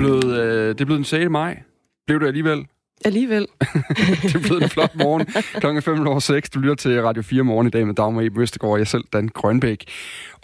blevet, 0.00 0.24
øh, 0.24 0.68
det 0.68 0.80
er 0.80 0.84
blevet 0.84 0.98
den 0.98 1.04
6. 1.04 1.30
maj. 1.30 1.62
Blev 2.06 2.20
det 2.20 2.26
alligevel? 2.26 2.66
Alligevel. 3.04 3.46
det 4.22 4.34
er 4.34 4.40
blevet 4.42 4.62
en 4.62 4.68
flot 4.68 4.96
morgen. 4.96 5.26
Klokken 5.60 5.82
5 5.82 6.06
over 6.06 6.18
6. 6.18 6.50
Du 6.50 6.60
lytter 6.60 6.74
til 6.74 7.02
Radio 7.02 7.22
4 7.22 7.42
morgen 7.42 7.66
i 7.66 7.70
dag 7.70 7.86
med 7.86 7.94
Dagmar 7.94 8.22
Eben 8.22 8.42
Østergaard 8.42 8.72
og 8.72 8.78
jeg 8.78 8.86
selv, 8.86 9.04
Dan 9.12 9.28
Grønbæk. 9.28 9.84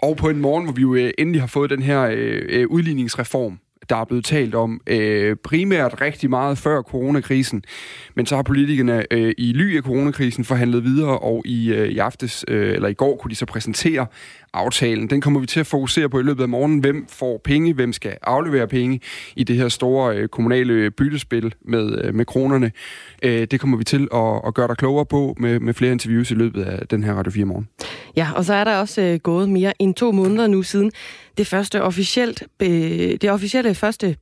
Og 0.01 0.17
på 0.17 0.29
en 0.29 0.39
morgen, 0.39 0.63
hvor 0.63 0.73
vi 0.73 0.81
jo 0.81 0.95
øh, 0.95 1.11
endelig 1.17 1.41
har 1.41 1.47
fået 1.47 1.69
den 1.69 1.81
her 1.81 2.01
øh, 2.01 2.41
øh 2.49 2.67
udligningsreform, 2.67 3.59
der 3.89 3.95
er 3.95 4.05
blevet 4.05 4.25
talt 4.25 4.55
om 4.55 4.81
øh, 4.87 5.35
primært 5.35 6.01
rigtig 6.01 6.29
meget 6.29 6.57
før 6.57 6.81
coronakrisen. 6.81 7.63
Men 8.15 8.25
så 8.25 8.35
har 8.35 8.43
politikerne 8.43 9.05
øh, 9.11 9.33
i 9.37 9.53
ly 9.53 9.77
af 9.77 9.83
coronakrisen 9.83 10.45
forhandlet 10.45 10.83
videre, 10.83 11.19
og 11.19 11.43
i, 11.45 11.73
øh, 11.73 11.89
i 11.89 11.97
aftes, 11.97 12.45
øh, 12.47 12.73
eller 12.73 12.87
i 12.87 12.93
går, 12.93 13.17
kunne 13.17 13.29
de 13.29 13.35
så 13.35 13.45
præsentere 13.45 14.07
aftalen. 14.57 15.09
Den 15.09 15.21
kommer 15.21 15.39
vi 15.39 15.45
til 15.45 15.59
at 15.59 15.67
fokusere 15.67 16.09
på 16.09 16.19
i 16.19 16.23
løbet 16.23 16.43
af 16.43 16.49
morgenen. 16.49 16.79
Hvem 16.79 17.07
får 17.09 17.41
penge? 17.43 17.73
Hvem 17.73 17.93
skal 17.93 18.17
aflevere 18.21 18.67
penge 18.67 18.99
i 19.35 19.43
det 19.43 19.55
her 19.55 19.69
store 19.69 20.17
øh, 20.17 20.27
kommunale 20.27 20.91
byttespil 20.91 21.53
med, 21.61 22.01
øh, 22.03 22.15
med 22.15 22.25
kronerne? 22.25 22.71
Øh, 23.23 23.47
det 23.51 23.59
kommer 23.59 23.77
vi 23.77 23.83
til 23.83 24.07
at, 24.13 24.41
at 24.47 24.53
gøre 24.53 24.67
dig 24.67 24.77
klogere 24.77 25.05
på 25.05 25.35
med, 25.39 25.59
med 25.59 25.73
flere 25.73 25.91
interviews 25.91 26.31
i 26.31 26.33
løbet 26.33 26.63
af 26.63 26.87
den 26.87 27.03
her 27.03 27.13
Radio 27.13 27.31
4 27.31 27.45
morgen. 27.45 27.67
Ja, 28.15 28.27
og 28.35 28.45
så 28.45 28.53
er 28.53 28.63
der 28.63 28.75
også 28.75 29.01
øh, 29.01 29.19
gået 29.19 29.49
mere 29.49 29.73
end 29.79 29.95
to 29.95 30.11
måneder 30.11 30.47
nu 30.47 30.63
siden 30.63 30.91
det 31.37 31.47
første 31.47 31.83
officielt, 31.83 32.43
øh, 32.61 32.69
det 33.21 33.31
officielle 33.31 33.75
første 33.75 34.15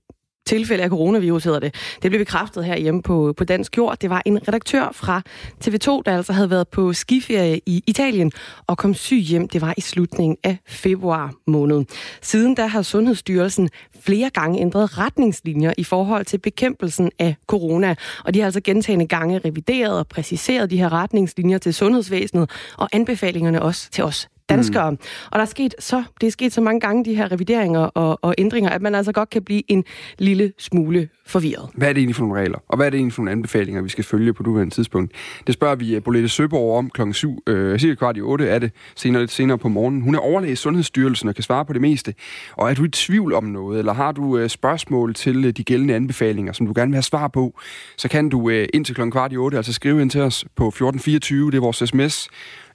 tilfælde 0.45 0.83
af 0.83 0.89
coronavirus, 0.89 1.43
hedder 1.43 1.59
det. 1.59 1.75
Det 2.03 2.11
blev 2.11 2.19
bekræftet 2.19 2.65
her 2.65 2.77
hjemme 2.77 3.01
på, 3.01 3.33
på 3.37 3.43
Dansk 3.43 3.77
Jord. 3.77 3.97
Det 3.99 4.09
var 4.09 4.21
en 4.25 4.47
redaktør 4.47 4.89
fra 4.93 5.21
TV2, 5.65 6.01
der 6.05 6.17
altså 6.17 6.33
havde 6.33 6.49
været 6.49 6.67
på 6.67 6.93
skiferie 6.93 7.59
i 7.65 7.83
Italien 7.87 8.31
og 8.67 8.77
kom 8.77 8.93
syg 8.93 9.17
hjem. 9.17 9.47
Det 9.47 9.61
var 9.61 9.73
i 9.77 9.81
slutningen 9.81 10.37
af 10.43 10.57
februar 10.67 11.33
måned. 11.47 11.85
Siden 12.21 12.55
da 12.55 12.65
har 12.65 12.81
Sundhedsstyrelsen 12.81 13.69
flere 13.99 14.29
gange 14.29 14.59
ændret 14.59 14.97
retningslinjer 14.97 15.73
i 15.77 15.83
forhold 15.83 16.25
til 16.25 16.37
bekæmpelsen 16.37 17.11
af 17.19 17.35
corona. 17.47 17.95
Og 18.25 18.33
de 18.33 18.39
har 18.39 18.45
altså 18.45 18.61
gentagende 18.61 19.07
gange 19.07 19.41
revideret 19.45 19.99
og 19.99 20.07
præciseret 20.07 20.69
de 20.71 20.77
her 20.77 20.93
retningslinjer 20.93 21.57
til 21.57 21.73
sundhedsvæsenet 21.73 22.49
og 22.77 22.89
anbefalingerne 22.93 23.61
også 23.61 23.89
til 23.91 24.03
os 24.03 24.29
danskere. 24.49 24.91
Mm. 24.91 24.97
Og 25.31 25.39
der 25.39 25.41
er 25.41 25.45
sket 25.45 25.75
så, 25.79 26.03
det 26.21 26.27
er 26.27 26.31
sket 26.31 26.53
så 26.53 26.61
mange 26.61 26.79
gange, 26.79 27.05
de 27.05 27.15
her 27.15 27.31
revideringer 27.31 27.79
og, 27.79 28.19
og 28.21 28.35
ændringer, 28.37 28.69
at 28.69 28.81
man 28.81 28.95
altså 28.95 29.11
godt 29.11 29.29
kan 29.29 29.43
blive 29.43 29.71
en 29.71 29.83
lille 30.19 30.53
smule 30.57 31.09
forvirret. 31.25 31.69
Hvad 31.73 31.89
er 31.89 31.93
det 31.93 31.99
egentlig 31.99 32.15
for 32.15 32.23
nogle 32.23 32.41
regler? 32.41 32.59
Og 32.67 32.77
hvad 32.77 32.85
er 32.85 32.89
det 32.89 32.97
egentlig 32.97 33.13
for 33.13 33.21
nogle 33.21 33.31
anbefalinger, 33.31 33.81
vi 33.81 33.89
skal 33.89 34.03
følge 34.03 34.33
på 34.33 34.43
nuværende 34.43 34.73
tidspunkt? 34.73 35.11
Det 35.47 35.53
spørger 35.53 35.75
vi 35.75 35.95
eh, 35.95 36.03
Bolette 36.03 36.29
Søborg 36.29 36.77
om 36.77 36.89
klokken 36.89 37.13
7, 37.13 37.43
øh, 37.47 37.73
eh, 37.73 37.79
cirka 37.79 37.95
kvart 37.95 38.17
i 38.17 38.21
8 38.21 38.47
er 38.47 38.59
det, 38.59 38.71
senere 38.95 39.21
lidt 39.21 39.31
senere 39.31 39.57
på 39.57 39.67
morgenen. 39.67 40.01
Hun 40.01 40.15
er 40.15 40.19
overlæge 40.19 40.53
i 40.53 40.55
Sundhedsstyrelsen 40.55 41.29
og 41.29 41.35
kan 41.35 41.43
svare 41.43 41.65
på 41.65 41.73
det 41.73 41.81
meste. 41.81 42.13
Og 42.51 42.69
er 42.69 42.73
du 42.73 42.83
i 42.83 42.89
tvivl 42.89 43.33
om 43.33 43.43
noget, 43.43 43.79
eller 43.79 43.93
har 43.93 44.11
du 44.11 44.37
øh, 44.37 44.49
spørgsmål 44.49 45.13
til 45.13 45.45
øh, 45.45 45.51
de 45.51 45.63
gældende 45.63 45.95
anbefalinger, 45.95 46.53
som 46.53 46.67
du 46.67 46.73
gerne 46.75 46.91
vil 46.91 46.95
have 46.95 47.03
svar 47.03 47.27
på, 47.27 47.59
så 47.97 48.09
kan 48.09 48.29
du 48.29 48.49
øh, 48.49 48.67
ind 48.73 48.85
til 48.85 48.95
klokken 48.95 49.11
kvart 49.11 49.33
i 49.33 49.37
8, 49.37 49.57
altså 49.57 49.73
skrive 49.73 50.01
ind 50.01 50.09
til 50.09 50.21
os 50.21 50.45
på 50.55 50.67
1424, 50.67 51.51
det 51.51 51.57
er 51.57 51.61
vores 51.61 51.83
sms, 51.85 52.29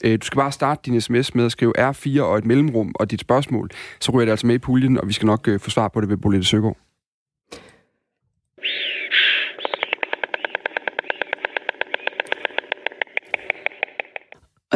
Øh, 0.05 0.19
du 0.21 0.27
skal 0.27 0.37
bare 0.37 0.53
starte 0.53 0.81
din 0.85 1.01
sms 1.01 1.35
med 1.35 1.45
at 1.45 1.53
skrive 1.53 1.91
R4 1.91 2.21
og 2.21 2.39
et 2.39 2.45
mellemrum 2.45 2.93
og 2.95 3.11
dit 3.11 3.21
spørgsmål. 3.21 3.71
Så 4.01 4.13
ryger 4.13 4.25
det 4.25 4.31
altså 4.31 4.47
med 4.47 4.55
i 4.55 4.59
puljen, 4.59 4.99
og 5.01 5.09
vi 5.09 5.13
skal 5.13 5.27
nok 5.27 5.49
øh, 5.49 5.61
få 5.61 5.71
svar 5.71 5.89
på 5.89 6.01
det 6.01 6.09
ved 6.09 6.17
Bolette 6.17 6.47
Søgaard. 6.47 6.90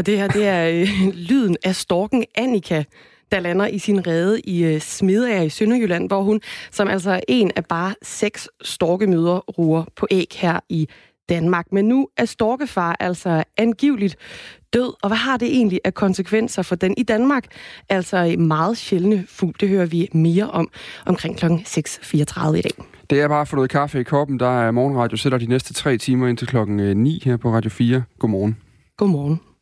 Og 0.05 0.09
det 0.09 0.19
her, 0.19 0.29
det 0.29 0.47
er 0.47 0.69
øh, 0.69 0.89
lyden 1.29 1.57
af 1.65 1.77
storken 1.77 2.25
Annika, 2.35 2.85
der 3.33 3.41
lander 3.41 3.67
i 3.67 3.79
sin 3.79 4.07
rede 4.07 4.41
i 4.41 4.65
øh, 4.65 4.81
Smedager 4.81 5.43
i 5.43 5.49
Sønderjylland, 5.49 6.09
hvor 6.09 6.23
hun 6.23 6.41
som 6.71 6.89
altså 6.89 7.21
en 7.29 7.51
af 7.57 7.65
bare 7.65 7.95
seks 8.03 8.49
storkemøder 8.63 9.39
ruer 9.39 9.85
på 9.97 10.07
æg 10.11 10.27
her 10.35 10.61
i 10.69 10.89
Danmark. 11.29 11.73
Men 11.73 11.89
nu 11.89 12.09
er 12.17 12.25
storkefar 12.25 12.97
altså 13.01 13.45
angiveligt 13.57 14.17
død, 14.73 14.93
og 15.03 15.09
hvad 15.09 15.17
har 15.17 15.37
det 15.37 15.49
egentlig 15.49 15.81
af 15.85 15.95
konsekvenser 15.95 16.63
for 16.63 16.75
den 16.75 16.95
i 16.97 17.03
Danmark? 17.03 17.45
Altså 17.89 18.35
meget 18.39 18.79
sjældne 18.79 19.25
fugl, 19.29 19.55
det 19.61 19.69
hører 19.69 19.87
vi 19.87 20.09
mere 20.13 20.51
om 20.51 20.69
omkring 21.07 21.39
kl. 21.39 21.47
6.34 21.47 22.55
i 22.55 22.63
dag. 22.63 22.85
Det 23.11 23.21
er 23.21 23.29
bare 23.29 23.41
at 23.41 23.49
få 23.49 23.57
noget 23.57 23.71
kaffe 23.71 24.01
i 24.01 24.03
koppen. 24.03 24.41
Der 24.41 24.61
er 24.61 24.71
morgenradio 24.71 25.17
sætter 25.17 25.39
de 25.39 25.47
næste 25.47 25.75
tre 25.75 25.99
timer 25.99 26.29
indtil 26.29 26.49
klokken 26.49 26.77
9 26.97 27.23
her 27.25 27.37
på 27.37 27.55
Radio 27.55 27.71
4. 27.71 28.03
Godmorgen. 28.19 28.57
Godmorgen. 28.97 29.54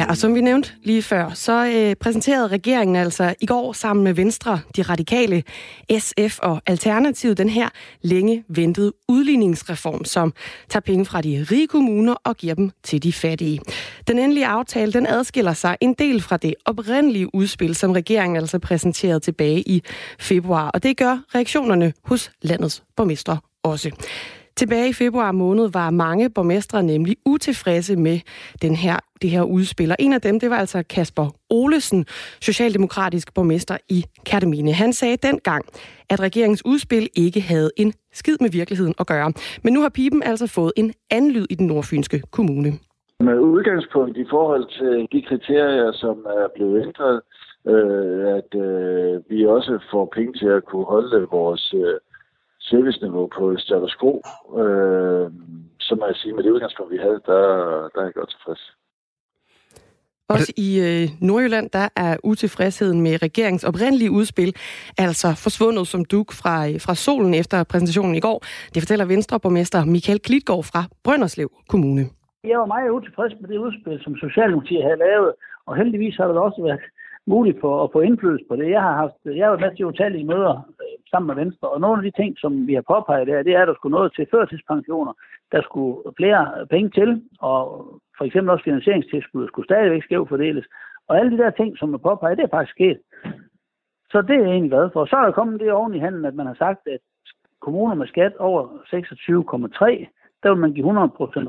Ja, 0.00 0.06
og 0.08 0.16
som 0.16 0.34
vi 0.34 0.40
nævnte 0.40 0.72
lige 0.82 1.02
før, 1.02 1.30
så 1.34 1.66
øh, 1.66 1.96
præsenterede 1.96 2.46
regeringen 2.46 2.96
altså 2.96 3.34
i 3.40 3.46
går 3.46 3.72
sammen 3.72 4.04
med 4.04 4.12
Venstre, 4.12 4.60
de 4.76 4.82
radikale, 4.82 5.42
SF 5.98 6.38
og 6.42 6.62
Alternativet 6.66 7.38
den 7.38 7.48
her 7.48 7.68
længe 8.02 8.44
ventede 8.48 8.92
udligningsreform, 9.08 10.04
som 10.04 10.32
tager 10.68 10.80
penge 10.80 11.04
fra 11.04 11.20
de 11.20 11.46
rige 11.50 11.66
kommuner 11.66 12.14
og 12.24 12.36
giver 12.36 12.54
dem 12.54 12.70
til 12.82 13.02
de 13.02 13.12
fattige. 13.12 13.60
Den 14.08 14.18
endelige 14.18 14.46
aftale, 14.46 14.92
den 14.92 15.06
adskiller 15.06 15.52
sig 15.52 15.76
en 15.80 15.94
del 15.94 16.22
fra 16.22 16.36
det 16.36 16.54
oprindelige 16.64 17.34
udspil, 17.34 17.74
som 17.74 17.92
regeringen 17.92 18.36
altså 18.36 18.58
præsenterede 18.58 19.20
tilbage 19.20 19.68
i 19.68 19.82
februar, 20.18 20.70
og 20.70 20.82
det 20.82 20.96
gør 20.96 21.18
reaktionerne 21.34 21.92
hos 22.04 22.32
landets 22.42 22.82
borgmestre 22.96 23.38
også. 23.62 23.90
Tilbage 24.60 24.88
i 24.88 24.92
februar 24.92 25.32
måned 25.32 25.68
var 25.72 25.90
mange 25.90 26.30
borgmestre 26.30 26.82
nemlig 26.82 27.16
utilfredse 27.26 27.96
med 27.96 28.18
den 28.62 28.74
her, 28.74 28.96
det 29.22 29.30
her 29.30 29.42
udspil. 29.42 29.90
Og 29.90 29.96
en 29.98 30.12
af 30.12 30.20
dem, 30.20 30.40
det 30.40 30.50
var 30.50 30.56
altså 30.56 30.82
Kasper 30.90 31.26
Olesen, 31.50 32.04
socialdemokratisk 32.40 33.34
borgmester 33.34 33.76
i 33.88 34.04
Kertemine. 34.26 34.72
Han 34.72 34.92
sagde 34.92 35.16
dengang, 35.16 35.64
at 36.10 36.20
regeringens 36.20 36.62
udspil 36.64 37.08
ikke 37.16 37.40
havde 37.40 37.70
en 37.76 37.92
skid 38.12 38.36
med 38.40 38.50
virkeligheden 38.50 38.94
at 39.00 39.06
gøre. 39.06 39.32
Men 39.64 39.72
nu 39.72 39.80
har 39.80 39.88
pipen 39.88 40.22
altså 40.22 40.46
fået 40.46 40.72
en 40.76 40.92
anden 41.10 41.30
lyd 41.32 41.46
i 41.50 41.54
den 41.54 41.66
nordfynske 41.66 42.22
kommune. 42.30 42.70
Med 43.20 43.38
udgangspunkt 43.38 44.16
i 44.16 44.26
forhold 44.30 44.64
til 44.78 45.08
de 45.12 45.26
kriterier, 45.28 45.92
som 45.92 46.16
er 46.18 46.46
blevet 46.54 46.82
ændret, 46.86 47.20
øh, 47.72 48.36
at 48.38 48.50
øh, 48.66 49.30
vi 49.30 49.46
også 49.46 49.78
får 49.90 50.12
penge 50.16 50.32
til 50.32 50.46
at 50.46 50.64
kunne 50.64 50.84
holde 50.84 51.26
vores 51.30 51.74
øh, 51.76 51.94
serviceniveau 52.80 53.26
på 53.38 53.56
status 53.56 53.96
quo, 54.00 54.12
øh, 54.60 55.30
så 55.80 55.94
må 55.94 56.06
jeg 56.06 56.16
sige, 56.16 56.32
med 56.34 56.42
det 56.42 56.50
udgangspunkt, 56.50 56.92
vi 56.92 56.98
havde, 56.98 57.20
der, 57.26 57.42
der 57.92 58.00
er 58.00 58.04
jeg 58.04 58.14
godt 58.14 58.30
tilfreds. 58.30 58.62
Også 60.28 60.52
i 60.56 60.68
øh, 60.86 61.04
Nordjylland, 61.28 61.70
der 61.70 61.88
er 61.96 62.16
utilfredsheden 62.24 63.00
med 63.00 63.22
regeringens 63.22 63.64
oprindelige 63.64 64.10
udspil 64.10 64.50
altså 64.98 65.28
forsvundet 65.44 65.86
som 65.86 66.04
duk 66.04 66.28
fra, 66.40 66.54
øh, 66.68 66.80
fra 66.86 66.94
solen 66.94 67.34
efter 67.34 67.64
præsentationen 67.64 68.14
i 68.14 68.20
går. 68.20 68.38
Det 68.72 68.82
fortæller 68.82 69.04
Venstreborgmester 69.12 69.84
Michael 69.84 70.20
Klitgaard 70.26 70.64
fra 70.72 70.82
Brønderslev 71.04 71.48
Kommune. 71.68 72.04
Jeg 72.44 72.58
var 72.58 72.66
meget 72.74 72.90
utilfreds 72.90 73.32
med 73.40 73.48
det 73.48 73.58
udspil, 73.58 73.98
som 74.04 74.16
Socialdemokratiet 74.16 74.82
havde 74.82 75.00
lavet, 75.06 75.32
og 75.66 75.76
heldigvis 75.76 76.16
har 76.16 76.26
det 76.28 76.36
også 76.36 76.62
været 76.62 76.80
muligt 77.34 77.60
for 77.60 77.84
at 77.84 77.92
få 77.92 78.00
indflydelse 78.00 78.44
på 78.48 78.56
det. 78.56 78.70
Jeg 78.70 78.82
har 78.82 78.94
haft, 79.02 79.18
jeg 79.24 79.44
har 79.46 79.52
været 79.52 79.64
med 79.66 79.76
til 79.76 79.86
utallige 79.86 80.30
møder 80.32 80.54
øh, 80.82 80.96
sammen 81.10 81.26
med 81.30 81.44
Venstre, 81.44 81.68
og 81.68 81.80
nogle 81.80 81.96
af 81.98 82.04
de 82.06 82.18
ting, 82.20 82.30
som 82.38 82.52
vi 82.68 82.74
har 82.74 82.84
påpeget 82.92 83.26
der, 83.26 83.42
det 83.42 83.52
er, 83.54 83.62
at 83.62 83.68
der 83.68 83.74
skulle 83.74 83.96
noget 83.98 84.12
til 84.14 84.26
førtidspensioner, 84.30 85.12
der 85.52 85.62
skulle 85.62 85.96
flere 86.18 86.66
penge 86.70 86.90
til, 86.98 87.10
og 87.40 87.64
for 88.18 88.24
eksempel 88.24 88.50
også 88.50 88.64
finansieringstilskud 88.64 89.48
skulle 89.48 89.68
stadigvæk 89.70 90.02
skævt 90.04 90.28
fordeles. 90.28 90.66
Og 91.08 91.18
alle 91.18 91.30
de 91.32 91.42
der 91.42 91.50
ting, 91.50 91.78
som 91.78 91.94
er 91.94 91.98
påpeget, 92.08 92.38
det 92.38 92.44
er 92.44 92.56
faktisk 92.56 92.76
sket. 92.76 92.98
Så 94.12 94.22
det 94.22 94.36
er 94.36 94.44
jeg 94.44 94.52
egentlig 94.52 94.70
glad 94.70 94.90
for. 94.92 95.04
Så 95.04 95.16
er 95.16 95.24
der 95.24 95.38
kommet 95.38 95.60
det 95.60 95.72
oven 95.72 95.94
i 95.94 95.98
handen, 96.04 96.24
at 96.24 96.34
man 96.34 96.46
har 96.46 96.54
sagt, 96.54 96.80
at 96.86 97.00
kommuner 97.60 97.94
med 97.94 98.06
skat 98.06 98.36
over 98.36 98.62
26,3 98.92 100.19
der 100.42 100.50
vil 100.50 100.60
man 100.60 100.72
give 100.72 100.86
100% 100.86 100.92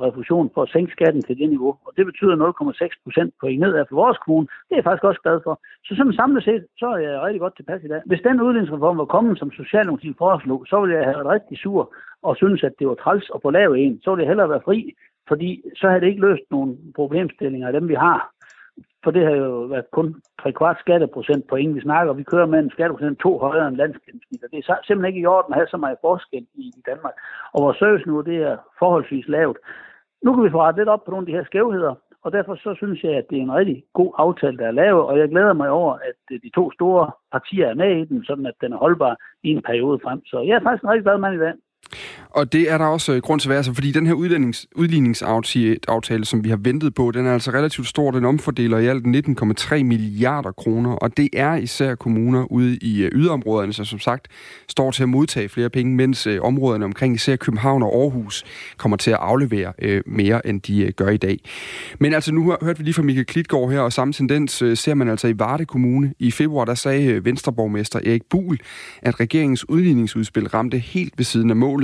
refusion 0.08 0.52
for 0.54 0.62
at 0.64 0.70
sænke 0.70 0.92
skatten 0.92 1.22
til 1.22 1.38
det 1.38 1.50
niveau. 1.50 1.74
Og 1.86 1.92
det 1.98 2.06
betyder 2.06 2.36
0,6% 2.36 3.30
på 3.40 3.46
ned 3.48 3.74
af 3.76 3.86
for 3.90 3.96
vores 3.96 4.18
kommune. 4.18 4.48
Det 4.68 4.74
er 4.74 4.76
jeg 4.76 4.84
faktisk 4.84 5.04
også 5.04 5.22
glad 5.26 5.40
for. 5.44 5.54
Så 5.86 5.96
som 5.96 6.14
samlet 6.14 6.44
set, 6.44 6.66
så 6.78 6.88
er 6.96 6.98
jeg 6.98 7.22
rigtig 7.22 7.42
godt 7.42 7.56
tilpas 7.56 7.84
i 7.84 7.88
dag. 7.88 8.02
Hvis 8.06 8.22
den 8.28 8.42
udligningsreform 8.42 8.98
var 8.98 9.06
kommet, 9.06 9.40
som 9.40 9.52
Socialdemokratiet 9.52 10.18
foreslog, 10.18 10.60
så 10.68 10.82
ville 10.82 10.96
jeg 10.96 11.06
have 11.06 11.18
været 11.18 11.34
rigtig 11.36 11.58
sur 11.58 11.94
og 12.24 12.38
synes, 12.38 12.64
at 12.64 12.74
det 12.80 12.88
var 12.88 12.96
træls 12.96 13.32
at 13.36 13.42
få 13.42 13.50
lavet 13.50 13.80
en. 13.86 14.02
Så 14.04 14.10
ville 14.12 14.24
jeg 14.24 14.30
hellere 14.30 14.50
være 14.50 14.66
fri, 14.66 14.94
fordi 15.28 15.62
så 15.76 15.88
havde 15.88 16.02
det 16.02 16.08
ikke 16.08 16.26
løst 16.28 16.48
nogen 16.52 16.72
problemstillinger 16.96 17.68
af 17.68 17.74
dem, 17.74 17.88
vi 17.88 17.94
har 17.94 18.20
for 19.04 19.12
det 19.12 19.24
har 19.26 19.36
jo 19.36 19.52
været 19.74 19.92
kun 19.92 20.22
3 20.42 20.52
kvart 20.52 20.80
skatteprocent 20.80 21.48
på 21.48 21.56
ingen 21.56 21.76
vi 21.76 21.82
snakker. 21.82 22.14
Vi 22.14 22.24
kører 22.24 22.46
med 22.46 22.60
en 22.60 22.72
skatteprocent 22.72 23.20
to 23.20 23.38
højere 23.38 23.68
end 23.68 23.78
landsgennemsnit, 23.78 24.42
det 24.52 24.58
er 24.58 24.76
simpelthen 24.88 25.06
ikke 25.06 25.24
i 25.24 25.26
orden 25.26 25.54
at 25.54 25.60
have 25.60 25.68
så 25.68 25.78
meget 25.78 25.98
forskel 26.02 26.46
i, 26.54 26.66
i 26.80 26.82
Danmark. 26.86 27.14
Og 27.54 27.64
vores 27.64 27.78
service 27.78 28.08
nu, 28.08 28.22
det 28.22 28.38
er 28.38 28.58
forholdsvis 28.80 29.28
lavt. 29.28 29.58
Nu 30.24 30.34
kan 30.34 30.44
vi 30.44 30.52
få 30.52 30.62
rettet 30.62 30.82
lidt 30.82 30.90
op 30.90 31.04
på 31.04 31.12
nogle 31.12 31.24
af 31.24 31.30
de 31.30 31.38
her 31.38 31.46
skævheder, 31.46 31.96
og 32.24 32.32
derfor 32.32 32.56
så 32.56 32.74
synes 32.78 33.04
jeg, 33.04 33.14
at 33.14 33.26
det 33.30 33.38
er 33.38 33.42
en 33.42 33.54
rigtig 33.54 33.84
god 33.94 34.14
aftale, 34.18 34.58
der 34.58 34.68
er 34.68 34.72
lavet, 34.72 35.04
og 35.04 35.20
jeg 35.20 35.30
glæder 35.30 35.54
mig 35.54 35.70
over, 35.70 35.94
at 35.94 36.20
øh, 36.32 36.40
de 36.44 36.50
to 36.50 36.72
store 36.72 37.12
partier 37.32 37.68
er 37.68 37.74
med 37.74 38.02
i 38.02 38.06
den, 38.06 38.24
sådan 38.24 38.46
at 38.46 38.54
den 38.62 38.74
er 38.74 38.78
holdbar 38.78 39.16
i 39.44 39.50
en 39.50 39.62
periode 39.62 40.00
frem. 40.04 40.26
Så 40.26 40.40
jeg 40.40 40.56
er 40.56 40.64
faktisk 40.64 40.84
en 40.84 40.90
rigtig 40.90 41.04
glad 41.04 41.18
mand 41.18 41.36
i 41.36 41.40
dag. 41.40 41.54
Og 42.34 42.54
det 42.54 42.72
er 42.72 42.78
der 42.78 42.86
også 42.86 43.14
øh, 43.14 43.22
grund 43.22 43.40
til 43.40 43.48
at 43.48 43.50
være, 43.50 43.58
altså, 43.58 43.74
fordi 43.74 43.92
den 43.92 44.08
her 44.08 44.14
udligningsaftale, 44.76 46.26
som 46.26 46.44
vi 46.44 46.50
har 46.50 46.56
ventet 46.56 46.96
på, 46.96 47.12
den 47.12 47.28
er 47.28 47.34
altså 47.34 47.52
relativt 47.52 47.88
stor. 47.88 48.12
Den 48.12 48.26
omfordeler 48.26 48.78
i 48.78 48.88
alt 48.88 49.06
19,3 49.72 49.84
milliarder 49.84 50.52
kroner, 50.52 50.92
og 50.92 51.18
det 51.18 51.30
er 51.34 51.56
især 51.56 51.96
kommuner 51.96 52.52
ude 52.52 52.78
i 52.78 53.02
øh, 53.02 53.12
yderområderne, 53.14 53.74
som 53.74 53.86
som 53.86 54.00
sagt 54.00 54.28
står 54.68 54.92
til 54.92 55.04
at 55.04 55.10
modtage 55.10 55.50
flere 55.50 55.70
penge, 55.70 55.96
mens 55.96 56.28
øh, 56.28 56.42
områderne 56.42 56.86
omkring 56.86 57.16
især 57.16 57.36
København 57.36 57.84
og 57.84 58.02
Aarhus 58.02 58.44
kommer 58.78 58.98
til 58.98 59.12
at 59.12 59.18
aflevere 59.22 59.74
mere, 60.06 60.48
end 60.48 60.62
de 60.62 60.92
gør 60.92 61.10
i 61.10 61.18
dag. 61.18 61.40
Men 62.00 62.14
altså 62.14 62.34
nu 62.34 62.56
hørte 62.62 62.78
vi 62.78 62.84
lige 62.84 62.94
fra 62.94 63.02
Michael 63.02 63.26
Klitgaard 63.26 63.72
her, 63.72 63.80
og 63.80 63.94
samme 63.94 64.14
tendens 64.14 64.52
ser 64.52 64.94
man 64.94 65.10
altså 65.10 65.28
i 65.28 65.40
Varde 65.40 65.66
Kommune. 65.66 66.14
I 66.20 66.32
februar 66.32 66.66
der 66.66 66.76
sagde 66.76 67.26
Venstreborgmester 67.26 68.00
Erik 68.00 68.24
Buhl, 68.30 68.60
at 69.02 69.20
regeringens 69.20 69.70
udligningsudspil 69.70 70.48
ramte 70.48 70.78
helt 70.78 71.14
ved 71.18 71.26
siden 71.26 71.50
af 71.50 71.56
målet. 71.56 71.81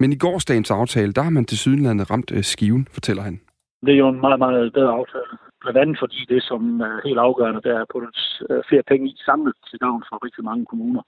Men 0.00 0.12
i 0.12 0.18
gårsdagens 0.24 0.70
aftale, 0.70 1.12
der 1.12 1.22
har 1.22 1.30
man 1.30 1.44
til 1.44 1.58
sydenlandet 1.58 2.10
ramt 2.10 2.30
øh, 2.36 2.42
skiven, 2.52 2.88
fortæller 2.96 3.22
han. 3.22 3.40
Det 3.86 3.92
er 3.94 3.98
jo 4.04 4.08
en 4.08 4.20
meget, 4.20 4.38
meget 4.38 4.72
bedre 4.72 4.92
aftale. 5.00 5.32
Blandt 5.62 5.78
andet 5.82 5.96
fordi 6.02 6.20
det, 6.32 6.42
som 6.50 6.80
er 6.80 6.96
helt 7.08 7.20
afgørende, 7.26 7.62
der 7.68 7.74
er 7.80 7.86
på 7.92 7.98
øh, 8.50 8.62
flere 8.68 8.84
penge 8.90 9.06
i 9.10 9.16
samlet 9.28 9.54
til 9.70 9.78
gavn 9.78 10.02
for 10.08 10.24
rigtig 10.26 10.44
mange 10.44 10.64
kommuner. 10.70 11.02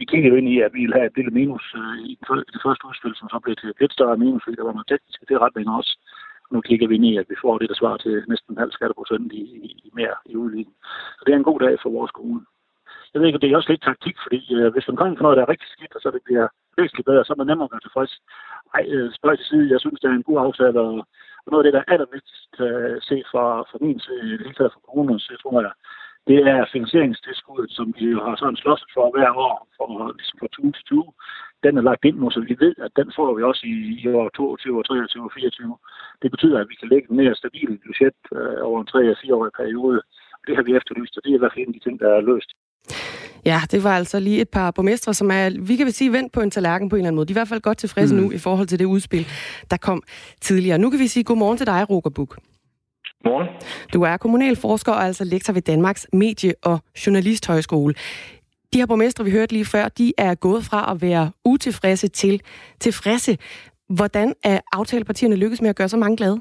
Vi 0.00 0.04
kigger 0.04 0.28
jo 0.30 0.36
ind 0.36 0.48
i, 0.54 0.56
at 0.66 0.72
vi 0.74 0.80
vil 0.84 0.96
have 0.98 1.06
et 1.10 1.16
lille 1.16 1.32
minus 1.38 1.64
øh, 1.80 1.98
i 2.10 2.12
det 2.54 2.60
første 2.64 2.84
udspil, 2.88 3.14
som 3.16 3.28
så 3.32 3.38
bliver 3.42 3.58
til 3.58 3.70
et 3.70 3.80
lidt 3.80 3.92
større 3.92 4.20
minus, 4.22 4.42
fordi 4.44 4.56
der 4.56 4.68
var 4.68 4.76
noget 4.76 4.90
teknisk 4.92 5.22
i 5.22 5.28
det 5.28 5.40
retning 5.44 5.66
også. 5.78 5.92
Nu 6.52 6.60
kigger 6.60 6.88
vi 6.88 6.94
ind 6.94 7.06
i, 7.10 7.16
at 7.16 7.26
vi 7.32 7.36
får 7.42 7.58
det, 7.58 7.68
der 7.68 7.80
svarer 7.80 7.96
til 7.96 8.14
næsten 8.28 8.50
en 8.52 8.62
halv 8.62 8.72
skatteprocent 8.72 9.32
i, 9.32 9.42
i, 9.66 9.68
i 9.86 9.90
mere 9.98 10.16
i 10.32 10.36
udligning. 10.36 10.74
Så 11.16 11.22
det 11.26 11.32
er 11.32 11.38
en 11.38 11.50
god 11.50 11.60
dag 11.60 11.74
for 11.82 11.90
vores 11.98 12.10
kommune. 12.10 12.44
Jeg 13.12 13.18
ved 13.18 13.26
ikke, 13.26 13.38
det 13.38 13.50
er 13.50 13.56
også 13.56 13.72
lidt 13.72 13.88
taktik, 13.90 14.16
fordi 14.24 14.40
øh, 14.58 14.72
hvis 14.72 14.88
man 14.88 14.96
kommer 14.96 15.16
for 15.16 15.22
noget, 15.22 15.36
der 15.36 15.44
er 15.44 15.52
rigtig 15.52 15.68
skidt, 15.74 15.94
og 15.96 16.00
så 16.00 16.10
det 16.10 16.22
bliver 16.24 16.46
væsentligt 16.78 17.08
bedre, 17.10 17.24
så 17.24 17.32
er 17.32 17.40
man 17.40 17.46
nemmere 17.46 17.68
at 17.68 17.74
være 17.74 17.84
tilfreds. 17.84 18.14
Ej, 18.74 18.84
øh, 18.94 19.08
spørg 19.18 19.38
til 19.38 19.46
side, 19.46 19.72
jeg 19.72 19.80
synes, 19.80 20.00
det 20.00 20.08
er 20.08 20.16
en 20.16 20.28
god 20.30 20.38
aftale, 20.46 20.80
og, 20.86 20.92
og 21.44 21.48
noget 21.50 21.62
af 21.62 21.66
det, 21.66 21.76
der 21.76 21.82
er 21.82 21.92
allervigtigst 21.94 22.54
øh, 22.66 22.96
set 23.08 23.26
fra, 23.32 23.44
fra 23.70 23.78
min 23.86 24.00
side, 24.00 24.44
helt 24.44 24.58
fra 24.58 24.84
kommunens 24.86 25.24
side, 25.26 25.38
tror 25.42 25.60
jeg, 25.66 25.72
det 26.28 26.38
er 26.52 26.70
finansieringstilskuddet, 26.72 27.70
som 27.78 27.86
vi 27.98 28.06
har 28.24 28.36
sådan 28.36 28.62
slås 28.62 28.82
for 28.94 29.06
hver 29.14 29.30
år, 29.46 29.56
for, 29.76 29.86
ligesom 30.18 30.38
fra 30.40 30.48
20 30.52 30.72
til 30.72 30.84
20. 30.84 31.12
Den 31.64 31.72
er 31.78 31.84
lagt 31.88 32.04
ind 32.04 32.16
nu, 32.18 32.30
så 32.30 32.40
vi 32.40 32.56
ved, 32.64 32.74
at 32.86 32.92
den 33.00 33.08
får 33.16 33.34
vi 33.36 33.42
også 33.50 33.62
i, 33.72 33.76
i 34.02 34.08
år 34.18 34.28
22, 34.28 34.82
23 34.82 35.24
og 35.28 35.32
24. 35.34 35.78
Det 36.22 36.30
betyder, 36.30 36.58
at 36.60 36.68
vi 36.70 36.74
kan 36.80 36.88
lægge 36.88 37.06
en 37.10 37.16
mere 37.16 37.34
stabil 37.34 37.70
budget 37.86 38.20
øh, 38.38 38.58
over 38.68 38.78
en 38.80 38.90
3- 38.90 39.18
4-årig 39.22 39.52
periode. 39.60 40.00
Det 40.46 40.56
har 40.56 40.62
vi 40.62 40.76
efterlyst, 40.76 41.16
og 41.16 41.22
det 41.24 41.30
er 41.30 41.38
i 41.38 41.42
hvert 41.42 41.52
fald 41.52 41.64
en 41.64 41.72
af 41.72 41.76
de 41.78 41.84
ting, 41.86 42.00
der 42.00 42.08
er 42.16 42.28
løst. 42.30 42.50
Ja, 43.48 43.60
det 43.70 43.84
var 43.84 43.96
altså 43.96 44.20
lige 44.20 44.40
et 44.40 44.48
par 44.48 44.70
borgmestre, 44.70 45.14
som 45.14 45.30
er, 45.30 45.50
vi 45.60 45.76
kan 45.76 45.86
vel 45.86 45.94
sige, 45.94 46.12
vendt 46.12 46.32
på 46.32 46.40
en 46.40 46.50
tallerken 46.50 46.88
på 46.88 46.96
en 46.96 47.00
eller 47.00 47.08
anden 47.08 47.16
måde. 47.16 47.26
De 47.26 47.30
er 47.30 47.34
i 47.34 47.40
hvert 47.40 47.48
fald 47.48 47.60
godt 47.60 47.78
tilfredse 47.78 48.14
mm. 48.14 48.20
nu 48.20 48.30
i 48.30 48.38
forhold 48.38 48.66
til 48.66 48.78
det 48.78 48.84
udspil, 48.84 49.26
der 49.70 49.76
kom 49.76 50.02
tidligere. 50.40 50.78
Nu 50.78 50.90
kan 50.90 51.00
vi 51.00 51.06
sige 51.06 51.24
godmorgen 51.24 51.58
til 51.58 51.66
dig, 51.66 51.90
Roger 51.90 52.10
Buk. 52.14 52.38
Morgen. 53.24 53.48
Du 53.92 54.02
er 54.02 54.16
kommunalforsker 54.16 54.92
og 54.92 55.04
altså 55.04 55.24
lektor 55.24 55.52
ved 55.52 55.62
Danmarks 55.62 56.06
Medie- 56.12 56.52
og 56.62 56.78
Journalisthøjskole. 57.06 57.94
De 58.72 58.78
her 58.78 58.86
borgmestre, 58.86 59.24
vi 59.24 59.30
hørte 59.30 59.52
lige 59.52 59.64
før, 59.64 59.88
de 59.88 60.12
er 60.18 60.34
gået 60.34 60.64
fra 60.64 60.92
at 60.92 61.02
være 61.02 61.30
utilfredse 61.44 62.08
til 62.08 62.40
tilfredse. 62.80 63.38
Hvordan 63.88 64.34
er 64.44 64.60
aftalepartierne 64.72 65.36
lykkes 65.36 65.60
med 65.60 65.70
at 65.70 65.76
gøre 65.76 65.88
så 65.88 65.96
mange 65.96 66.16
glade? 66.16 66.40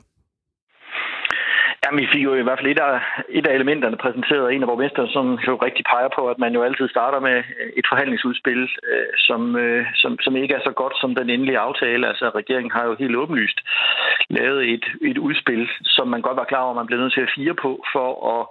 Jamen, 1.88 2.04
vi 2.04 2.14
fik 2.14 2.24
jo 2.24 2.34
i 2.36 2.46
hvert 2.46 2.60
fald 2.60 2.72
et 2.72 2.80
af, 2.80 3.00
et 3.30 3.48
af 3.48 3.54
elementerne 3.54 3.98
præsenteret 3.98 4.48
af 4.48 4.54
en 4.54 4.64
af 4.64 4.68
borgmesterne, 4.68 5.12
som 5.16 5.26
jo 5.48 5.56
rigtig 5.68 5.86
peger 5.92 6.10
på, 6.18 6.22
at 6.30 6.40
man 6.40 6.54
jo 6.54 6.64
altid 6.64 6.88
starter 6.90 7.20
med 7.20 7.38
øh, 7.60 7.70
et 7.80 7.86
forhandlingsudspil, 7.90 8.62
øh, 8.92 9.12
som, 9.28 9.56
øh, 9.56 9.86
som, 9.96 10.12
som 10.26 10.36
ikke 10.36 10.54
er 10.54 10.64
så 10.64 10.72
godt 10.72 10.96
som 11.02 11.16
den 11.16 11.30
endelige 11.30 11.60
aftale. 11.68 12.08
Altså, 12.08 12.26
regeringen 12.30 12.72
har 12.72 12.84
jo 12.86 12.96
helt 13.00 13.16
åbenlyst 13.16 13.60
lavet 14.30 14.62
et, 14.74 14.86
et 15.02 15.18
udspil, 15.18 15.70
som 15.84 16.08
man 16.08 16.22
godt 16.22 16.38
var 16.38 16.52
klar 16.52 16.62
over, 16.62 16.74
at 16.74 16.82
man 16.82 16.88
blev 16.88 17.00
nødt 17.00 17.14
til 17.14 17.22
at 17.28 17.34
fire 17.36 17.54
på, 17.54 17.72
for 17.94 18.10
at 18.36 18.42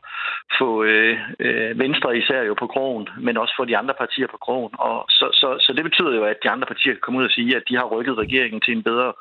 få 0.59 0.85
øh, 0.85 1.19
øh, 1.41 1.79
Venstre 1.79 2.19
især 2.19 2.43
jo 2.43 2.55
på 2.55 2.67
krogen, 2.67 3.09
men 3.21 3.37
også 3.37 3.55
få 3.57 3.65
de 3.65 3.77
andre 3.77 3.95
partier 3.95 4.27
på 4.27 4.37
krogen. 4.37 4.73
Og 4.79 5.05
så, 5.09 5.27
så, 5.33 5.49
så 5.61 5.73
det 5.73 5.85
betyder 5.85 6.15
jo, 6.19 6.25
at 6.25 6.43
de 6.43 6.51
andre 6.51 6.67
partier 6.67 6.93
kan 6.93 7.05
komme 7.05 7.21
ud 7.21 7.25
og 7.25 7.31
sige, 7.31 7.57
at 7.57 7.69
de 7.69 7.77
har 7.77 7.85
rykket 7.95 8.19
regeringen 8.19 8.61
til 8.61 8.77
en 8.77 8.83
bedre 8.83 9.13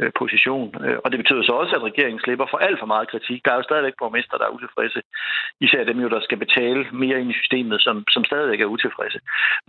øh, 0.00 0.10
position. 0.18 0.68
Øh, 0.84 0.98
og 1.04 1.08
det 1.10 1.18
betyder 1.22 1.42
så 1.42 1.52
også, 1.52 1.72
at 1.76 1.82
regeringen 1.90 2.20
slipper 2.20 2.46
for 2.50 2.58
alt 2.66 2.78
for 2.78 2.86
meget 2.86 3.10
kritik. 3.12 3.44
Der 3.44 3.52
er 3.52 3.59
jo 3.60 3.68
stadigvæk 3.68 3.96
borgmester, 3.98 4.36
der 4.38 4.46
er 4.46 4.56
utilfredse. 4.58 5.00
Især 5.66 5.84
dem 5.84 5.98
jo, 6.04 6.08
der 6.14 6.20
skal 6.26 6.38
betale 6.44 6.82
mere 7.02 7.20
ind 7.20 7.30
i 7.30 7.38
systemet, 7.40 7.78
som, 7.86 7.96
som 8.14 8.22
stadigvæk 8.24 8.60
er 8.60 8.74
utilfredse. 8.76 9.18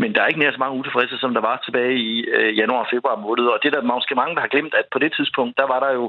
Men 0.02 0.10
der 0.14 0.22
er 0.22 0.28
ikke 0.28 0.40
nær 0.40 0.52
så 0.52 0.64
mange 0.64 0.80
utilfredse, 0.80 1.18
som 1.18 1.34
der 1.34 1.42
var 1.50 1.58
tilbage 1.66 1.96
i 2.12 2.12
øh, 2.36 2.52
januar 2.60 2.84
og 2.86 2.92
februar 2.94 3.16
måned. 3.26 3.46
Og 3.54 3.60
det 3.64 3.74
der 3.74 3.92
måske 3.94 4.16
mange, 4.22 4.36
der 4.36 4.42
har 4.42 4.54
glemt, 4.56 4.74
at 4.80 4.86
på 4.94 5.00
det 5.00 5.12
tidspunkt, 5.18 5.58
der 5.62 5.68
var 5.74 5.80
der 5.86 5.92
jo 6.00 6.06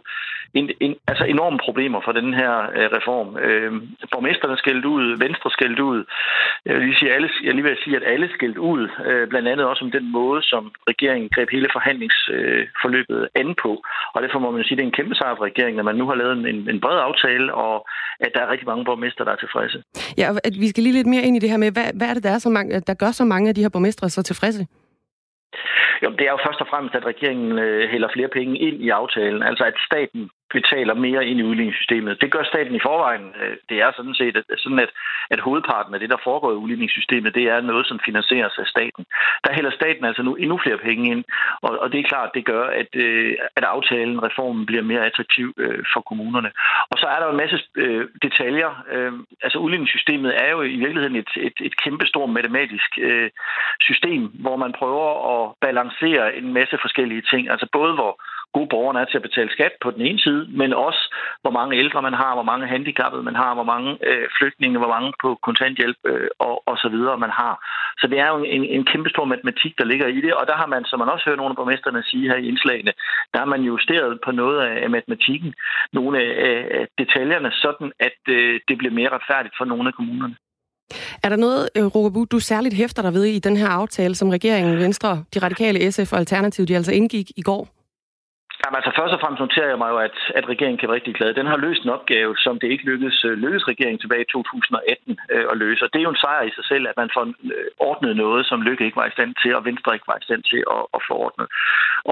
en, 0.55 0.71
en, 0.81 0.93
altså 1.11 1.25
enorme 1.25 1.59
problemer 1.67 2.01
for 2.05 2.13
den 2.13 2.35
her 2.35 2.53
øh, 2.77 2.89
reform. 2.99 3.29
Øh, 3.37 3.73
borgmesterne 4.13 4.57
skældte 4.57 4.89
ud, 4.89 5.05
Venstre 5.25 5.51
skældte 5.51 5.85
ud. 5.85 6.05
Jeg 6.67 6.75
vil 6.75 6.85
lige 6.85 6.99
sige, 6.99 7.13
alle, 7.17 7.31
jeg 7.45 7.55
lige 7.55 7.67
vil 7.69 7.85
sige, 7.85 7.97
at 7.97 8.07
alle 8.13 8.29
skældte 8.35 8.61
ud, 8.61 8.83
øh, 9.09 9.29
blandt 9.29 9.49
andet 9.49 9.67
også 9.67 9.85
om 9.85 9.91
den 9.91 10.13
måde, 10.13 10.43
som 10.43 10.73
regeringen 10.91 11.29
greb 11.35 11.49
hele 11.51 11.69
forhandlingsforløbet 11.73 13.21
øh, 13.23 13.41
an 13.41 13.55
på. 13.63 13.73
Og 14.15 14.23
derfor 14.23 14.39
må 14.39 14.51
man 14.51 14.65
sige, 14.65 14.75
at 14.75 14.79
det 14.79 14.85
er 14.85 14.91
en 14.91 14.99
kæmpe 14.99 15.15
sejr 15.15 15.37
for 15.37 15.45
regeringen, 15.45 15.79
at 15.79 15.85
man 15.91 15.97
nu 15.97 16.07
har 16.09 16.15
lavet 16.15 16.33
en, 16.33 16.69
en 16.73 16.81
bred 16.81 16.99
aftale, 17.09 17.55
og 17.55 17.72
at 18.21 18.31
der 18.35 18.41
er 18.41 18.51
rigtig 18.53 18.67
mange 18.67 18.85
borgmester, 18.85 19.25
der 19.25 19.33
er 19.33 19.41
tilfredse. 19.45 19.79
Ja, 20.19 20.29
at 20.45 20.55
vi 20.63 20.69
skal 20.69 20.83
lige 20.83 20.99
lidt 20.99 21.13
mere 21.13 21.23
ind 21.27 21.37
i 21.37 21.43
det 21.43 21.51
her 21.51 21.57
med, 21.65 21.71
hvad, 21.77 21.89
hvad 21.99 22.09
er 22.09 22.15
det, 22.15 22.25
der, 22.27 22.31
er 22.31 22.39
så 22.47 22.51
mange, 22.51 22.81
der 22.81 22.95
gør 23.03 23.11
så 23.11 23.25
mange 23.25 23.49
af 23.49 23.55
de 23.55 23.63
her 23.65 23.73
borgmestre 23.75 24.09
så 24.09 24.23
tilfredse? 24.23 24.67
Jo, 26.03 26.09
det 26.19 26.25
er 26.27 26.33
jo 26.37 26.45
først 26.47 26.61
og 26.65 26.69
fremmest, 26.73 26.95
at 26.95 27.05
regeringen 27.13 27.59
øh, 27.59 27.91
hælder 27.93 28.09
flere 28.13 28.29
penge 28.39 28.59
ind 28.59 28.77
i 28.87 28.89
aftalen. 28.89 29.43
Altså 29.43 29.65
at 29.65 29.77
staten 29.89 30.31
betaler 30.53 30.95
mere 30.95 31.27
ind 31.27 31.39
i 31.41 31.49
udligningssystemet. 31.51 32.21
Det 32.21 32.33
gør 32.33 32.45
staten 32.45 32.75
i 32.75 32.85
forvejen. 32.89 33.27
Øh, 33.43 33.57
det 33.69 33.77
er 33.81 33.91
sådan 33.97 34.15
set 34.15 34.37
at, 34.37 34.45
sådan, 34.59 34.79
at, 34.79 34.91
at 35.31 35.41
hovedparten 35.41 35.95
af 35.95 36.01
det, 36.01 36.11
der 36.11 36.25
foregår 36.25 36.53
i 36.53 36.63
udligningssystemet, 36.65 37.35
det 37.35 37.45
er 37.49 37.61
noget, 37.61 37.87
som 37.87 38.01
finansieres 38.05 38.59
af 38.59 38.67
staten. 38.67 39.05
Der 39.45 39.53
hælder 39.53 39.71
staten 39.71 40.05
altså 40.05 40.23
nu 40.23 40.35
endnu 40.35 40.59
flere 40.63 40.79
penge 40.79 41.11
ind, 41.11 41.25
og, 41.63 41.79
og 41.79 41.93
det 41.93 42.01
er 42.01 42.11
klart, 42.13 42.31
det 42.35 42.45
gør, 42.45 42.65
at, 42.65 42.91
øh, 42.95 43.35
at 43.57 43.65
aftalen, 43.65 44.23
reformen, 44.23 44.67
bliver 44.67 44.83
mere 44.83 45.07
attraktiv 45.07 45.55
øh, 45.57 45.85
for 45.93 46.01
kommunerne. 46.01 46.51
Og 46.91 46.97
så 46.99 47.07
er 47.07 47.19
der 47.21 47.29
en 47.31 47.37
masse 47.37 47.59
detaljer. 48.23 48.71
Altså 49.43 49.59
udligningssystemet 49.59 50.43
er 50.45 50.51
jo 50.51 50.63
i 50.63 50.77
virkeligheden 50.85 51.17
et, 51.17 51.31
et, 51.37 51.53
et 51.61 51.77
kæmpestort 51.77 52.31
matematisk 52.31 52.91
system, 53.81 54.23
hvor 54.45 54.57
man 54.57 54.73
prøver 54.73 55.09
at 55.33 55.55
balancere 55.61 56.37
en 56.37 56.53
masse 56.53 56.79
forskellige 56.81 57.23
ting. 57.31 57.51
Altså 57.51 57.67
både 57.73 57.93
hvor 57.95 58.13
gode 58.57 58.69
borgerne 58.75 59.01
er 59.01 59.09
til 59.09 59.21
at 59.21 59.29
betale 59.29 59.51
skat 59.57 59.75
på 59.83 59.91
den 59.91 60.03
ene 60.09 60.21
side, 60.27 60.43
men 60.61 60.71
også 60.87 61.03
hvor 61.43 61.55
mange 61.59 61.79
ældre 61.83 62.03
man 62.09 62.17
har, 62.23 62.33
hvor 62.35 62.49
mange 62.51 62.67
handicappede 62.67 63.23
man 63.23 63.37
har, 63.43 63.55
hvor 63.55 63.69
mange 63.73 63.91
øh, 64.09 64.27
flygtninge, 64.39 64.79
hvor 64.79 64.93
mange 64.95 65.13
på 65.23 65.29
kontanthjælp 65.47 65.99
øh, 66.11 66.29
og, 66.39 66.55
og 66.71 66.77
så 66.83 66.89
videre 66.95 67.19
man 67.25 67.33
har. 67.41 67.55
Så 68.01 68.07
det 68.11 68.19
er 68.19 68.29
jo 68.35 68.39
en, 68.57 68.65
en 68.77 68.85
kæmpe 68.85 69.11
stor 69.11 69.25
matematik, 69.25 69.73
der 69.79 69.85
ligger 69.85 70.07
i 70.07 70.21
det, 70.21 70.33
og 70.35 70.45
der 70.47 70.57
har 70.61 70.67
man, 70.75 70.85
som 70.85 70.99
man 70.99 71.09
også 71.09 71.25
hører 71.27 71.41
nogle 71.41 71.53
af 71.53 71.57
borgmesterne 71.57 72.03
sige 72.11 72.29
her 72.31 72.37
i 72.37 72.49
indslagene, 72.49 72.93
der 73.33 73.39
har 73.39 73.51
man 73.55 73.63
justeret 73.63 74.19
på 74.25 74.31
noget 74.31 74.59
af 74.85 74.91
matematikken, 74.91 75.55
nogle 75.93 76.15
af 76.21 76.87
detaljerne, 76.99 77.51
sådan 77.65 77.93
at 78.01 78.19
øh, 78.29 78.61
det 78.69 78.79
bliver 78.79 78.95
mere 78.99 79.15
retfærdigt 79.17 79.55
for 79.59 79.65
nogle 79.65 79.89
af 79.89 79.95
kommunerne. 79.95 80.37
Er 81.25 81.29
der 81.29 81.37
noget, 81.37 81.69
øh, 81.77 82.27
du 82.33 82.39
særligt 82.39 82.75
hæfter 82.75 83.03
dig 83.03 83.15
ved 83.15 83.25
i 83.25 83.39
den 83.39 83.57
her 83.57 83.69
aftale, 83.69 84.15
som 84.15 84.29
regeringen, 84.29 84.79
Venstre, 84.79 85.25
de 85.35 85.39
radikale 85.39 85.93
SF 85.93 86.13
og 86.13 86.19
Alternativ, 86.19 86.67
de 86.67 86.77
altså 86.77 86.93
indgik 86.93 87.31
i 87.37 87.43
går? 87.43 87.82
Jamen, 88.63 88.79
altså 88.79 88.93
først 88.99 89.15
og 89.15 89.21
fremmest 89.21 89.45
noterer 89.47 89.71
jeg 89.73 89.81
mig 89.83 89.91
jo, 89.95 89.99
at, 90.09 90.17
at 90.39 90.49
regeringen 90.53 90.79
kan 90.79 90.89
være 90.89 90.99
rigtig 90.99 91.15
glad. 91.19 91.35
Den 91.35 91.51
har 91.53 91.65
løst 91.67 91.83
en 91.85 91.97
opgave, 91.99 92.33
som 92.45 92.55
det 92.59 92.69
ikke 92.71 92.89
lykkedes, 92.91 93.19
øh, 93.29 93.35
lykkedes 93.43 93.69
regeringen 93.73 94.01
tilbage 94.03 94.25
i 94.27 94.33
2018 94.33 95.19
øh, 95.35 95.45
at 95.53 95.57
løse. 95.65 95.85
Og 95.85 95.91
det 95.93 95.99
er 95.99 96.07
jo 96.09 96.15
en 96.15 96.25
sejr 96.25 96.43
i 96.43 96.57
sig 96.57 96.65
selv, 96.71 96.85
at 96.91 96.97
man 97.03 97.11
får 97.15 97.25
øh, 97.27 97.69
ordnet 97.91 98.17
noget, 98.25 98.43
som 98.47 98.63
Lykke 98.63 98.85
ikke 98.85 99.01
var 99.03 99.09
i 99.09 99.17
stand 99.17 99.33
til, 99.43 99.53
og 99.57 99.65
Venstre 99.69 99.95
ikke 99.95 100.11
var 100.13 100.19
i 100.21 100.27
stand 100.29 100.43
til 100.43 100.61
at, 100.77 100.83
at 100.97 101.01
få 101.09 101.15
ordnet. 101.27 101.47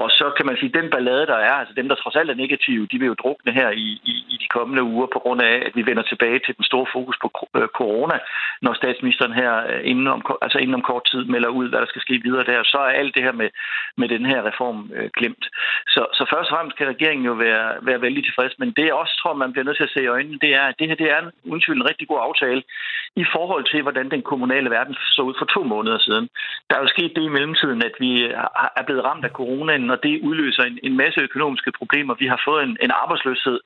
Og 0.01 0.07
så 0.19 0.25
kan 0.37 0.45
man 0.45 0.57
sige, 0.57 0.71
at 0.71 0.79
den 0.79 0.89
ballade, 0.95 1.25
der 1.33 1.39
er, 1.49 1.55
altså 1.61 1.73
dem, 1.79 1.87
der 1.89 1.95
trods 1.95 2.15
alt 2.15 2.29
er 2.29 2.41
negative, 2.43 2.87
de 2.91 2.97
vil 2.99 3.11
jo 3.11 3.21
drukne 3.23 3.51
her 3.59 3.69
i, 3.69 3.87
i, 4.11 4.13
i 4.33 4.35
de 4.43 4.47
kommende 4.57 4.83
uger, 4.83 5.07
på 5.13 5.19
grund 5.19 5.41
af, 5.41 5.55
at 5.67 5.73
vi 5.75 5.85
vender 5.89 6.03
tilbage 6.03 6.39
til 6.45 6.53
den 6.57 6.65
store 6.71 6.87
fokus 6.93 7.17
på 7.23 7.27
øh, 7.59 7.67
corona, 7.79 8.17
når 8.61 8.73
statsministeren 8.73 9.33
her 9.41 9.51
inden 9.91 10.07
om, 10.07 10.21
altså 10.41 10.57
inden 10.57 10.79
om 10.79 10.87
kort 10.91 11.05
tid 11.11 11.23
melder 11.25 11.49
ud, 11.59 11.69
hvad 11.69 11.79
der 11.79 11.91
skal 11.91 12.01
ske 12.01 12.15
videre 12.25 12.43
der. 12.51 12.63
Så 12.63 12.77
er 12.77 12.99
alt 13.01 13.15
det 13.15 13.23
her 13.23 13.35
med, 13.41 13.49
med 13.97 14.07
den 14.09 14.25
her 14.25 14.39
reform 14.49 14.91
øh, 14.95 15.09
glemt. 15.17 15.45
Så, 15.93 16.01
så 16.17 16.23
først 16.33 16.40
og 16.41 16.47
fremmest 16.53 16.77
kan 16.77 16.87
regeringen 16.93 17.25
jo 17.31 17.33
være, 17.45 17.67
være 17.81 18.01
vældig 18.01 18.23
tilfreds, 18.23 18.53
men 18.59 18.69
det 18.77 18.85
jeg 18.85 18.93
også 18.93 19.15
tror, 19.21 19.33
man 19.33 19.51
bliver 19.51 19.65
nødt 19.65 19.77
til 19.77 19.89
at 19.89 19.95
se 19.95 20.03
i 20.03 20.13
øjnene, 20.15 20.43
det 20.45 20.51
er, 20.59 20.65
at 20.69 20.75
det 20.79 20.87
her 20.87 20.95
det 20.95 21.09
er 21.11 21.19
en, 21.19 21.31
undskyld, 21.53 21.75
en 21.75 21.89
rigtig 21.89 22.07
god 22.07 22.19
aftale 22.27 22.61
i 23.15 23.25
forhold 23.35 23.65
til, 23.71 23.81
hvordan 23.81 24.11
den 24.11 24.21
kommunale 24.21 24.69
verden 24.69 24.95
så 25.15 25.21
ud 25.21 25.35
for 25.39 25.45
to 25.45 25.63
måneder 25.63 25.99
siden. 25.99 26.29
Der 26.69 26.75
er 26.75 26.81
jo 26.81 26.87
sket 26.95 27.11
det 27.15 27.23
i 27.23 27.35
mellemtiden, 27.37 27.83
at 27.89 27.95
vi 27.99 28.11
er 28.79 28.83
blevet 28.85 29.03
ramt 29.03 29.25
af 29.25 29.29
coronaen, 29.39 29.89
og 29.89 30.03
det 30.03 30.21
udløser 30.27 30.63
en, 30.63 30.79
en 30.83 30.97
masse 30.97 31.19
økonomiske 31.21 31.71
problemer. 31.79 32.13
Vi 32.13 32.27
har 32.27 32.41
fået 32.47 32.63
en, 32.63 32.77
en 32.81 32.91
arbejdsløshed, 33.01 33.59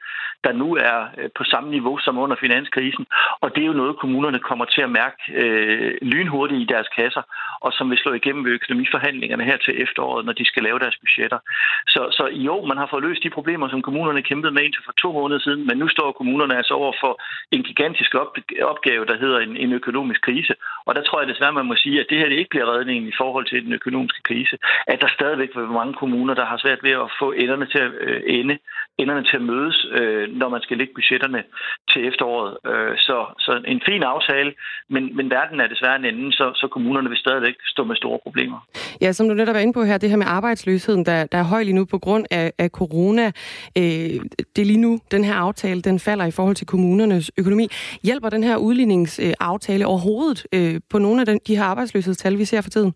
der 0.44 0.51
nu 0.51 0.75
er 0.75 0.98
øh, 1.17 1.29
på 1.38 1.44
samme 1.44 1.70
niveau 1.70 1.98
som 1.98 2.17
under 2.17 2.38
finanskrisen, 2.39 3.05
og 3.41 3.55
det 3.55 3.62
er 3.62 3.67
jo 3.67 3.82
noget, 3.82 4.00
kommunerne 4.03 4.39
kommer 4.39 4.65
til 4.65 4.82
at 4.82 4.89
mærke 4.89 5.17
øh, 5.41 5.98
lynhurtigt 6.01 6.62
i 6.62 6.72
deres 6.74 6.88
kasser, 6.98 7.22
og 7.65 7.72
som 7.74 7.89
vil 7.89 7.98
slå 7.98 8.13
igennem 8.13 8.46
ved 8.46 8.51
økonomiforhandlingerne 8.51 9.44
her 9.44 9.58
til 9.58 9.82
efteråret, 9.84 10.25
når 10.25 10.34
de 10.34 10.46
skal 10.46 10.63
lave 10.63 10.79
deres 10.79 10.98
budgetter. 11.03 11.39
Så, 11.88 12.01
så 12.12 12.24
jo, 12.32 12.65
man 12.72 12.78
har 12.78 12.88
fået 12.92 13.04
løst 13.04 13.24
de 13.24 13.30
problemer, 13.38 13.68
som 13.70 13.82
kommunerne 13.82 14.22
kæmpede 14.30 14.54
med 14.54 14.64
indtil 14.64 14.84
for 14.86 14.96
to 15.04 15.12
måneder 15.12 15.40
siden, 15.40 15.68
men 15.68 15.78
nu 15.78 15.88
står 15.88 16.12
kommunerne 16.12 16.58
altså 16.58 16.74
over 16.74 16.94
for 17.04 17.14
en 17.52 17.64
gigantisk 17.64 18.12
opgave, 18.74 19.06
der 19.06 19.18
hedder 19.24 19.40
en, 19.40 19.58
en 19.58 19.72
økonomisk 19.74 20.22
krise. 20.22 20.54
Og 20.88 20.96
der 20.96 21.04
tror 21.04 21.20
jeg 21.20 21.30
desværre, 21.30 21.60
man 21.60 21.66
må 21.66 21.76
sige, 21.76 22.00
at 22.00 22.08
det 22.10 22.18
her 22.18 22.30
det 22.30 22.38
ikke 22.38 22.54
bliver 22.54 22.72
redningen 22.74 23.08
i 23.10 23.18
forhold 23.22 23.46
til 23.46 23.66
den 23.66 23.74
økonomiske 23.74 24.22
krise. 24.30 24.56
At 24.88 25.02
der 25.02 25.08
stadigvæk 25.18 25.50
vil 25.56 25.64
være 25.64 25.80
mange 25.82 25.94
kommuner, 25.94 26.34
der 26.34 26.46
har 26.46 26.58
svært 26.58 26.84
ved 26.84 26.92
at 26.92 27.12
få 27.20 27.32
enderne 27.32 27.66
til 27.66 27.80
at 27.80 27.92
øh, 28.08 28.22
ende, 28.28 28.58
enderne 28.98 29.24
til 29.24 29.36
at 29.36 29.42
mødes, 29.52 29.78
øh, 29.92 30.26
når 30.42 30.50
man 30.50 30.62
skal 30.62 30.78
lægge 30.78 30.94
budgetterne 30.94 31.44
til 31.92 32.08
efteråret. 32.08 32.52
Øh, 32.72 32.98
så, 32.98 33.18
så 33.46 33.52
en 33.68 33.82
fin 33.90 34.04
aftale, 34.04 34.54
men, 34.90 35.16
men 35.18 35.30
verden 35.30 35.60
er 35.60 35.68
desværre 35.68 35.96
en 35.96 36.06
anden, 36.06 36.32
så, 36.32 36.52
så 36.56 36.68
kommunerne 36.68 37.10
vil 37.10 37.18
stadigvæk 37.18 37.56
stå 37.68 37.84
med 37.84 37.96
store 37.96 38.20
problemer. 38.24 38.60
Ja, 39.02 39.12
som 39.12 39.28
du 39.28 39.34
netop 39.34 39.56
er 39.56 39.60
inde 39.60 39.74
på 39.74 39.84
her, 39.84 39.98
det 39.98 40.10
her 40.10 40.18
med 40.18 40.26
arbejdsløsheden, 40.30 41.06
der, 41.06 41.26
der 41.26 41.38
er 41.38 41.44
høj 41.44 41.64
lige 41.64 41.80
nu 41.80 41.86
på 41.86 41.98
grund 41.98 42.26
af, 42.32 42.52
af 42.60 42.70
corona. 42.70 43.26
Øh, 43.78 44.16
det 44.54 44.62
er 44.62 44.66
lige 44.66 44.86
nu, 44.88 45.00
den 45.12 45.24
her 45.24 45.34
aftale, 45.34 45.82
den 45.82 46.00
falder 46.00 46.26
i 46.26 46.32
forhold 46.32 46.56
til 46.56 46.68
kommunernes 46.68 47.32
økonomi. 47.38 47.68
Hjælper 48.04 48.30
den 48.30 48.44
her 48.44 48.58
udligningsaftale 48.58 49.86
overhovedet 49.86 50.48
øh, 50.54 50.82
på 50.90 50.98
nogle 51.00 51.22
af 51.22 51.26
den, 51.26 51.40
de 51.48 51.58
her 51.58 51.64
arbejdsløshedstal, 51.64 52.38
vi 52.38 52.46
ser 52.46 52.62
for 52.62 52.70
tiden? 52.70 52.94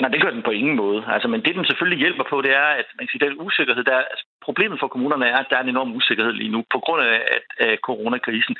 Nej, 0.00 0.10
det 0.10 0.22
gør 0.22 0.30
den 0.30 0.42
på 0.42 0.50
ingen 0.50 0.76
måde. 0.76 1.04
Altså, 1.14 1.28
men 1.28 1.40
det, 1.44 1.54
den 1.54 1.64
selvfølgelig 1.64 1.98
hjælper 2.04 2.24
på, 2.30 2.36
det 2.42 2.52
er, 2.62 2.68
at 2.80 2.88
man 2.96 3.06
kan 3.06 3.12
sige, 3.12 3.24
den 3.26 3.40
usikkerhed, 3.46 3.84
der, 3.84 3.98
altså, 4.12 4.24
problemet 4.48 4.78
for 4.80 4.88
kommunerne 4.94 5.26
er, 5.32 5.38
at 5.40 5.50
der 5.50 5.56
er 5.56 5.64
en 5.64 5.74
enorm 5.74 5.92
usikkerhed 5.98 6.32
lige 6.32 6.54
nu 6.56 6.60
på 6.74 6.78
grund 6.84 7.02
af, 7.02 7.16
at, 7.36 7.44
af 7.66 7.74
coronakrisen. 7.88 8.54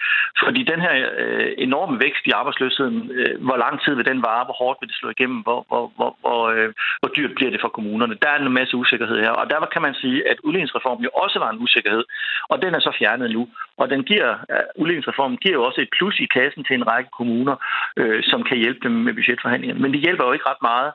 Fordi 0.45 0.61
den 0.73 0.81
her 0.85 0.95
øh, 1.23 1.51
enorme 1.67 1.95
vækst 2.05 2.25
i 2.27 2.37
arbejdsløsheden, 2.41 2.99
øh, 3.21 3.35
hvor 3.47 3.57
lang 3.65 3.75
tid 3.85 3.93
vil 3.95 4.11
den 4.11 4.21
vare, 4.29 4.45
hvor 4.45 4.57
hårdt 4.63 4.79
vil 4.81 4.89
det 4.91 4.97
slå 5.01 5.09
igennem, 5.17 5.39
hvor, 5.47 5.61
hvor, 5.69 5.85
hvor, 5.97 6.11
hvor, 6.23 6.41
øh, 6.55 6.71
hvor 7.01 7.11
dyrt 7.17 7.35
bliver 7.37 7.51
det 7.51 7.61
for 7.61 7.69
kommunerne. 7.77 8.19
Der 8.23 8.29
er 8.31 8.39
en 8.39 8.59
masse 8.61 8.77
usikkerhed 8.83 9.19
her, 9.25 9.33
og 9.41 9.51
der 9.51 9.59
kan 9.75 9.83
man 9.83 9.95
sige, 10.03 10.19
at 10.31 10.39
udligningsreformen 10.47 11.05
jo 11.05 11.11
også 11.25 11.39
var 11.39 11.51
en 11.51 11.63
usikkerhed, 11.67 12.05
og 12.49 12.63
den 12.63 12.75
er 12.75 12.81
så 12.81 12.93
fjernet 12.99 13.31
nu. 13.31 13.49
Og 13.81 13.91
den 13.91 14.03
giver, 14.11 14.31
uh, 14.53 14.83
udligningsreformen 14.83 15.39
giver 15.43 15.55
jo 15.55 15.65
også 15.69 15.81
et 15.81 15.95
plus 15.97 16.17
i 16.21 16.27
kassen 16.37 16.65
til 16.65 16.75
en 16.77 16.89
række 16.91 17.11
kommuner, 17.19 17.57
øh, 17.97 18.23
som 18.31 18.43
kan 18.43 18.57
hjælpe 18.59 18.81
dem 18.83 18.93
med 19.07 19.15
budgetforhandlinger. 19.15 19.77
Men 19.83 19.93
det 19.93 20.01
hjælper 20.01 20.25
jo 20.25 20.33
ikke 20.33 20.49
ret 20.51 20.63
meget, 20.63 20.93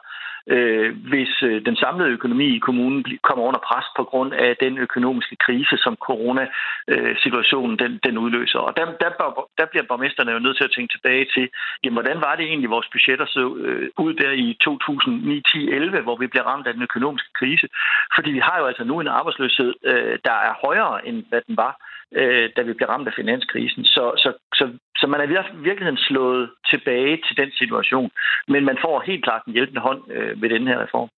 øh, 0.47 0.89
hvis 1.11 1.33
øh, 1.43 1.65
den 1.65 1.75
samlede 1.75 2.09
økonomi 2.09 2.55
i 2.55 2.59
kommunen 2.59 3.05
kommer 3.23 3.43
under 3.45 3.59
pres 3.59 3.85
på 3.97 4.03
grund 4.03 4.33
af 4.33 4.57
den 4.59 4.77
økonomiske 4.77 5.35
krise, 5.35 5.77
som 5.77 5.95
coronasituationen 6.07 7.79
den, 7.79 7.99
den 8.03 8.17
udløser. 8.17 8.59
Og 8.59 8.77
der, 8.77 8.85
der, 8.85 9.09
der 9.57 9.65
bliver 9.71 9.85
borgmesterne 9.89 10.31
jo 10.31 10.39
nødt 10.39 10.57
til 10.57 10.63
at 10.63 10.73
tænke 10.75 10.93
tilbage 10.93 11.25
til, 11.35 11.49
jamen, 11.83 11.97
hvordan 11.97 12.21
var 12.21 12.35
det 12.35 12.45
egentlig, 12.45 12.69
vores 12.69 12.89
budgetter 12.91 13.25
så 13.25 13.55
øh, 13.65 13.89
ud 13.97 14.13
der 14.13 14.31
i 14.31 14.57
2009 14.61 15.41
10 15.53 15.69
11 15.69 16.01
hvor 16.01 16.17
vi 16.17 16.27
blev 16.27 16.43
ramt 16.43 16.67
af 16.67 16.73
den 16.73 16.83
økonomiske 16.83 17.31
krise? 17.39 17.67
Fordi 18.15 18.31
vi 18.31 18.39
har 18.39 18.59
jo 18.59 18.65
altså 18.65 18.83
nu 18.83 18.99
en 18.99 19.07
arbejdsløshed, 19.07 19.73
øh, 19.83 20.19
der 20.25 20.37
er 20.47 20.53
højere, 20.65 21.07
end 21.07 21.23
hvad 21.29 21.41
den 21.47 21.57
var 21.57 21.73
øh, 22.19 22.49
da 22.55 22.61
vi 22.61 22.73
blev 22.73 22.87
ramt 22.87 23.07
af 23.07 23.13
finanskrisen. 23.15 23.85
Så, 23.85 24.03
så, 24.17 24.33
så, 24.53 24.65
så 24.97 25.07
man 25.07 25.19
er 25.21 25.25
i 25.25 25.35
virkeligheden 25.67 25.97
slået 25.97 26.49
tilbage 26.69 27.21
til 27.27 27.37
den 27.37 27.51
situation, 27.51 28.11
men 28.47 28.65
man 28.65 28.77
får 28.81 29.03
helt 29.05 29.23
klart 29.23 29.45
en 29.47 29.53
hjælpende 29.53 29.81
hånd 29.81 30.01
øh, 30.11 30.30
Øh, 30.31 30.41
ved 30.41 30.49
den 30.49 30.67
her 30.67 30.77
reform. 30.83 31.09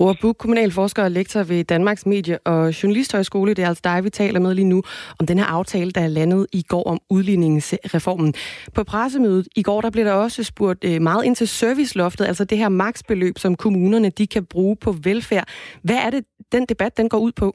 Roar 0.00 0.16
Buk, 0.20 0.36
kommunalforsker 0.38 1.04
og 1.04 1.10
lektor 1.10 1.42
ved 1.42 1.64
Danmarks 1.64 2.06
Medie- 2.06 2.38
og 2.44 2.82
Journalisthøjskole. 2.82 3.54
Det 3.54 3.64
er 3.64 3.68
altså 3.68 3.80
dig, 3.84 4.04
vi 4.04 4.10
taler 4.10 4.40
med 4.40 4.54
lige 4.54 4.64
nu 4.64 4.82
om 5.18 5.26
den 5.26 5.38
her 5.38 5.44
aftale, 5.44 5.90
der 5.90 6.00
er 6.00 6.08
landet 6.08 6.46
i 6.52 6.62
går 6.62 6.84
om 6.84 7.00
udligningsreformen. 7.10 8.34
På 8.74 8.84
pressemødet 8.84 9.48
i 9.56 9.62
går, 9.62 9.80
der 9.80 9.90
blev 9.90 10.04
der 10.04 10.12
også 10.12 10.44
spurgt 10.44 10.84
øh, 10.84 11.02
meget 11.02 11.24
ind 11.24 11.36
til 11.36 11.48
serviceloftet, 11.48 12.24
altså 12.24 12.44
det 12.44 12.58
her 12.58 12.68
maksbeløb, 12.68 13.38
som 13.38 13.56
kommunerne 13.56 14.10
de 14.10 14.26
kan 14.26 14.44
bruge 14.44 14.76
på 14.76 14.94
velfærd. 15.02 15.48
Hvad 15.82 15.96
er 15.96 16.10
det, 16.10 16.24
den 16.52 16.66
debat 16.66 16.96
den 16.96 17.08
går 17.08 17.18
ud 17.18 17.32
på? 17.32 17.54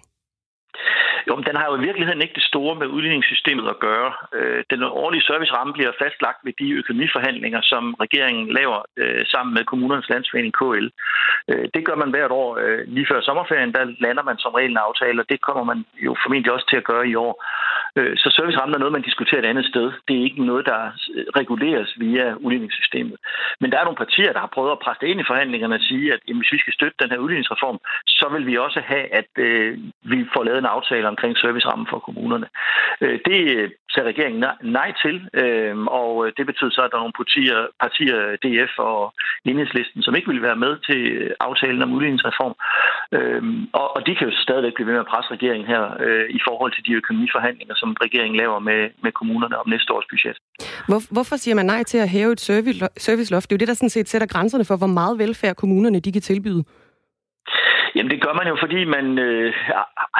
Jo, 1.27 1.35
men 1.35 1.45
den 1.45 1.55
har 1.59 1.65
jo 1.69 1.75
i 1.77 1.85
virkeligheden 1.87 2.21
ikke 2.21 2.39
det 2.39 2.49
store 2.51 2.75
med 2.75 2.87
udligningssystemet 2.87 3.67
at 3.69 3.79
gøre. 3.79 4.11
Øh, 4.37 4.63
den 4.69 4.83
årlige 4.83 5.27
serviceramme 5.29 5.73
bliver 5.73 5.91
fastlagt 6.01 6.39
ved 6.43 6.53
de 6.59 6.69
økonomiforhandlinger, 6.81 7.61
som 7.61 7.83
regeringen 8.03 8.47
laver 8.59 8.79
øh, 8.97 9.25
sammen 9.33 9.53
med 9.53 9.63
kommunernes 9.71 10.09
landsforening 10.09 10.53
KL. 10.59 10.87
Øh, 11.51 11.65
det 11.73 11.85
gør 11.87 11.95
man 11.95 12.09
hvert 12.11 12.31
år. 12.31 12.49
Lige 12.95 13.07
før 13.11 13.21
sommerferien, 13.21 13.73
der 13.73 13.83
lander 14.05 14.23
man 14.23 14.37
som 14.37 14.53
regel 14.57 14.71
en 14.71 14.85
aftale, 14.87 15.21
og 15.21 15.29
det 15.29 15.41
kommer 15.41 15.63
man 15.63 15.85
jo 16.05 16.15
formentlig 16.23 16.51
også 16.51 16.67
til 16.69 16.77
at 16.77 16.89
gøre 16.91 17.07
i 17.07 17.15
år. 17.15 17.33
Så 18.23 18.27
servicerammen 18.37 18.75
er 18.75 18.79
noget, 18.79 18.97
man 18.97 19.07
diskuterer 19.09 19.41
et 19.41 19.51
andet 19.51 19.65
sted. 19.65 19.87
Det 20.07 20.13
er 20.17 20.23
ikke 20.23 20.45
noget, 20.45 20.65
der 20.65 20.79
reguleres 21.39 21.89
via 21.97 22.25
udligningssystemet. 22.45 23.17
Men 23.61 23.71
der 23.71 23.77
er 23.79 23.83
nogle 23.83 24.03
partier, 24.03 24.33
der 24.33 24.39
har 24.39 24.53
prøvet 24.55 24.71
at 24.71 24.79
presse 24.83 25.01
det 25.01 25.07
ind 25.11 25.21
i 25.21 25.29
forhandlingerne 25.31 25.75
og 25.75 25.81
sige, 25.89 26.13
at 26.13 26.19
hvis 26.25 26.53
vi 26.53 26.59
skal 26.59 26.73
støtte 26.73 26.97
den 27.01 27.11
her 27.11 27.17
udligningsreform, 27.17 27.79
så 28.07 28.25
vil 28.33 28.45
vi 28.47 28.57
også 28.57 28.81
have, 28.91 29.05
at 29.19 29.31
vi 30.13 30.17
får 30.33 30.43
lavet 30.43 30.59
en 30.59 30.73
aftale 30.77 31.07
omkring 31.07 31.33
servicerammen 31.37 31.87
for 31.91 31.99
kommunerne. 31.99 32.47
Øh, 33.03 33.19
det 33.29 33.39
øh, 33.57 33.69
sagde 33.93 34.09
regeringen 34.11 34.43
nej 34.77 34.89
til, 35.03 35.15
øh, 35.41 35.77
og 36.01 36.11
det 36.37 36.45
betyder 36.49 36.71
så, 36.73 36.81
at 36.83 36.91
der 36.91 36.97
er 36.97 37.05
nogle 37.05 37.21
partier, 37.21 37.57
partier 37.83 38.19
DF 38.43 38.73
og 38.91 39.13
Enhedslisten, 39.45 40.01
som 40.03 40.15
ikke 40.15 40.31
vil 40.31 40.41
være 40.47 40.61
med 40.65 40.73
til 40.89 41.01
aftalen 41.39 41.81
om 41.81 41.93
udligningsreform. 41.93 42.55
Og 43.95 43.99
de 44.07 44.15
kan 44.15 44.27
jo 44.29 44.33
stadigvæk 44.45 44.73
blive 44.75 44.87
ved 44.87 44.93
med 44.93 45.05
at 45.05 45.11
presse 45.13 45.33
regeringen 45.35 45.67
her 45.73 45.83
i 46.37 46.39
forhold 46.47 46.71
til 46.73 46.85
de 46.87 46.93
økonomiforhandlinger, 47.01 47.75
som 47.75 47.89
regeringen 48.05 48.37
laver 48.43 48.59
med, 48.59 48.81
med 49.03 49.11
kommunerne 49.11 49.57
om 49.57 49.69
næste 49.69 49.93
års 49.93 50.07
budget. 50.13 50.37
Hvor, 50.87 51.01
hvorfor 51.13 51.35
siger 51.35 51.55
man 51.55 51.65
nej 51.65 51.83
til 51.83 51.97
at 51.97 52.09
hæve 52.09 52.31
et 52.31 52.39
serviceloft? 52.97 53.45
Det 53.49 53.53
er 53.53 53.57
jo 53.57 53.63
det, 53.63 53.67
der 53.67 53.73
sådan 53.73 53.95
set 53.97 54.09
sætter 54.09 54.27
grænserne 54.27 54.65
for, 54.65 54.77
hvor 54.77 54.93
meget 54.99 55.19
velfærd 55.19 55.55
kommunerne 55.55 55.99
de 55.99 56.11
kan 56.11 56.21
tilbyde. 56.21 56.63
Jamen 57.97 58.11
det 58.11 58.23
gør 58.25 58.33
man 58.39 58.47
jo, 58.47 58.55
fordi 58.63 58.79
man 58.85 59.05
øh, 59.19 59.53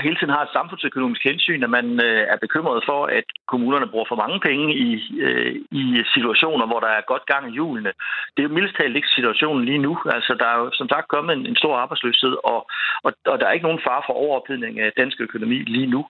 hele 0.06 0.18
tiden 0.18 0.36
har 0.36 0.44
et 0.44 0.56
samfundsøkonomisk 0.58 1.24
hensyn, 1.24 1.64
at 1.64 1.70
man 1.70 1.88
øh, 2.08 2.22
er 2.34 2.38
bekymret 2.46 2.84
for, 2.90 3.06
at 3.06 3.28
kommunerne 3.52 3.88
bruger 3.88 4.08
for 4.10 4.22
mange 4.24 4.40
penge 4.40 4.68
i, 4.88 4.90
øh, 5.26 5.56
i 5.72 5.84
situationer, 6.14 6.66
hvor 6.68 6.80
der 6.80 6.92
er 6.98 7.10
godt 7.12 7.26
gang 7.26 7.44
i 7.48 7.56
hjulene. 7.58 7.92
Det 8.34 8.40
er 8.40 8.48
jo 8.48 8.56
mildest 8.56 8.76
talt 8.78 8.96
ikke 8.96 9.16
situationen 9.18 9.66
lige 9.66 9.84
nu. 9.88 9.94
Altså 10.16 10.34
der 10.40 10.48
er 10.54 10.58
jo 10.62 10.70
som 10.74 10.90
sagt 10.90 11.08
kommet 11.08 11.34
en, 11.38 11.46
en 11.46 11.56
stor 11.56 11.76
arbejdsløshed, 11.78 12.36
og, 12.44 12.60
og, 13.06 13.12
og 13.26 13.40
der 13.40 13.48
er 13.48 13.52
ikke 13.52 13.68
nogen 13.68 13.86
far 13.88 14.04
for 14.08 14.14
overophedning 14.14 14.80
af 14.80 14.92
dansk 14.98 15.22
økonomi 15.22 15.56
lige 15.56 15.92
nu. 15.96 16.02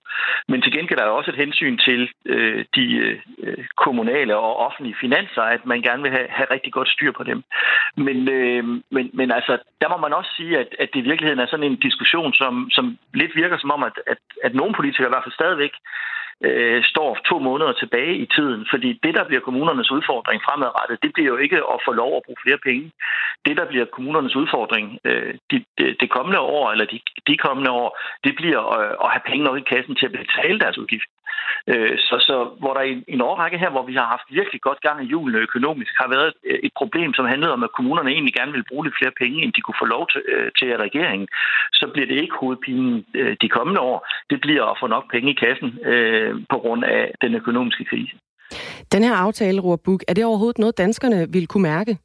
Men 0.48 0.62
til 0.62 0.72
gengæld 0.72 1.00
er 1.00 1.04
der 1.04 1.18
også 1.18 1.30
et 1.30 1.42
hensyn 1.44 1.78
til 1.78 2.08
øh, 2.24 2.64
de 2.76 2.86
øh, 3.42 3.64
kommunale 3.76 4.36
og 4.36 4.56
offentlige 4.66 5.00
finanser, 5.00 5.42
at 5.42 5.66
man 5.66 5.82
gerne 5.82 6.02
vil 6.02 6.10
have, 6.10 6.28
have 6.28 6.48
rigtig 6.50 6.72
godt 6.72 6.88
styr 6.88 7.12
på 7.12 7.24
dem. 7.24 7.42
Men, 7.96 8.28
øh, 8.28 8.64
men, 8.90 9.10
men 9.12 9.32
altså, 9.32 9.58
der 9.80 9.88
må 9.88 9.96
man 9.96 10.12
også 10.12 10.30
sige, 10.36 10.58
at, 10.58 10.68
at 10.78 10.88
det 10.92 11.00
i 11.00 11.08
virkeligheden 11.08 11.40
er 11.40 11.46
sådan 11.46 11.57
en 11.62 11.76
diskussion, 11.76 12.32
som, 12.34 12.70
som 12.70 12.98
lidt 13.14 13.36
virker 13.36 13.58
som 13.58 13.70
om, 13.70 13.82
at, 13.82 13.96
at, 14.06 14.18
at 14.44 14.54
nogle 14.54 14.74
politikere 14.74 15.08
i 15.08 15.14
hvert 15.14 15.24
fald 15.24 15.40
stadigvæk 15.40 15.74
øh, 16.46 16.84
står 16.84 17.18
to 17.30 17.38
måneder 17.38 17.72
tilbage 17.72 18.14
i 18.16 18.26
tiden. 18.36 18.66
Fordi 18.70 19.00
det, 19.02 19.14
der 19.14 19.24
bliver 19.24 19.40
kommunernes 19.40 19.90
udfordring 19.90 20.42
fremadrettet, 20.42 21.02
det 21.02 21.10
bliver 21.12 21.28
jo 21.28 21.36
ikke 21.36 21.56
at 21.56 21.78
få 21.86 21.92
lov 21.92 22.16
at 22.16 22.22
bruge 22.26 22.42
flere 22.44 22.58
penge. 22.68 22.92
Det, 23.46 23.56
der 23.56 23.66
bliver 23.66 23.84
kommunernes 23.84 24.36
udfordring 24.36 24.98
øh, 25.04 25.34
de, 25.50 25.64
de, 25.78 25.96
det 26.00 26.10
kommende 26.10 26.40
år, 26.40 26.72
eller 26.72 26.84
de, 26.84 27.00
de 27.26 27.36
kommende 27.36 27.70
år, 27.70 27.98
det 28.24 28.36
bliver 28.36 28.62
øh, 28.80 28.94
at 29.04 29.10
have 29.14 29.26
penge 29.26 29.44
nok 29.44 29.58
i 29.58 29.68
kassen 29.74 29.94
til 29.96 30.06
at 30.06 30.12
betale 30.12 30.58
deres 30.58 30.78
udgift. 30.78 31.10
Øh, 31.72 31.94
så, 31.98 32.16
så 32.28 32.36
hvor 32.60 32.72
der 32.74 32.82
i 32.90 33.04
en 33.08 33.20
årrække 33.20 33.58
her, 33.58 33.70
hvor 33.70 33.84
vi 33.90 33.94
har 33.94 34.06
haft 34.14 34.26
virkelig 34.38 34.60
godt 34.60 34.80
gang 34.80 34.98
i 35.04 35.10
julen 35.12 35.34
økonomisk, 35.34 35.92
har 36.02 36.08
været 36.08 36.32
øh, 36.44 36.58
et 36.66 36.72
problem, 36.80 37.14
som 37.14 37.24
handlede 37.32 37.52
om, 37.52 37.62
at 37.62 37.72
kommunerne 37.76 38.10
egentlig 38.10 38.34
gerne 38.34 38.52
ville 38.52 38.68
bruge 38.70 38.84
lidt 38.84 38.98
flere 39.00 39.18
penge, 39.22 39.42
end 39.42 39.52
de 39.52 39.60
kunne 39.60 39.82
få 39.82 39.88
lov 39.96 40.04
til, 40.12 40.22
øh, 40.32 40.50
til 40.58 40.66
af 40.74 40.78
regeringen, 40.86 41.28
så 41.72 41.84
bliver 41.92 42.08
det 42.08 42.18
ikke 42.22 42.36
hovedpinen 42.40 43.04
øh, 43.14 43.36
de 43.42 43.48
kommende 43.48 43.80
år. 43.80 43.98
Det 44.30 44.38
bliver 44.40 44.64
at 44.64 44.78
få 44.80 44.86
nok 44.86 45.04
penge 45.14 45.30
i 45.30 45.40
kassen 45.44 45.70
på 46.50 46.58
grund 46.58 46.84
af 46.84 47.14
den 47.22 47.34
økonomiske 47.34 47.84
krise. 47.84 48.14
Den 48.92 49.02
her 49.02 49.14
aftale, 49.14 49.60
Roar 49.60 49.80
Buk, 49.84 50.00
er 50.08 50.14
det 50.14 50.24
overhovedet 50.24 50.58
noget, 50.58 50.78
danskerne 50.78 51.26
vil 51.32 51.46
kunne 51.46 51.62
mærke? 51.62 51.98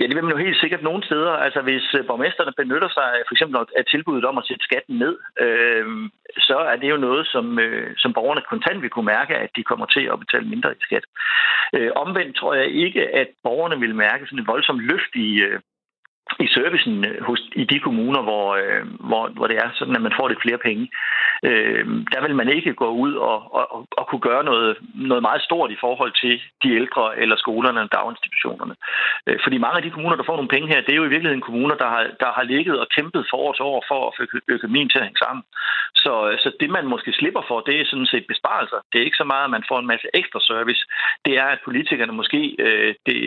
Ja, 0.00 0.04
det 0.06 0.14
vil 0.14 0.24
man 0.24 0.34
jo 0.36 0.44
helt 0.46 0.60
sikkert 0.60 0.82
nogle 0.82 1.02
steder. 1.04 1.32
Altså 1.46 1.60
hvis 1.60 1.86
øh, 1.94 2.06
borgmesterne 2.06 2.52
benytter 2.56 2.88
sig 2.88 3.10
for 3.26 3.34
eksempel 3.34 3.56
af 3.76 3.84
tilbuddet 3.84 4.24
om 4.24 4.38
at 4.38 4.46
sætte 4.46 4.64
skatten 4.64 4.96
ned, 5.04 5.14
øh, 5.44 5.86
så 6.48 6.56
er 6.72 6.76
det 6.76 6.90
jo 6.90 6.96
noget, 6.96 7.26
som, 7.26 7.58
øh, 7.58 7.94
som 7.96 8.12
borgerne 8.12 8.42
kontant 8.48 8.82
vil 8.82 8.90
kunne 8.90 9.12
mærke, 9.16 9.34
at 9.36 9.50
de 9.56 9.62
kommer 9.70 9.86
til 9.86 10.04
at 10.12 10.20
betale 10.20 10.46
mindre 10.48 10.72
i 10.72 10.80
skat. 10.80 11.04
Øh, 11.76 11.90
omvendt 11.96 12.36
tror 12.36 12.54
jeg 12.54 12.68
ikke, 12.68 13.02
at 13.20 13.28
borgerne 13.42 13.80
vil 13.80 13.94
mærke 13.94 14.26
sådan 14.26 14.38
et 14.38 14.52
voldsomt 14.52 14.82
løft 14.90 15.12
i, 15.14 15.28
øh, 15.46 15.60
i 16.40 16.46
servicen 16.46 17.04
øh, 17.04 17.22
hos, 17.28 17.40
i 17.62 17.64
de 17.64 17.78
kommuner, 17.80 18.22
hvor, 18.22 18.46
øh, 18.62 18.82
hvor, 19.08 19.28
hvor 19.36 19.46
det 19.46 19.56
er 19.56 19.68
sådan, 19.74 19.96
at 19.96 20.02
man 20.02 20.16
får 20.18 20.28
lidt 20.28 20.42
flere 20.42 20.58
penge. 20.58 20.84
Øh, 21.48 21.84
der 22.12 22.20
vil 22.24 22.34
man 22.34 22.48
ikke 22.48 22.74
gå 22.74 22.88
ud 23.04 23.14
og, 23.14 23.54
og, 23.54 23.86
og 23.98 24.04
kunne 24.06 24.24
gøre 24.30 24.44
noget, 24.44 24.76
noget 24.94 25.22
meget 25.22 25.42
stort 25.42 25.70
i 25.70 25.80
forhold 25.80 26.12
til 26.22 26.34
de 26.62 26.74
ældre 26.80 27.18
eller 27.18 27.36
skolerne 27.36 27.80
og 27.80 27.92
daginstitutionerne. 27.92 28.74
Øh, 29.26 29.38
fordi 29.44 29.56
mange 29.58 29.76
af 29.76 29.82
de 29.82 29.90
kommuner, 29.90 30.16
der 30.16 30.28
får 30.28 30.36
nogle 30.36 30.54
penge 30.54 30.68
her, 30.68 30.80
det 30.80 30.92
er 30.92 31.00
jo 31.02 31.08
i 31.08 31.14
virkeligheden 31.14 31.46
kommuner, 31.48 31.74
der 31.74 31.88
har, 31.94 32.02
der 32.20 32.30
har 32.36 32.42
ligget 32.42 32.80
og 32.80 32.86
kæmpet 32.96 33.26
for 33.30 33.36
år 33.36 33.52
til 33.52 33.62
år 33.62 33.84
for 33.90 34.00
at 34.08 34.14
få 34.16 34.22
økonomien 34.48 34.88
til 34.88 34.98
at 34.98 35.04
hænge 35.04 35.24
sammen. 35.24 35.42
Så, 35.94 36.12
øh, 36.30 36.38
så 36.38 36.48
det, 36.60 36.70
man 36.70 36.86
måske 36.86 37.12
slipper 37.12 37.42
for, 37.48 37.60
det 37.60 37.80
er 37.80 37.84
sådan 37.86 38.12
set 38.12 38.26
besparelser. 38.32 38.78
Det 38.92 38.98
er 39.00 39.04
ikke 39.04 39.22
så 39.22 39.28
meget, 39.32 39.44
at 39.44 39.54
man 39.56 39.68
får 39.68 39.78
en 39.78 39.90
masse 39.92 40.08
ekstra 40.14 40.40
service. 40.40 40.82
Det 41.26 41.34
er, 41.42 41.48
at 41.54 41.64
politikerne 41.64 42.12
måske 42.12 42.56
øh, 42.58 42.94
det, 43.06 43.18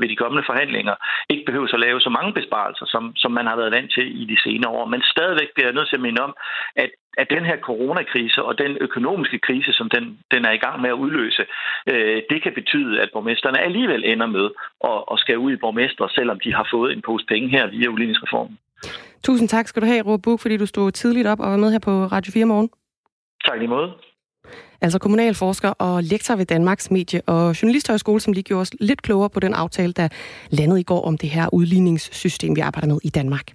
ved 0.00 0.08
de 0.08 0.20
kommende 0.22 0.46
forhandlinger 0.46 0.94
ikke 1.28 1.44
behøver 1.44 1.68
at 1.74 1.80
lave 1.80 2.00
så 2.00 2.10
mange 2.10 2.32
besparelser, 2.32 2.47
som, 2.92 3.12
som 3.16 3.32
man 3.32 3.46
har 3.46 3.56
været 3.56 3.72
vant 3.72 3.90
til 3.92 4.22
i 4.22 4.24
de 4.24 4.38
senere 4.44 4.70
år. 4.70 4.84
Men 4.84 5.02
stadigvæk 5.02 5.50
bliver 5.54 5.68
jeg 5.68 5.74
nødt 5.74 5.88
til 5.88 5.96
at 5.96 6.06
minde 6.06 6.22
om, 6.22 6.34
at 6.76 6.90
at 7.22 7.26
den 7.30 7.44
her 7.44 7.58
coronakrise 7.68 8.40
og 8.48 8.58
den 8.58 8.72
økonomiske 8.80 9.38
krise, 9.38 9.72
som 9.72 9.88
den, 9.94 10.04
den 10.34 10.44
er 10.44 10.52
i 10.52 10.62
gang 10.64 10.80
med 10.80 10.90
at 10.90 11.00
udløse, 11.04 11.42
øh, 11.86 12.22
det 12.30 12.42
kan 12.42 12.52
betyde, 12.54 13.00
at 13.02 13.08
borgmesterne 13.12 13.58
alligevel 13.60 14.02
ender 14.12 14.26
med 14.26 14.46
at, 14.90 14.98
at 15.12 15.18
skal 15.18 15.38
ud 15.38 15.52
i 15.52 15.56
borgmestre, 15.56 16.08
selvom 16.18 16.38
de 16.44 16.54
har 16.54 16.68
fået 16.72 16.92
en 16.92 17.02
pose 17.02 17.24
penge 17.28 17.48
her 17.48 17.66
via 17.66 17.88
udligningsreformen. 17.88 18.58
Tusind 19.24 19.48
tak 19.48 19.66
skal 19.68 19.82
du 19.82 19.86
have, 19.86 20.04
Robert 20.04 20.22
Buk, 20.22 20.40
fordi 20.40 20.56
du 20.56 20.66
stod 20.66 20.90
tidligt 20.90 21.26
op 21.26 21.40
og 21.40 21.50
var 21.50 21.56
med 21.56 21.72
her 21.72 21.82
på 21.88 21.90
Radio 21.90 22.32
4 22.32 22.44
morgen. 22.44 22.70
Tak 23.46 23.58
lige 23.58 23.68
måde. 23.68 23.92
Altså 24.80 24.98
kommunalforsker 24.98 25.68
og 25.68 26.02
lektor 26.02 26.36
ved 26.36 26.46
Danmarks 26.46 26.90
Medie- 26.90 27.20
og 27.26 27.62
Journalisthøjskole, 27.62 28.20
som 28.20 28.32
lige 28.32 28.42
gjorde 28.44 28.60
os 28.60 28.70
lidt 28.80 29.02
klogere 29.02 29.30
på 29.30 29.40
den 29.40 29.54
aftale, 29.54 29.92
der 29.92 30.08
landede 30.50 30.80
i 30.80 30.82
går 30.82 31.04
om 31.04 31.18
det 31.18 31.30
her 31.30 31.54
udligningssystem, 31.54 32.56
vi 32.56 32.60
arbejder 32.60 32.88
med 32.88 32.98
i 33.02 33.08
Danmark. 33.08 33.52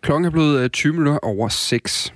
Klokken 0.00 0.24
er 0.24 0.30
blevet 0.30 0.60
øh, 0.60 0.70
20 0.70 0.92
minutter 0.92 1.18
over 1.22 1.48
6. 1.48 2.12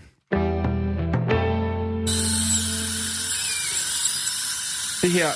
Det 5.02 5.12
her, 5.12 5.28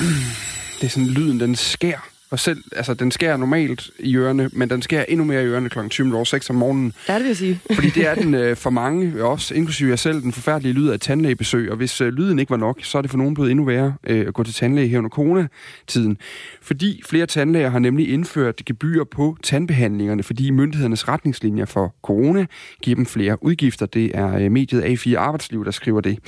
det 0.80 0.86
er 0.86 0.88
sådan 0.88 1.08
lyden, 1.08 1.40
den 1.40 1.56
skær 1.56 2.15
og 2.30 2.38
selv, 2.38 2.64
altså, 2.76 2.94
den 2.94 3.10
skærer 3.10 3.36
normalt 3.36 3.90
i 3.98 4.16
ørerne, 4.16 4.50
men 4.52 4.70
den 4.70 4.82
skærer 4.82 5.04
endnu 5.08 5.24
mere 5.24 5.42
i 5.42 5.46
ørerne 5.46 5.68
kl. 5.68 5.78
20.06 5.78 6.50
om 6.50 6.56
morgenen. 6.56 6.92
Ja, 7.08 7.14
det 7.14 7.22
vil 7.22 7.28
jeg 7.28 7.36
sige. 7.36 7.60
fordi 7.74 7.90
det 7.90 8.06
er 8.06 8.14
den 8.14 8.34
øh, 8.34 8.56
for 8.56 8.70
mange, 8.70 9.24
også 9.24 9.54
inklusive 9.54 9.90
jeg 9.90 9.98
selv, 9.98 10.22
den 10.22 10.32
forfærdelige 10.32 10.72
lyd 10.72 10.88
af 10.88 11.00
tandlægebesøg. 11.00 11.70
Og 11.70 11.76
hvis 11.76 12.00
øh, 12.00 12.08
lyden 12.08 12.38
ikke 12.38 12.50
var 12.50 12.56
nok, 12.56 12.78
så 12.82 12.98
er 12.98 13.02
det 13.02 13.10
for 13.10 13.18
nogen 13.18 13.34
blevet 13.34 13.50
endnu 13.50 13.64
værre 13.64 13.94
øh, 14.06 14.26
at 14.28 14.34
gå 14.34 14.42
til 14.42 14.54
tandlæge 14.54 14.88
her 14.88 14.98
under 14.98 15.10
coronatiden. 15.10 16.18
Fordi 16.62 17.02
flere 17.06 17.26
tandlæger 17.26 17.70
har 17.70 17.78
nemlig 17.78 18.12
indført 18.12 18.56
gebyr 18.64 19.04
på 19.04 19.36
tandbehandlingerne, 19.42 20.22
fordi 20.22 20.50
myndighedernes 20.50 21.08
retningslinjer 21.08 21.64
for 21.64 21.94
corona 22.02 22.46
giver 22.82 22.94
dem 22.94 23.06
flere 23.06 23.44
udgifter. 23.44 23.86
Det 23.86 24.10
er 24.14 24.36
øh, 24.36 24.52
mediet 24.52 24.82
A4 24.82 25.16
Arbejdsliv, 25.16 25.64
der 25.64 25.70
skriver 25.70 26.00
det. 26.00 26.18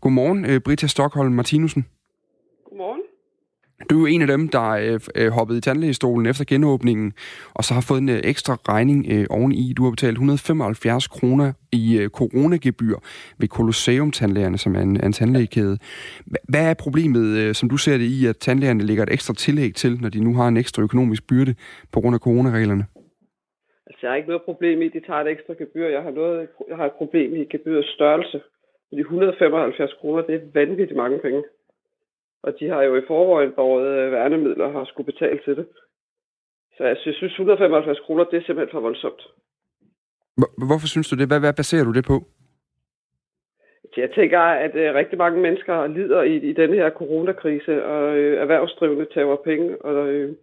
Godmorgen, 0.00 0.44
øh, 0.44 0.60
Britta 0.60 0.86
Stockholm 0.86 1.32
Martinussen. 1.32 1.86
Du 3.90 3.94
er 3.96 4.00
jo 4.00 4.06
en 4.06 4.22
af 4.22 4.26
dem, 4.26 4.48
der 4.48 4.68
øh, 4.70 5.00
øh, 5.14 5.30
hoppede 5.32 5.58
i 5.58 5.60
tandlægestolen 5.60 6.26
efter 6.26 6.44
genåbningen, 6.44 7.12
og 7.54 7.64
så 7.64 7.74
har 7.74 7.84
fået 7.88 7.98
en 7.98 8.08
øh, 8.08 8.20
ekstra 8.24 8.54
regning 8.68 9.06
øh, 9.12 9.26
oveni. 9.30 9.72
Du 9.76 9.84
har 9.84 9.90
betalt 9.90 10.12
175 10.12 11.08
kroner 11.08 11.52
i 11.72 11.98
øh, 12.00 12.08
coronagebyr 12.08 12.96
ved 13.38 13.48
Colosseum 13.48 14.10
Tandlægerne, 14.10 14.58
som 14.58 14.76
er 14.76 14.80
en, 14.80 15.04
en 15.04 15.12
tandlægekæde. 15.12 15.78
Hvad 16.48 16.70
er 16.70 16.74
problemet, 16.74 17.26
øh, 17.38 17.54
som 17.54 17.68
du 17.68 17.76
ser 17.76 17.96
det 17.98 18.04
i, 18.04 18.26
at 18.26 18.36
tandlægerne 18.36 18.82
lægger 18.82 19.02
et 19.02 19.12
ekstra 19.12 19.34
tillæg 19.34 19.74
til, 19.74 19.92
når 20.02 20.08
de 20.08 20.24
nu 20.24 20.34
har 20.34 20.48
en 20.48 20.56
ekstra 20.56 20.82
økonomisk 20.82 21.22
byrde 21.28 21.54
på 21.92 22.00
grund 22.00 22.14
af 22.14 22.20
coronareglerne? 22.20 22.84
Altså, 23.86 24.00
jeg 24.02 24.10
har 24.10 24.16
ikke 24.16 24.28
noget 24.28 24.48
problem 24.50 24.82
i, 24.82 24.86
at 24.86 24.92
de 24.92 25.06
tager 25.06 25.20
et 25.20 25.30
ekstra 25.30 25.54
gebyr. 25.58 25.86
Jeg 25.96 26.02
har, 26.02 26.10
noget, 26.10 26.48
jeg 26.68 26.76
har 26.76 26.86
et 26.86 26.96
problem 27.00 27.36
i 27.36 27.44
gebyrets 27.44 27.94
størrelse. 27.96 28.40
De 28.90 29.00
175 29.00 29.92
kroner, 30.00 30.22
det 30.22 30.34
er 30.34 30.40
vanvittigt 30.54 30.96
mange 30.96 31.18
penge. 31.18 31.42
Og 32.46 32.50
de 32.58 32.68
har 32.68 32.82
jo 32.82 32.96
i 32.96 33.06
forvejen 33.06 33.52
båret 33.52 33.86
øh, 33.98 34.12
værnemidler 34.12 34.64
og 34.64 34.72
har 34.72 34.84
skulle 34.84 35.12
betale 35.12 35.40
til 35.44 35.56
det. 35.56 35.66
Så 36.76 36.84
jeg 36.84 36.96
synes, 36.96 37.22
175 37.22 38.00
kroner, 38.00 38.24
det 38.24 38.36
er 38.36 38.44
simpelthen 38.46 38.72
for 38.72 38.80
voldsomt. 38.80 39.22
Hvorfor 40.68 40.86
synes 40.86 41.08
du 41.08 41.16
det? 41.16 41.26
Hvad, 41.28 41.40
hvad 41.40 41.54
baserer 41.60 41.84
du 41.84 41.92
det 41.92 42.04
på? 42.06 42.16
Jeg 43.96 44.10
tænker, 44.10 44.40
at 44.40 44.74
øh, 44.74 44.94
rigtig 44.94 45.18
mange 45.18 45.40
mennesker 45.40 45.86
lider 45.86 46.22
i, 46.22 46.36
i 46.36 46.52
denne 46.52 46.76
her 46.76 46.90
coronakrise, 46.90 47.84
og 47.84 48.16
øh, 48.16 48.40
erhvervsdrivende 48.40 49.06
tager 49.14 49.36
penge, 49.36 49.82
og 49.82 50.06
øh, 50.08 50.34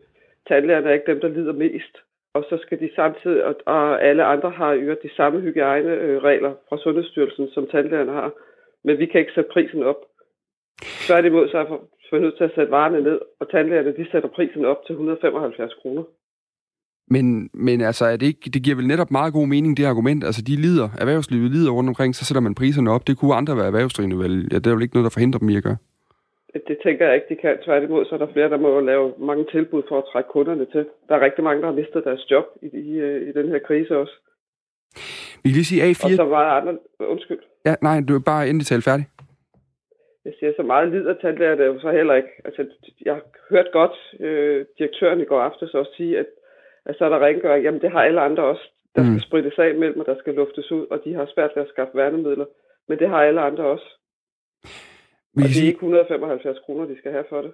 tandlægerne 0.47 0.89
er 0.89 0.93
ikke 0.93 1.11
dem, 1.11 1.19
der 1.21 1.27
lider 1.27 1.53
mest. 1.53 1.97
Og 2.33 2.45
så 2.49 2.57
skal 2.61 2.79
de 2.79 2.89
samtidig, 2.95 3.45
og, 3.45 3.55
og 3.65 4.03
alle 4.03 4.23
andre 4.23 4.49
har 4.49 4.73
jo 4.73 4.95
de 5.03 5.15
samme 5.15 5.39
hygiejneregler 5.39 6.53
fra 6.69 6.77
Sundhedsstyrelsen, 6.77 7.49
som 7.53 7.67
tandlægerne 7.67 8.11
har. 8.11 8.31
Men 8.83 8.97
vi 8.97 9.05
kan 9.05 9.19
ikke 9.19 9.33
sætte 9.35 9.49
prisen 9.53 9.83
op. 9.83 10.10
Tværtimod 11.07 11.49
så 11.49 11.57
er 11.57 11.65
jeg 12.11 12.21
nødt 12.21 12.37
til 12.37 12.43
at 12.43 12.55
sætte 12.55 12.71
varerne 12.71 13.01
ned, 13.01 13.19
og 13.39 13.51
tandlægerne 13.51 13.95
de 13.97 14.11
sætter 14.11 14.29
prisen 14.29 14.65
op 14.65 14.85
til 14.85 14.93
175 14.93 15.73
kroner. 15.81 16.03
Men, 17.07 17.49
men 17.53 17.81
altså, 17.81 18.05
er 18.05 18.17
det, 18.17 18.25
ikke, 18.25 18.49
det 18.53 18.63
giver 18.63 18.75
vel 18.75 18.87
netop 18.87 19.11
meget 19.11 19.33
god 19.33 19.47
mening, 19.47 19.77
det 19.77 19.85
argument. 19.85 20.23
Altså, 20.23 20.41
de 20.41 20.55
lider, 20.65 20.89
erhvervslivet 21.01 21.51
lider 21.51 21.71
rundt 21.71 21.89
omkring, 21.89 22.15
så 22.15 22.25
sætter 22.25 22.41
man 22.41 22.55
priserne 22.55 22.91
op. 22.91 23.07
Det 23.07 23.17
kunne 23.17 23.35
andre 23.35 23.57
være 23.57 23.65
erhvervsdrivende 23.65 24.17
vel. 24.23 24.35
Ja, 24.51 24.57
det 24.59 24.67
er 24.67 24.75
vel 24.75 24.83
ikke 24.83 24.95
noget, 24.95 25.07
der 25.07 25.15
forhindrer 25.17 25.39
dem 25.39 25.49
i 25.49 25.57
at 25.57 25.63
gøre. 25.63 25.77
Det, 26.53 26.61
det 26.67 26.77
tænker 26.85 27.05
jeg 27.05 27.15
ikke, 27.15 27.29
de 27.29 27.41
kan. 27.41 27.57
Tværtimod, 27.65 28.05
så 28.05 28.15
er 28.15 28.19
der 28.19 28.33
flere, 28.33 28.49
der 28.49 28.57
må 28.57 28.79
lave 28.79 29.13
mange 29.19 29.45
tilbud 29.51 29.83
for 29.89 29.97
at 29.97 30.03
trække 30.11 30.29
kunderne 30.29 30.65
til. 30.73 30.85
Der 31.07 31.15
er 31.15 31.25
rigtig 31.25 31.43
mange, 31.43 31.61
der 31.61 31.67
har 31.67 31.75
mistet 31.75 32.03
deres 32.03 32.31
job 32.31 32.45
i, 32.61 32.65
i, 32.65 32.87
i 33.29 33.31
den 33.37 33.47
her 33.51 33.59
krise 33.67 33.97
også. 33.97 34.15
Vi 35.43 35.49
kan 35.49 35.57
lige 35.59 35.71
sige 35.71 35.83
A4... 35.83 36.05
Og 36.05 36.11
så 36.11 36.23
var 36.23 36.43
der 36.47 36.51
andre... 36.59 36.77
Undskyld. 36.99 37.39
Ja, 37.65 37.75
nej, 37.81 38.01
du 38.07 38.15
er 38.15 38.23
bare 38.31 38.49
endelig 38.49 38.67
tale 38.67 38.81
færdig 38.81 39.05
jeg 40.25 40.33
siger, 40.39 40.53
så 40.55 40.63
meget 40.63 40.91
lider 40.91 41.13
tandlæger 41.13 41.65
jo 41.65 41.79
så 41.79 41.91
heller 41.91 42.13
ikke. 42.13 42.29
Altså, 42.45 42.65
jeg 43.05 43.13
har 43.13 43.23
hørt 43.49 43.71
godt 43.71 43.97
øh, 44.19 44.65
direktøren 44.77 45.21
i 45.21 45.25
går 45.25 45.41
aftes 45.41 45.73
også 45.73 45.91
sige, 45.97 46.19
at, 46.19 46.25
at 46.85 46.95
så 46.97 47.05
er 47.05 47.09
der 47.09 47.25
rengøring. 47.25 47.63
Jamen, 47.63 47.81
det 47.81 47.91
har 47.91 48.03
alle 48.03 48.21
andre 48.21 48.43
også. 48.43 48.65
Der 48.95 49.01
skal 49.01 49.13
mm. 49.13 49.19
sprittes 49.19 49.59
af 49.59 49.75
mellem, 49.75 49.99
og 49.99 50.05
der 50.05 50.17
skal 50.19 50.33
luftes 50.33 50.71
ud, 50.71 50.87
og 50.91 51.01
de 51.03 51.13
har 51.13 51.25
svært 51.33 51.51
ved 51.55 51.63
at 51.63 51.69
skaffe 51.69 51.97
værnemidler. 51.97 52.45
Men 52.87 52.99
det 52.99 53.09
har 53.09 53.23
alle 53.23 53.41
andre 53.41 53.63
også. 53.63 53.89
Vi 55.35 55.43
og 55.43 55.49
det 55.49 55.63
er 55.63 55.67
ikke 55.67 55.85
175 55.85 56.59
kroner, 56.65 56.85
de 56.85 56.97
skal 56.97 57.11
have 57.11 57.25
for 57.29 57.41
det. 57.41 57.53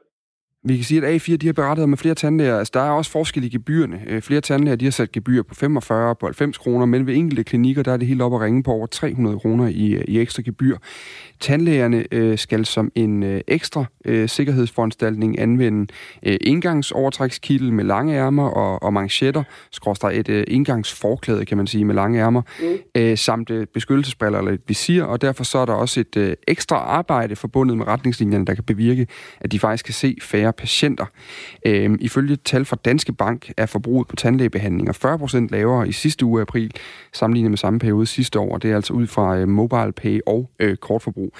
Vi 0.63 0.75
kan 0.75 0.83
sige, 0.83 1.07
at 1.07 1.21
A4 1.21 1.35
de 1.35 1.45
har 1.45 1.53
berettet 1.53 1.89
med 1.89 1.97
flere 1.97 2.15
tandlæger. 2.15 2.57
Altså, 2.57 2.71
der 2.73 2.79
er 2.79 2.89
også 2.89 3.11
forskel 3.11 3.43
i 3.43 3.49
gebyrene. 3.49 4.01
Øh, 4.07 4.21
flere 4.21 4.41
tandlæger 4.41 4.75
de 4.75 4.85
har 4.85 4.91
sat 4.91 5.11
gebyr 5.11 5.43
på 5.43 5.55
45 5.55 6.15
på 6.15 6.25
90 6.25 6.57
kroner, 6.57 6.85
men 6.85 7.07
ved 7.07 7.15
enkelte 7.15 7.43
klinikker 7.43 7.83
der 7.83 7.93
er 7.93 7.97
det 7.97 8.07
helt 8.07 8.21
op 8.21 8.33
at 8.33 8.41
ringe 8.41 8.63
på 8.63 8.71
over 8.71 8.87
300 8.87 9.39
kroner 9.39 9.67
i, 9.67 10.03
i 10.07 10.19
ekstra 10.19 10.41
gebyr. 10.45 10.77
Tandlægerne 11.39 12.05
øh, 12.11 12.37
skal 12.37 12.65
som 12.65 12.91
en 12.95 13.23
øh, 13.23 13.41
ekstra 13.47 13.85
øh, 14.05 14.29
sikkerhedsforanstaltning 14.29 15.39
anvende 15.39 15.93
øh, 16.23 16.37
indgangsovertrækskittel 16.41 17.73
med 17.73 17.83
lange 17.83 18.15
ærmer 18.15 18.49
og, 18.49 18.83
og 18.83 18.93
manchetter, 18.93 19.43
skråstrej 19.71 20.11
et 20.11 20.29
øh, 20.29 20.43
indgangsforklæde, 20.47 21.45
kan 21.45 21.57
man 21.57 21.67
sige, 21.67 21.85
med 21.85 21.95
lange 21.95 22.19
ærmer, 22.19 22.41
mm. 22.61 22.77
øh, 22.95 23.17
samt 23.17 23.49
øh, 23.49 23.67
beskyttelsesbriller 23.73 24.39
eller 24.39 24.51
et 24.51 24.61
visir, 24.67 25.03
og 25.03 25.21
derfor 25.21 25.43
så 25.43 25.57
er 25.57 25.65
der 25.65 25.73
også 25.73 25.99
et 25.99 26.17
øh, 26.17 26.35
ekstra 26.47 26.75
arbejde 26.75 27.35
forbundet 27.35 27.77
med 27.77 27.87
retningslinjerne, 27.87 28.45
der 28.45 28.53
kan 28.53 28.63
bevirke, 28.63 29.07
at 29.39 29.51
de 29.51 29.59
faktisk 29.59 29.85
kan 29.85 29.93
se 29.93 30.17
færre 30.21 30.46
patienter. 30.51 31.05
Øh, 31.65 31.97
ifølge 31.99 32.35
tal 32.35 32.65
fra 32.65 32.77
Danske 32.85 33.13
Bank 33.13 33.51
er 33.57 33.65
forbruget 33.65 34.07
på 34.07 34.15
tandlægebehandlinger 34.15 34.93
40% 34.93 35.47
lavere 35.51 35.87
i 35.87 35.91
sidste 35.91 36.25
uge 36.25 36.39
af 36.39 36.41
april, 36.41 36.71
sammenlignet 37.13 37.51
med 37.51 37.57
samme 37.57 37.79
periode 37.79 38.05
sidste 38.05 38.39
år. 38.39 38.57
Det 38.57 38.71
er 38.71 38.75
altså 38.75 38.93
ud 38.93 39.07
fra 39.07 39.37
øh, 39.37 39.47
mobile 39.47 39.91
pay 39.91 40.19
og 40.27 40.49
øh, 40.59 40.77
kortforbrug. 40.77 41.33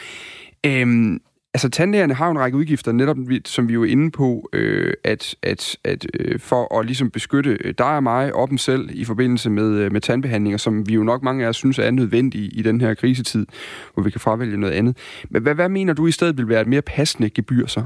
Øh, 0.66 1.20
Altså, 1.58 1.70
tandlægerne 1.70 2.14
har 2.14 2.26
jo 2.26 2.32
en 2.32 2.40
række 2.40 2.58
udgifter, 2.58 2.92
netop 2.92 3.18
som 3.46 3.68
vi 3.68 3.74
jo 3.74 3.84
er 3.84 3.88
inde 3.88 4.12
på, 4.12 4.50
øh, 4.54 4.94
at, 5.04 5.36
at, 5.44 5.78
at 5.84 6.06
øh, 6.20 6.40
for 6.40 6.80
at 6.80 6.86
ligesom 6.86 7.12
beskytte 7.12 7.58
øh, 7.64 7.74
dig 7.78 7.96
og 7.96 8.04
mig 8.04 8.36
og 8.36 8.50
dem 8.50 8.58
selv 8.58 8.90
i 8.94 9.06
forbindelse 9.06 9.50
med, 9.50 9.76
øh, 9.76 9.92
med 9.92 10.02
tandbehandlinger, 10.02 10.58
som 10.58 10.88
vi 10.88 10.94
jo 10.94 11.04
nok 11.04 11.24
mange 11.24 11.46
af 11.46 11.50
os 11.50 11.56
synes 11.56 11.80
er 11.80 11.92
nødvendige 11.92 12.48
i 12.48 12.62
den 12.62 12.82
her 12.82 12.94
krisetid, 12.94 13.46
hvor 13.94 14.04
vi 14.04 14.12
kan 14.12 14.22
fravælge 14.22 14.58
noget 14.58 14.74
andet. 14.74 14.98
Men 15.30 15.42
hvad, 15.42 15.56
hvad 15.56 15.70
mener 15.70 15.94
du 15.94 16.08
i 16.08 16.12
stedet 16.12 16.38
vil 16.38 16.50
være 16.50 16.62
et 16.62 16.68
mere 16.68 16.82
passende 16.82 17.30
gebyr 17.30 17.68
så? 17.68 17.84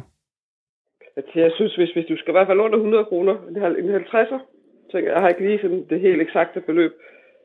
Jeg 1.35 1.51
synes, 1.55 1.75
hvis, 1.75 1.91
hvis 1.91 2.05
du 2.05 2.17
skal 2.17 2.31
i 2.31 2.37
hvert 2.37 2.47
fald 2.47 2.59
under 2.59 2.77
100 2.77 3.05
kroner, 3.05 3.35
en 3.81 3.95
50'er, 3.95 4.39
tænker 4.91 5.11
jeg 5.11 5.21
har 5.21 5.29
ikke 5.29 5.47
lige 5.47 5.61
sådan 5.61 5.85
det 5.89 5.99
helt 5.99 6.21
eksakte 6.21 6.61
beløb. 6.61 6.91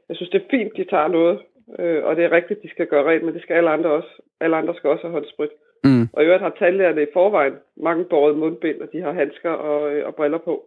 Jeg 0.09 0.17
synes, 0.17 0.31
det 0.31 0.43
er 0.43 0.51
fint, 0.51 0.77
de 0.77 0.85
tager 0.85 1.09
noget, 1.09 1.41
øh, 1.79 2.05
og 2.05 2.17
det 2.17 2.25
er 2.25 2.33
rigtigt, 2.33 2.63
de 2.63 2.71
skal 2.71 2.87
gøre 2.87 3.11
rent, 3.11 3.25
men 3.25 3.35
det 3.35 3.43
skal 3.43 3.55
alle 3.55 3.71
andre 3.71 3.91
også. 3.91 4.23
Alle 4.41 4.57
andre 4.57 4.75
skal 4.75 4.91
også 4.91 5.03
have 5.03 5.13
håndsprit. 5.13 5.51
Mm. 5.85 6.09
Og 6.13 6.23
i 6.23 6.27
øvrigt 6.27 6.43
har 6.43 6.57
tandlægerne 6.59 7.03
i 7.03 7.13
forvejen 7.13 7.55
mange 7.77 8.05
båret 8.05 8.39
mundbind, 8.39 8.81
og 8.81 8.89
de 8.93 9.01
har 9.01 9.13
handsker 9.13 9.51
og, 9.51 9.95
øh, 9.95 10.07
og 10.07 10.15
briller 10.15 10.39
på. 10.39 10.65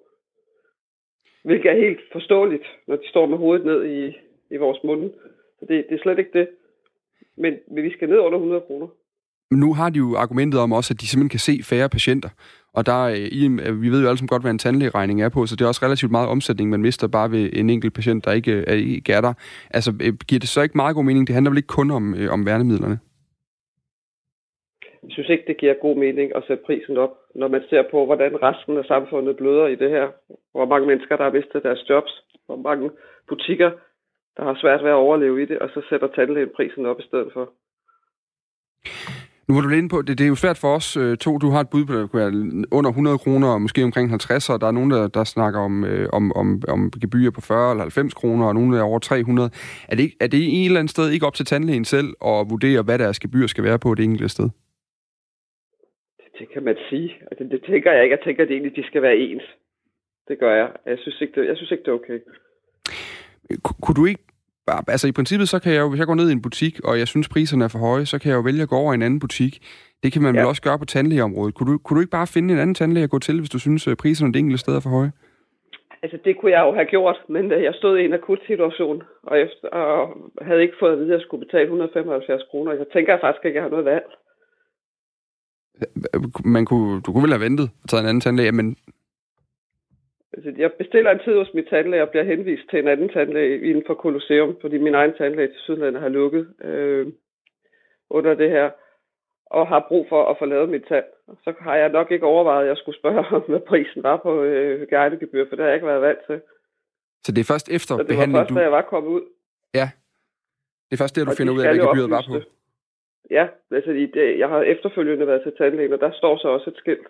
Hvilket 1.44 1.72
er 1.72 1.86
helt 1.86 2.00
forståeligt, 2.12 2.68
når 2.88 2.96
de 2.96 3.10
står 3.10 3.26
med 3.26 3.38
hovedet 3.38 3.66
ned 3.66 3.86
i, 3.86 4.18
i 4.52 4.58
vores 4.58 4.84
munde. 4.84 5.14
Så 5.60 5.66
det, 5.70 5.86
det 5.90 5.96
er 5.96 6.02
slet 6.02 6.20
ikke 6.20 6.40
det. 6.40 6.48
Men, 7.38 7.54
men 7.72 7.84
vi 7.84 7.92
skal 7.92 8.10
ned 8.10 8.20
under 8.20 8.38
100 8.38 8.62
kroner. 8.62 8.88
Men 9.52 9.60
nu 9.60 9.74
har 9.74 9.90
de 9.90 9.98
jo 9.98 10.16
argumentet 10.16 10.60
om 10.60 10.74
også, 10.74 10.94
at 10.94 11.02
de 11.02 11.08
simpelthen 11.08 11.30
kan 11.30 11.40
se 11.40 11.64
færre 11.64 11.90
patienter. 11.90 12.30
Og 12.74 12.86
der, 12.86 13.02
øh, 13.04 13.68
øh, 13.68 13.82
vi 13.82 13.90
ved 13.90 14.02
jo 14.02 14.08
alle 14.08 14.18
sammen 14.18 14.34
godt, 14.34 14.44
hvad 14.44 14.52
en 14.52 14.64
tandlægeregning 14.66 15.22
er 15.22 15.30
på, 15.30 15.46
så 15.46 15.56
det 15.56 15.64
er 15.64 15.68
også 15.68 15.86
relativt 15.86 16.12
meget 16.12 16.30
omsætning, 16.30 16.70
man 16.70 16.82
mister 16.82 17.08
bare 17.08 17.32
ved 17.32 17.50
en 17.54 17.70
enkelt 17.70 17.94
patient, 17.94 18.26
der 18.26 18.32
ikke, 18.32 18.64
er, 18.68 18.74
ikke 18.74 19.14
er 19.14 19.22
der. 19.22 19.34
Altså, 19.72 19.92
øh, 20.04 20.14
giver 20.28 20.40
det 20.40 20.50
så 20.50 20.62
ikke 20.62 20.78
meget 20.78 20.96
god 20.96 21.04
mening? 21.04 21.28
Det 21.28 21.34
handler 21.34 21.52
vel 21.52 21.58
ikke 21.58 21.78
kun 21.80 21.92
om, 21.92 22.16
om 22.30 22.46
værnemidlerne? 22.46 23.00
Jeg 25.04 25.12
synes 25.12 25.30
ikke, 25.30 25.44
det 25.48 25.58
giver 25.58 25.74
god 25.82 25.96
mening 25.98 26.36
at 26.36 26.44
sætte 26.48 26.64
prisen 26.66 26.98
op, 26.98 27.14
når 27.36 27.48
man 27.48 27.64
ser 27.70 27.84
på, 27.92 28.06
hvordan 28.06 28.44
resten 28.44 28.78
af 28.78 28.86
samfundet 28.86 29.38
bløder 29.38 29.68
i 29.68 29.76
det 29.76 29.90
her. 29.90 30.08
Hvor 30.52 30.66
mange 30.66 30.88
mennesker, 30.88 31.18
der 31.18 31.24
har 31.24 31.32
mistet 31.32 31.64
deres 31.64 31.90
jobs. 31.90 32.24
Hvor 32.46 32.56
mange 32.56 32.90
butikker, 33.28 33.72
der 34.38 34.44
har 34.44 34.58
svært 34.62 34.84
ved 34.84 34.90
at 34.90 35.04
overleve 35.06 35.44
i 35.44 35.46
det, 35.46 35.60
og 35.60 35.70
så 35.74 35.82
sætter 35.90 36.08
tandlægen 36.08 36.50
prisen 36.56 36.86
op 36.86 37.00
i 37.00 37.04
stedet 37.04 37.30
for. 37.34 37.54
Nu 39.50 39.56
var 39.56 39.62
du 39.62 39.68
lidt 39.68 39.78
inde 39.78 39.90
på, 39.90 40.02
det, 40.02 40.18
det 40.18 40.24
er 40.24 40.34
jo 40.36 40.36
svært 40.36 40.60
for 40.64 40.72
os 40.76 40.98
øh, 40.98 41.18
to. 41.18 41.32
Du 41.38 41.50
har 41.50 41.62
et 41.62 41.70
bud 41.70 41.86
på, 41.86 41.94
det 41.94 42.12
kunne 42.12 42.24
være 42.26 42.34
under 42.72 42.90
100 42.90 43.18
kroner, 43.18 43.48
og 43.54 43.62
måske 43.62 43.84
omkring 43.84 44.10
50, 44.10 44.50
og 44.50 44.62
der 44.62 44.68
er 44.68 44.72
nogen, 44.72 44.92
der, 44.92 45.08
der 45.08 45.24
snakker 45.24 45.60
om, 45.60 45.86
øh, 45.86 46.10
om, 46.14 46.34
om, 46.42 46.62
om 46.68 46.92
gebyrer 47.02 47.32
på 47.32 47.42
40 47.42 47.72
eller 47.72 47.84
90 47.84 48.14
kroner, 48.14 48.46
og 48.46 48.54
nogen 48.54 48.74
er 48.74 48.82
over 48.82 49.00
300. 49.00 49.50
Er 49.92 49.96
det, 49.96 50.08
er 50.22 50.28
det 50.28 50.38
i 50.38 50.56
en 50.60 50.66
eller 50.66 50.80
anden 50.80 50.94
sted 50.96 51.12
ikke 51.12 51.26
op 51.26 51.34
til 51.34 51.46
tandlægen 51.46 51.86
selv 51.86 52.10
at 52.26 52.40
vurdere, 52.50 52.82
hvad 52.84 52.98
deres 53.00 53.20
gebyr 53.20 53.48
skal 53.48 53.64
være 53.64 53.80
på 53.80 53.96
det 53.96 54.04
enkelte 54.04 54.30
sted? 54.30 54.50
Det 56.40 56.48
kan 56.54 56.64
man 56.64 56.78
sige. 56.90 57.10
Altså, 57.32 57.44
det 57.52 57.62
tænker 57.70 57.92
jeg 57.92 58.04
ikke. 58.04 58.16
Jeg 58.16 58.24
tænker, 58.26 58.44
at 58.44 58.50
det 58.50 58.56
egentlig 58.56 58.76
de 58.76 58.88
skal 58.88 59.02
være 59.02 59.18
ens. 59.18 59.44
Det 60.28 60.40
gør 60.40 60.54
jeg. 60.56 60.70
Jeg 60.86 60.98
synes 61.00 61.22
ikke, 61.22 61.42
det, 61.42 61.48
jeg 61.48 61.58
synes 61.58 61.72
ikke, 61.72 61.84
det 61.84 61.92
er 61.92 62.00
okay. 62.02 62.20
Kunne 63.84 63.96
du 63.96 64.06
ikke 64.06 64.24
altså 64.88 65.08
i 65.08 65.12
princippet, 65.12 65.50
så 65.50 65.60
kan 65.60 65.74
jeg 65.74 65.80
jo, 65.80 65.90
hvis 65.90 66.00
jeg 66.00 66.08
går 66.08 66.16
ned 66.16 66.30
i 66.30 66.32
en 66.32 66.42
butik, 66.42 66.80
og 66.84 67.00
jeg 67.00 67.08
synes, 67.08 67.30
priserne 67.30 67.64
er 67.64 67.68
for 67.68 67.80
høje, 67.80 68.06
så 68.06 68.20
kan 68.20 68.30
jeg 68.30 68.36
jo 68.36 68.42
vælge 68.42 68.62
at 68.62 68.70
gå 68.70 68.76
over 68.76 68.94
i 68.94 68.96
en 68.96 69.02
anden 69.02 69.20
butik. 69.20 69.54
Det 70.04 70.14
kan 70.14 70.22
man 70.22 70.36
ja. 70.36 70.42
vel 70.42 70.48
også 70.48 70.62
gøre 70.62 70.80
på 70.80 70.86
tandlægeområdet. 70.86 71.56
Kunne 71.56 71.74
du, 71.74 71.78
kunne 71.78 71.96
du 71.96 72.02
ikke 72.02 72.12
bare 72.12 72.28
finde 72.28 72.54
en 72.54 72.60
anden 72.60 72.76
tandlæge 72.76 73.04
at 73.04 73.10
gå 73.10 73.20
til, 73.20 73.40
hvis 73.40 73.50
du 73.50 73.60
synes, 73.60 73.88
at 73.88 73.98
priserne 73.98 74.34
det 74.34 74.40
enkelte 74.40 74.60
sted 74.60 74.76
er 74.76 74.80
for 74.80 74.90
høje? 74.90 75.12
Altså, 76.04 76.18
det 76.26 76.38
kunne 76.38 76.52
jeg 76.52 76.64
jo 76.68 76.72
have 76.74 76.86
gjort, 76.86 77.18
men 77.28 77.52
øh, 77.52 77.64
jeg 77.64 77.74
stod 77.74 77.98
i 77.98 78.06
en 78.06 78.14
akut 78.14 78.40
situation, 78.48 79.04
og, 79.24 79.40
efter, 79.40 79.68
og 79.68 80.18
havde 80.42 80.62
ikke 80.62 80.80
fået 80.80 80.92
at 80.92 80.98
vide, 81.00 81.14
at 81.14 81.18
jeg 81.18 81.22
skulle 81.22 81.46
betale 81.46 81.64
175 81.64 82.44
kroner. 82.52 82.72
Jeg 82.74 82.86
tænker 82.94 83.18
faktisk 83.22 83.46
ikke, 83.46 83.60
at 83.60 83.62
jeg 83.62 83.64
har 83.64 83.70
noget 83.70 83.86
valg. 83.86 84.06
Man 86.46 86.66
kunne, 86.66 87.02
du 87.02 87.12
kunne 87.12 87.24
vel 87.24 87.32
have 87.32 87.46
ventet 87.48 87.70
og 87.84 87.90
taget 87.90 88.02
en 88.02 88.10
anden 88.10 88.22
tandlæge, 88.22 88.52
men... 88.52 88.76
Altså, 90.34 90.54
jeg 90.58 90.74
bestiller 90.74 91.12
en 91.12 91.20
tid 91.20 91.36
hos 91.38 91.54
min 91.54 91.66
tandlæge 91.66 92.04
og 92.04 92.10
bliver 92.10 92.24
henvist 92.24 92.70
til 92.70 92.80
en 92.80 92.88
anden 92.88 93.10
tandlæge 93.10 93.62
inden 93.62 93.84
for 93.88 93.94
Colosseum, 93.94 94.58
fordi 94.62 94.78
min 94.78 94.96
egen 94.96 95.14
tandlæge 95.18 95.48
til 95.48 95.60
Sydlandet 95.60 96.02
har 96.02 96.10
lukket 96.10 96.54
øh, 96.64 97.08
under 98.10 98.34
det 98.34 98.50
her, 98.50 98.72
og 99.46 99.68
har 99.68 99.86
brug 99.88 100.06
for 100.10 100.26
at 100.26 100.36
få 100.40 100.46
lavet 100.46 100.70
mit 100.70 100.86
tand. 100.90 101.06
Så 101.44 101.54
har 101.60 101.76
jeg 101.76 101.90
nok 101.90 102.12
ikke 102.12 102.26
overvejet, 102.26 102.62
at 102.62 102.68
jeg 102.68 102.78
skulle 102.78 103.00
spørge 103.00 103.26
om, 103.36 103.42
hvad 103.50 103.60
prisen 103.60 104.04
var 104.04 104.18
på 104.18 104.44
øh, 104.44 104.88
guidegebyr, 104.90 105.46
for 105.50 105.56
det 105.56 105.64
har 105.64 105.70
jeg 105.70 105.76
ikke 105.76 105.88
været 105.88 106.02
vant 106.02 106.20
til. 106.28 106.42
Så 107.24 107.32
det 107.32 107.42
er 107.42 107.54
først 107.54 107.70
efter 107.70 107.96
så 107.96 107.98
det 107.98 108.08
behandling, 108.08 108.34
var 108.34 108.40
først, 108.40 108.50
du... 108.50 108.56
da 108.56 108.62
jeg 108.62 108.72
var 108.72 108.82
kommet 108.82 109.10
ud. 109.10 109.22
Ja. 109.74 109.90
Det 110.90 110.94
er 110.96 111.04
først 111.04 111.16
der, 111.16 111.26
du 111.26 111.32
og 111.32 111.38
finder 111.38 111.54
ud 111.54 111.60
af, 111.60 111.68
hvad 111.68 111.88
gebyret 111.88 112.10
var 112.10 112.24
på. 112.28 112.40
Ja, 113.32 113.48
altså 113.72 113.92
det, 113.92 114.40
jeg 114.40 114.50
har 114.50 114.62
efterfølgende 114.62 115.28
været 115.28 115.44
til 115.44 115.54
tandlægen, 115.58 115.94
og 115.94 116.00
der 116.00 116.12
står 116.12 116.38
så 116.38 116.48
også 116.48 116.70
et 116.70 116.78
skilt, 116.78 117.08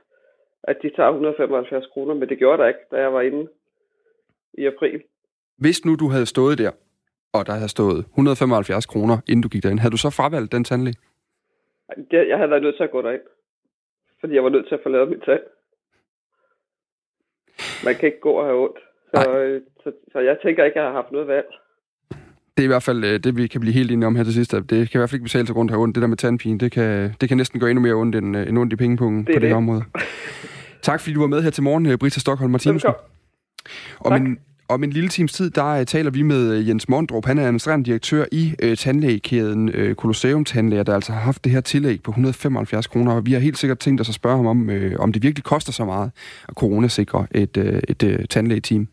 at 0.64 0.78
de 0.82 0.90
tager 0.96 1.10
175 1.10 1.88
kroner, 1.94 2.14
men 2.14 2.30
det 2.30 2.38
gjorde 2.38 2.62
der 2.62 2.68
ikke, 2.68 2.80
da 2.92 2.98
jeg 2.98 3.14
var 3.14 3.22
inde 3.22 3.48
i 4.54 4.66
april. 4.66 5.04
Hvis 5.58 5.86
nu 5.86 5.96
du 5.96 6.08
havde 6.10 6.26
stået 6.26 6.58
der, 6.58 6.72
og 7.34 7.46
der 7.46 7.54
havde 7.54 7.70
stået 7.70 8.00
175 8.00 8.86
kroner, 8.86 9.18
inden 9.30 9.44
du 9.44 9.50
gik 9.50 9.64
derind, 9.64 9.80
havde 9.80 9.92
du 9.92 9.98
så 9.98 10.10
fravalgt 10.10 10.52
den 10.52 10.64
tandlæge? 10.64 10.98
Jeg 12.12 12.38
havde 12.38 12.50
været 12.50 12.64
nødt 12.64 12.78
til 12.78 12.84
at 12.84 12.92
gå 12.92 13.02
derind, 13.02 13.22
fordi 14.20 14.34
jeg 14.34 14.44
var 14.44 14.50
nødt 14.50 14.68
til 14.68 14.76
at 14.76 14.82
få 14.84 14.90
lavet 14.90 15.10
mit 15.10 15.24
tand. 15.26 15.44
Man 17.86 17.96
kan 17.96 18.08
ikke 18.08 18.20
gå 18.20 18.32
og 18.32 18.46
have 18.46 18.64
ondt. 18.64 18.80
Så, 19.14 19.40
øh, 19.40 19.62
så, 19.84 19.92
så 20.12 20.20
jeg 20.20 20.38
tænker 20.44 20.64
ikke, 20.66 20.80
at 20.80 20.84
jeg 20.84 20.92
har 20.92 21.02
haft 21.02 21.12
noget 21.12 21.28
valg 21.28 21.48
det 22.60 22.64
er 22.64 22.68
i 22.68 22.74
hvert 22.74 22.84
fald 22.84 23.04
øh, 23.04 23.20
det, 23.20 23.38
vi 23.38 23.48
kan 23.48 23.62
blive 23.62 23.74
helt 23.74 23.92
enige 23.92 24.08
om 24.08 24.16
her 24.16 24.24
til 24.24 24.34
sidst. 24.34 24.52
Det 24.52 24.68
kan 24.70 24.80
i 24.82 24.98
hvert 24.98 25.10
fald 25.10 25.14
ikke 25.14 25.24
betale 25.24 25.48
sig 25.48 25.56
rundt 25.56 25.72
her 25.72 25.78
ondt. 25.78 25.96
Det 25.96 26.02
der 26.02 26.08
med 26.08 26.18
tandpine, 26.18 26.60
det 26.60 26.72
kan, 26.72 27.16
det 27.22 27.30
kan 27.30 27.38
næsten 27.38 27.60
gå 27.60 27.68
endnu 27.68 27.82
mere 27.82 27.94
ondt 27.94 28.16
end, 28.16 28.38
øh, 28.38 28.48
end 28.48 28.58
ondt 28.58 28.74
i 28.74 28.76
pengepungen 28.76 29.26
på 29.26 29.32
det, 29.32 29.42
det 29.42 29.50
her 29.50 29.56
område. 29.56 29.84
tak 30.82 31.02
fordi 31.02 31.14
du 31.14 31.20
var 31.20 31.28
med 31.28 31.42
her 31.42 31.50
til 31.50 31.64
morgen, 31.64 31.86
øh, 31.86 31.98
Britta 31.98 32.20
Stockholm 32.20 32.52
Martinsen. 32.52 32.92
Om 34.00 34.14
en, 34.14 34.38
om 34.70 34.84
en 34.84 34.90
lille 34.90 35.10
times 35.10 35.34
tid, 35.34 35.50
der 35.50 35.84
taler 35.84 36.12
vi 36.12 36.22
med 36.22 36.54
Jens 36.54 36.90
Mondrup. 36.90 37.26
Han 37.26 37.38
er 37.38 37.44
administrerende 37.44 37.86
direktør 37.86 38.26
i 38.32 38.56
øh, 38.60 38.78
tandlægekæden 38.78 39.70
øh, 39.70 39.96
Colosseum 39.96 40.46
Tandlæger, 40.46 40.84
der 40.84 40.96
altså 40.96 41.12
har 41.12 41.20
haft 41.20 41.44
det 41.44 41.52
her 41.52 41.62
tillæg 41.62 42.04
på 42.04 42.12
175 42.12 42.88
kroner. 42.88 43.14
Og 43.14 43.26
vi 43.26 43.34
har 43.34 43.40
helt 43.40 43.58
sikkert 43.58 43.80
tænkt 43.80 44.02
os 44.02 44.10
at 44.10 44.16
spørge 44.16 44.38
ham 44.38 44.46
om, 44.46 44.70
øh, 44.70 45.00
om 45.00 45.14
det 45.14 45.24
virkelig 45.24 45.44
koster 45.44 45.72
så 45.72 45.86
meget 45.86 46.12
at 46.48 46.54
coronasikre 46.54 47.28
et, 47.32 47.58
øh, 47.58 47.82
et 47.88 48.04
øh, 48.04 48.26
tandlægeteam. 48.30 48.88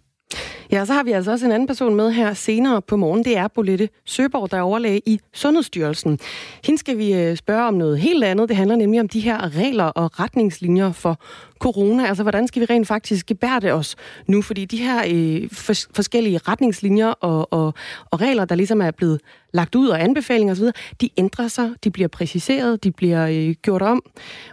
Ja, 0.73 0.85
så 0.85 0.93
har 0.93 1.03
vi 1.03 1.13
altså 1.13 1.31
også 1.31 1.47
en 1.47 1.53
anden 1.53 1.67
person 1.67 1.95
med 1.95 2.13
her 2.13 2.35
senere 2.35 2.83
på 2.83 2.97
morgen. 2.97 3.25
Det 3.25 3.37
er 3.37 3.49
Bolette 3.49 3.89
Søborg, 4.05 4.51
der 4.51 4.57
er 4.57 4.63
overlæge 4.63 5.03
i 5.07 5.21
Sundhedsstyrelsen. 5.35 6.19
Hende 6.65 6.79
skal 6.79 6.99
vi 6.99 7.15
øh, 7.15 7.37
spørge 7.37 7.69
om 7.69 7.75
noget 7.75 7.99
helt 7.99 8.25
andet. 8.25 8.49
Det 8.49 8.57
handler 8.57 8.77
nemlig 8.77 9.01
om 9.01 9.09
de 9.09 9.21
her 9.21 9.57
regler 9.57 9.85
og 9.85 10.21
retningslinjer 10.21 10.93
for 10.93 11.21
corona. 11.59 12.07
Altså, 12.07 12.23
hvordan 12.23 12.49
skal 12.49 12.61
vi 12.61 12.67
rent 12.71 12.87
faktisk 12.87 13.27
gebærde 13.27 13.73
os 13.73 13.97
nu? 14.27 14.43
Fordi 14.43 14.65
de 14.65 14.77
her 14.77 14.99
øh, 14.99 15.49
fors- 15.53 15.89
forskellige 15.95 16.39
retningslinjer 16.39 17.09
og, 17.09 17.53
og, 17.53 17.75
og 18.11 18.21
regler, 18.21 18.45
der 18.45 18.55
ligesom 18.55 18.81
er 18.81 18.91
blevet 18.91 19.21
lagt 19.57 19.75
ud 19.75 19.89
og 19.89 20.03
anbefalinger 20.03 20.55
osv., 20.55 20.65
de 21.01 21.11
ændrer 21.17 21.49
sig, 21.49 21.71
de 21.85 21.91
bliver 21.91 22.09
præciseret, 22.09 22.85
de 22.85 22.91
bliver 22.91 23.27
øh, 23.27 23.55
gjort 23.63 23.83
om, 23.83 24.03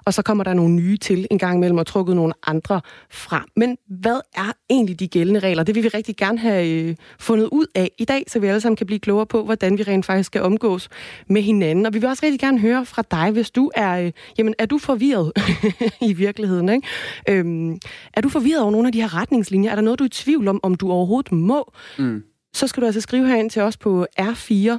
og 0.06 0.14
så 0.14 0.22
kommer 0.22 0.44
der 0.44 0.54
nogle 0.54 0.74
nye 0.74 0.98
til 0.98 1.28
en 1.32 1.38
gang 1.38 1.58
imellem 1.58 1.78
og 1.78 1.88
trukket 1.88 2.16
nogle 2.16 2.34
andre 2.48 2.82
fra. 3.10 3.46
Men 3.56 3.78
hvad 3.88 4.20
er 4.36 4.52
egentlig 4.70 5.00
de 5.00 5.08
gældende 5.08 5.40
regler? 5.40 5.64
Det 5.64 5.76
vil 5.76 5.84
vi 5.84 5.88
rigtig 5.88 6.18
gerne 6.18 6.38
have 6.38 6.68
øh, 6.68 6.96
fundet 7.20 7.50
ud 7.52 7.66
af 7.76 7.92
i 7.98 8.06
dag, 8.06 8.24
så 8.28 8.40
vi 8.40 8.48
alle 8.48 8.62
sammen 8.62 8.76
kan 8.76 8.88
blive 8.88 9.00
klogere 9.00 9.26
på, 9.26 9.44
hvordan 9.44 9.78
vi 9.78 9.84
rent 9.84 10.06
faktisk 10.06 10.28
skal 10.28 10.42
omgås 10.42 10.90
med 11.28 11.42
hinanden. 11.42 11.86
Og 11.86 11.94
vi 11.94 12.00
vil 12.00 12.10
også 12.10 12.26
rigtig 12.26 12.40
gerne 12.40 12.60
høre 12.60 12.86
fra 12.86 13.04
dig, 13.12 13.32
hvis 13.32 13.52
du 13.52 13.72
er, 13.76 14.00
øh, 14.00 14.12
jamen, 14.38 14.54
er 14.58 14.66
du 14.66 14.78
forvirret 14.78 15.32
i 16.10 16.14
virkeligheden? 16.14 16.70
Ikke? 16.70 16.88
Øhm, 17.30 17.80
er 18.14 18.22
du 18.22 18.30
forvirret 18.30 18.62
over 18.62 18.72
nogle 18.72 18.88
af 18.88 18.92
de 18.92 19.02
her 19.02 19.16
retningslinjer? 19.16 19.72
Er 19.72 19.76
der 19.76 19.82
noget, 19.82 20.00
du 20.00 20.04
er 20.04 20.08
i 20.08 20.10
tvivl 20.10 20.48
om, 20.48 20.60
om 20.64 20.76
du 20.76 20.92
overhovedet 20.92 21.32
må? 21.32 21.74
Mm. 21.98 22.24
Så 22.54 22.68
skal 22.68 22.82
du 22.82 22.86
altså 22.86 23.02
skrive 23.02 23.28
herind 23.28 23.50
til 23.50 23.62
os 23.62 23.78
på 23.78 24.08
R4. 24.20 24.78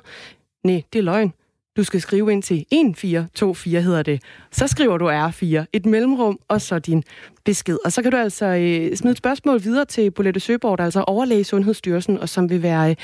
Nej, 0.64 0.83
det 0.92 0.98
er 0.98 1.03
løgn. 1.03 1.33
Du 1.77 1.85
skal 1.85 2.00
skrive 2.00 2.33
ind 2.33 2.42
til 2.42 2.57
1424 2.57 3.83
hedder 3.83 4.03
det. 4.03 4.22
Så 4.53 4.66
skriver 4.66 4.98
du 4.98 5.11
R4, 5.11 5.64
et 5.72 5.87
mellemrum, 5.87 6.38
og 6.48 6.61
så 6.61 6.79
din 6.79 7.03
besked. 7.44 7.79
Og 7.85 7.92
så 7.92 8.03
kan 8.03 8.11
du 8.11 8.16
altså 8.16 8.46
øh, 8.46 8.96
smide 8.96 9.12
et 9.12 9.18
spørgsmål 9.18 9.64
videre 9.64 9.85
til 9.85 10.11
Bolette 10.11 10.40
Søborg, 10.40 10.79
der 10.79 10.85
altså 10.85 11.00
overlæge 11.00 11.40
i 11.40 11.44
Sundhedsstyrelsen, 11.44 12.18
og 12.18 12.29
som 12.29 12.50
vil 12.50 12.62
være 12.62 12.90
øh, 12.90 12.96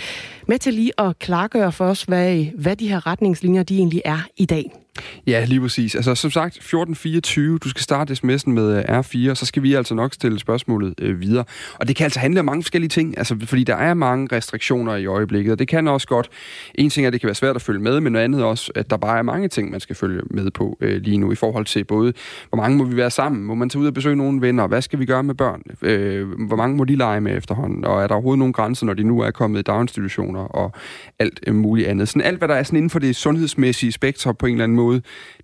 med 0.46 0.58
til 0.58 0.74
lige 0.74 1.00
at 1.00 1.18
klargøre 1.18 1.72
for 1.72 1.84
os, 1.84 2.02
hvad, 2.02 2.44
hvad 2.44 2.76
de 2.76 2.88
her 2.88 3.06
retningslinjer 3.06 3.62
de 3.62 3.76
egentlig 3.76 4.02
er 4.04 4.20
i 4.36 4.44
dag. 4.44 4.79
Ja, 5.26 5.44
lige 5.44 5.60
præcis. 5.60 5.94
Altså 5.94 6.14
som 6.14 6.30
sagt, 6.30 6.56
1424, 6.56 7.58
du 7.58 7.68
skal 7.68 7.82
starte 7.82 8.12
sms'en 8.12 8.50
med 8.50 8.76
øh, 8.76 8.98
R4, 9.00 9.30
og 9.30 9.36
så 9.36 9.46
skal 9.46 9.62
vi 9.62 9.74
altså 9.74 9.94
nok 9.94 10.14
stille 10.14 10.38
spørgsmålet 10.38 10.94
øh, 11.00 11.20
videre. 11.20 11.44
Og 11.74 11.88
det 11.88 11.96
kan 11.96 12.04
altså 12.04 12.20
handle 12.20 12.40
om 12.40 12.46
mange 12.46 12.62
forskellige 12.62 12.88
ting, 12.88 13.18
altså 13.18 13.36
fordi 13.44 13.64
der 13.64 13.76
er 13.76 13.94
mange 13.94 14.36
restriktioner 14.36 14.96
i 14.96 15.06
øjeblikket, 15.06 15.52
og 15.52 15.58
det 15.58 15.68
kan 15.68 15.88
også 15.88 16.06
godt, 16.06 16.28
en 16.74 16.90
ting 16.90 17.04
er, 17.04 17.08
at 17.08 17.12
det 17.12 17.20
kan 17.20 17.26
være 17.26 17.34
svært 17.34 17.56
at 17.56 17.62
følge 17.62 17.80
med, 17.80 18.00
men 18.00 18.12
noget 18.12 18.24
andet 18.24 18.44
også, 18.44 18.72
at 18.74 18.90
der 18.90 18.96
bare 18.96 19.18
er 19.18 19.22
mange 19.22 19.48
ting, 19.48 19.70
man 19.70 19.80
skal 19.80 19.96
følge 19.96 20.22
med 20.30 20.50
på 20.50 20.78
øh, 20.80 21.02
lige 21.02 21.18
nu, 21.18 21.32
i 21.32 21.34
forhold 21.34 21.64
til 21.64 21.84
både, 21.84 22.12
hvor 22.48 22.56
mange 22.56 22.76
må 22.76 22.84
vi 22.84 22.96
være 22.96 23.10
sammen, 23.10 23.44
må 23.44 23.54
man 23.54 23.68
tage 23.68 23.82
ud 23.82 23.86
og 23.86 23.94
besøge 23.94 24.16
nogle 24.16 24.40
venner, 24.40 24.66
hvad 24.66 24.82
skal 24.82 24.98
vi 24.98 25.06
gøre 25.06 25.22
med 25.22 25.34
børn, 25.34 25.62
øh, 25.82 26.28
hvor 26.46 26.56
mange 26.56 26.76
må 26.76 26.84
de 26.84 26.96
lege 26.96 27.20
med 27.20 27.36
efterhånden, 27.36 27.84
og 27.84 28.02
er 28.02 28.06
der 28.06 28.14
overhovedet 28.14 28.38
nogle 28.38 28.52
grænser, 28.52 28.86
når 28.86 28.94
de 28.94 29.02
nu 29.02 29.20
er 29.20 29.30
kommet 29.30 29.58
i 29.58 29.62
daginstitutioner, 29.62 30.40
og 30.40 30.72
alt 31.18 31.40
øh, 31.46 31.54
muligt 31.54 31.88
andet. 31.88 32.08
Sådan 32.08 32.22
alt, 32.22 32.38
hvad 32.38 32.48
der 32.48 32.54
er 32.54 32.62
sådan 32.62 32.76
inden 32.76 32.90
for 32.90 32.98
det 32.98 33.16
sundhedsmæssige 33.16 33.92
spektrum 33.92 34.36
på 34.36 34.46
en 34.46 34.52
eller 34.52 34.64
anden 34.64 34.76
måde, 34.76 34.89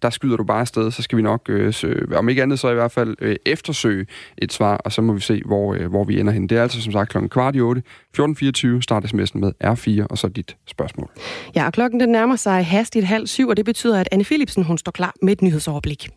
der 0.02 0.11
skyder 0.11 0.37
du 0.37 0.44
bare 0.44 0.61
afsted, 0.61 0.90
så 0.90 1.02
skal 1.02 1.18
vi 1.18 1.22
nok, 1.22 1.40
øh, 1.48 1.74
søge, 1.74 2.18
om 2.18 2.28
ikke 2.28 2.42
andet 2.42 2.59
så 2.59 2.70
i 2.70 2.74
hvert 2.74 2.92
fald, 2.92 3.16
øh, 3.20 3.37
eftersøge 3.46 4.06
et 4.38 4.52
svar, 4.52 4.76
og 4.76 4.92
så 4.92 5.02
må 5.02 5.12
vi 5.12 5.20
se, 5.20 5.42
hvor, 5.46 5.74
øh, 5.74 5.87
hvor 5.87 6.04
vi 6.04 6.20
ender 6.20 6.32
hen. 6.32 6.48
Det 6.48 6.59
er 6.59 6.62
altså 6.62 6.82
som 6.82 6.92
sagt 6.92 7.11
klokken 7.11 7.28
kvart 7.28 7.56
i 7.56 7.61
8, 7.61 7.82
14.24, 8.12 8.80
starter 8.82 9.09
sms'en 9.09 9.38
med 9.38 9.52
R4, 9.64 10.06
og 10.11 10.18
så 10.18 10.28
dit 10.28 10.56
spørgsmål. 10.66 11.11
Ja, 11.56 11.66
og 11.66 11.72
klokken 11.72 12.00
den 12.00 12.09
nærmer 12.09 12.37
sig 12.37 12.66
hastigt 12.66 13.04
halv 13.04 13.26
syv, 13.26 13.48
og 13.48 13.56
det 13.56 13.64
betyder, 13.64 14.00
at 14.00 14.09
Anne 14.12 14.24
Philipsen 14.24 14.64
hun 14.64 14.78
står 14.78 14.92
klar 14.92 15.14
med 15.22 15.32
et 15.32 15.42
nyhedsoverblik. 15.42 16.09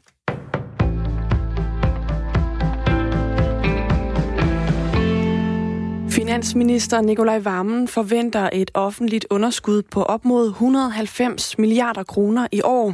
Finansminister 6.30 7.02
Nikolaj 7.02 7.40
Vammen 7.40 7.88
forventer 7.88 8.50
et 8.54 8.72
offentligt 8.74 9.26
underskud 9.30 9.82
på 9.82 10.04
op 10.04 10.26
mod 10.26 10.48
190 10.48 11.58
milliarder 11.58 12.04
kroner 12.04 12.48
i 12.52 12.62
år. 12.64 12.94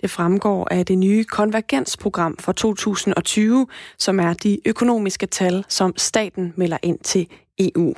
Det 0.00 0.10
fremgår 0.10 0.68
af 0.70 0.86
det 0.86 0.98
nye 0.98 1.24
konvergensprogram 1.24 2.36
for 2.36 2.52
2020, 2.52 3.66
som 3.98 4.20
er 4.20 4.32
de 4.32 4.58
økonomiske 4.64 5.26
tal, 5.26 5.64
som 5.68 5.94
staten 5.96 6.52
melder 6.56 6.78
ind 6.82 6.98
til 6.98 7.28
EU. 7.58 7.94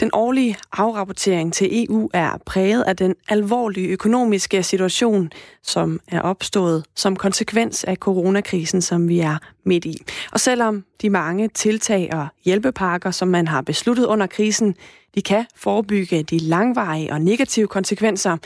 Den 0.00 0.10
årlige 0.12 0.56
afrapportering 0.72 1.52
til 1.52 1.84
EU 1.84 2.10
er 2.14 2.38
præget 2.46 2.82
af 2.82 2.96
den 2.96 3.14
alvorlige 3.28 3.88
økonomiske 3.88 4.62
situation, 4.62 5.30
som 5.62 6.00
er 6.08 6.20
opstået 6.20 6.84
som 6.96 7.16
konsekvens 7.16 7.84
af 7.84 7.96
coronakrisen, 7.96 8.82
som 8.82 9.08
vi 9.08 9.20
er 9.20 9.38
midt 9.64 9.84
i. 9.84 9.96
Og 10.32 10.40
selvom 10.40 10.84
de 11.02 11.10
mange 11.10 11.48
tiltag 11.48 12.08
og 12.12 12.26
hjælpepakker, 12.44 13.10
som 13.10 13.28
man 13.28 13.48
har 13.48 13.60
besluttet 13.60 14.06
under 14.06 14.26
krisen, 14.26 14.74
de 15.14 15.22
kan 15.22 15.44
forebygge 15.56 16.22
de 16.22 16.38
langvarige 16.38 17.12
og 17.12 17.20
negative 17.20 17.66
konsekvenser, 17.68 18.36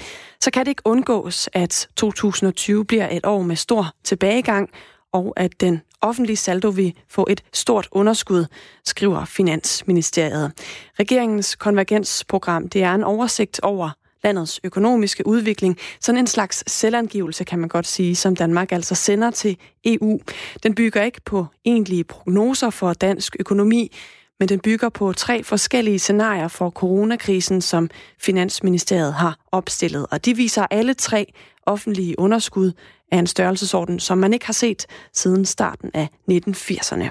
så 0.41 0.51
kan 0.51 0.65
det 0.65 0.71
ikke 0.71 0.83
undgås, 0.85 1.49
at 1.53 1.89
2020 1.97 2.85
bliver 2.85 3.09
et 3.11 3.27
år 3.27 3.43
med 3.43 3.57
stor 3.57 3.95
tilbagegang, 4.05 4.71
og 5.13 5.33
at 5.37 5.61
den 5.61 5.81
offentlige 6.05 6.37
saldo 6.37 6.69
vil 6.69 6.95
få 7.09 7.27
et 7.31 7.43
stort 7.53 7.89
underskud, 7.93 8.47
skriver 8.85 9.25
Finansministeriet. 9.25 10.53
Regeringens 11.01 11.57
konvergensprogram 11.57 12.69
det 12.69 12.83
er 12.83 12.95
en 12.95 13.05
oversigt 13.05 13.61
over 13.61 13.91
landets 14.25 14.61
økonomiske 14.65 15.27
udvikling. 15.27 15.79
Sådan 16.01 16.19
en 16.19 16.27
slags 16.27 16.73
selvangivelse, 16.73 17.45
kan 17.45 17.59
man 17.59 17.69
godt 17.69 17.87
sige, 17.87 18.17
som 18.17 18.37
Danmark 18.37 18.73
altså 18.73 18.95
sender 18.95 19.31
til 19.31 19.57
EU. 19.85 20.21
Den 20.63 20.75
bygger 20.75 21.03
ikke 21.03 21.21
på 21.25 21.47
egentlige 21.65 22.05
prognoser 22.05 22.71
for 22.71 22.93
dansk 22.93 23.37
økonomi, 23.41 23.93
men 24.41 24.49
den 24.49 24.61
bygger 24.61 24.89
på 24.89 25.13
tre 25.13 25.45
forskellige 25.45 25.99
scenarier 25.99 26.49
for 26.49 26.71
coronakrisen, 26.71 27.61
som 27.61 27.91
Finansministeriet 28.21 29.15
har 29.15 29.39
opstillet. 29.53 30.07
Og 30.11 30.25
de 30.25 30.37
viser 30.37 30.67
alle 30.71 30.95
tre 30.95 31.33
offentlige 31.67 32.19
underskud 32.19 32.73
af 33.13 33.19
en 33.19 33.27
størrelsesorden, 33.27 34.01
som 34.01 34.19
man 34.19 34.33
ikke 34.33 34.47
har 34.47 34.53
set 34.53 34.87
siden 35.13 35.45
starten 35.45 35.91
af 35.95 36.09
1980'erne. 36.31 37.09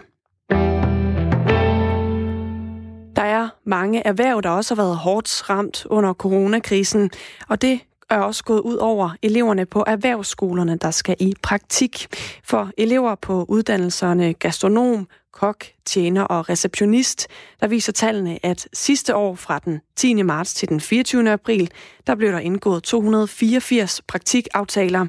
Der 3.15 3.21
er 3.21 3.49
mange 3.65 4.07
erhverv, 4.07 4.41
der 4.41 4.49
også 4.49 4.75
har 4.75 4.83
været 4.83 4.97
hårdt 4.97 5.49
ramt 5.49 5.85
under 5.85 6.13
coronakrisen, 6.13 7.11
og 7.49 7.61
det 7.61 7.79
er 8.09 8.19
også 8.19 8.43
gået 8.43 8.59
ud 8.59 8.75
over 8.75 9.09
eleverne 9.21 9.65
på 9.65 9.83
erhvervsskolerne, 9.87 10.77
der 10.77 10.91
skal 10.91 11.15
i 11.19 11.33
praktik. 11.43 12.07
For 12.43 12.71
elever 12.77 13.15
på 13.15 13.45
uddannelserne 13.49 14.33
gastronom, 14.33 15.07
kok, 15.33 15.65
tjener 15.85 16.21
og 16.21 16.49
receptionist, 16.49 17.27
der 17.59 17.67
viser 17.67 17.91
tallene, 17.91 18.45
at 18.45 18.67
sidste 18.73 19.15
år 19.15 19.35
fra 19.35 19.59
den 19.59 19.79
10. 19.95 20.21
marts 20.21 20.53
til 20.53 20.69
den 20.69 20.81
24. 20.81 21.31
april, 21.31 21.71
der 22.07 22.15
blev 22.15 22.31
der 22.31 22.39
indgået 22.39 22.83
284 22.83 24.01
praktikaftaler. 24.07 25.07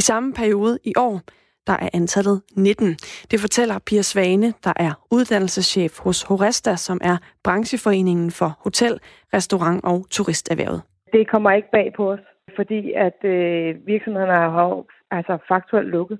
I 0.00 0.02
samme 0.12 0.32
periode 0.32 0.78
i 0.84 0.92
år, 0.96 1.14
der 1.66 1.76
er 1.84 1.88
antallet 1.94 2.42
19. 2.56 2.96
Det 3.30 3.38
fortæller 3.40 3.76
Pia 3.86 4.02
Svane, 4.02 4.48
der 4.66 4.72
er 4.76 4.92
uddannelseschef 5.16 5.92
hos 6.04 6.22
Horesta, 6.22 6.76
som 6.76 6.98
er 7.10 7.16
brancheforeningen 7.44 8.30
for 8.30 8.50
hotel, 8.66 8.94
restaurant 9.34 9.84
og 9.84 10.06
turisterhvervet. 10.10 10.82
Det 11.12 11.30
kommer 11.32 11.50
ikke 11.52 11.70
bag 11.72 11.92
på 11.96 12.12
os, 12.12 12.24
fordi 12.56 12.92
at 13.06 13.18
øh, 13.24 13.86
virksomhederne 13.86 14.32
har 14.32 14.84
altså 15.10 15.38
faktuelt 15.48 15.88
lukket. 15.88 16.18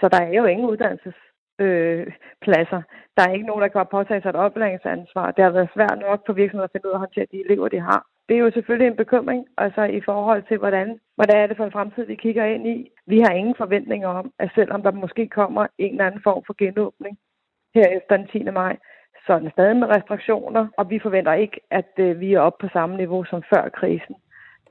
Så 0.00 0.08
der 0.12 0.20
er 0.20 0.32
jo 0.32 0.44
ingen 0.44 0.66
uddannelses 0.70 1.18
øh, 1.58 2.06
pladser. 2.40 2.82
Der 3.16 3.22
er 3.28 3.32
ikke 3.32 3.46
nogen, 3.46 3.62
der 3.62 3.68
kan 3.68 3.86
påtage 3.90 4.22
sig 4.22 4.28
et 4.28 4.42
oplæringsansvar. 4.46 5.30
Det 5.30 5.44
har 5.44 5.50
været 5.50 5.74
svært 5.74 5.98
nok 6.00 6.20
for 6.26 6.32
virksomheder 6.32 6.64
at 6.68 6.72
finde 6.72 6.88
ud 6.88 6.92
af 6.92 6.96
at 6.96 7.04
håndtere 7.04 7.26
de 7.32 7.44
elever, 7.44 7.68
de 7.68 7.80
har. 7.80 8.06
Det 8.28 8.34
er 8.34 8.40
jo 8.40 8.50
selvfølgelig 8.50 8.88
en 8.88 8.96
bekymring, 8.96 9.46
altså 9.58 9.82
i 9.82 10.00
forhold 10.00 10.42
til, 10.48 10.58
hvordan, 10.58 10.98
hvordan 11.14 11.36
er 11.36 11.46
det 11.46 11.56
for 11.56 11.64
en 11.64 11.72
fremtid, 11.72 12.04
vi 12.04 12.14
kigger 12.14 12.44
ind 12.44 12.66
i. 12.68 12.90
Vi 13.06 13.20
har 13.20 13.30
ingen 13.30 13.54
forventninger 13.58 14.08
om, 14.08 14.32
at 14.38 14.50
selvom 14.54 14.82
der 14.82 14.90
måske 14.90 15.28
kommer 15.28 15.66
en 15.78 15.90
eller 15.90 16.06
anden 16.06 16.22
form 16.22 16.42
for 16.46 16.54
genåbning 16.58 17.18
her 17.74 17.88
efter 17.88 18.16
den 18.16 18.26
10. 18.26 18.50
maj, 18.50 18.76
så 19.26 19.32
er 19.32 19.38
den 19.38 19.50
stadig 19.50 19.76
med 19.76 19.88
restriktioner, 19.96 20.66
og 20.78 20.90
vi 20.90 20.98
forventer 20.98 21.32
ikke, 21.32 21.60
at 21.70 21.92
øh, 21.98 22.20
vi 22.20 22.34
er 22.34 22.40
oppe 22.40 22.66
på 22.66 22.72
samme 22.72 22.96
niveau 22.96 23.24
som 23.24 23.42
før 23.54 23.68
krisen, 23.68 24.14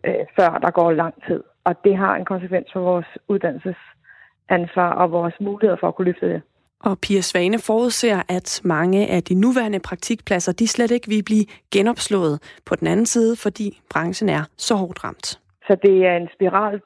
øh, 0.03 0.25
før 0.39 0.49
der 0.49 0.71
går 0.71 0.91
lang 0.91 1.15
tid. 1.27 1.43
Og 1.63 1.83
det 1.83 1.97
har 1.97 2.15
en 2.15 2.25
konsekvens 2.25 2.67
for 2.73 2.79
vores 2.79 3.07
uddannelsesansvar 3.27 4.91
og 4.93 5.11
vores 5.11 5.35
muligheder 5.39 5.77
for 5.79 5.87
at 5.87 5.95
kunne 5.95 6.11
løfte 6.11 6.29
det. 6.33 6.41
Og 6.79 6.99
Pia 6.99 7.21
Svane 7.21 7.59
forudser, 7.59 8.21
at 8.29 8.61
mange 8.63 9.07
af 9.07 9.23
de 9.23 9.35
nuværende 9.35 9.79
praktikpladser, 9.79 10.51
de 10.51 10.67
slet 10.67 10.91
ikke 10.91 11.07
vil 11.07 11.23
blive 11.23 11.45
genopslået 11.71 12.59
på 12.65 12.75
den 12.75 12.87
anden 12.87 13.05
side, 13.05 13.35
fordi 13.35 13.81
branchen 13.89 14.29
er 14.29 14.43
så 14.57 14.75
hårdt 14.75 15.03
ramt. 15.03 15.27
Så 15.67 15.77
det 15.83 16.05
er 16.05 16.17
en 16.17 16.29
spiral, 16.35 16.81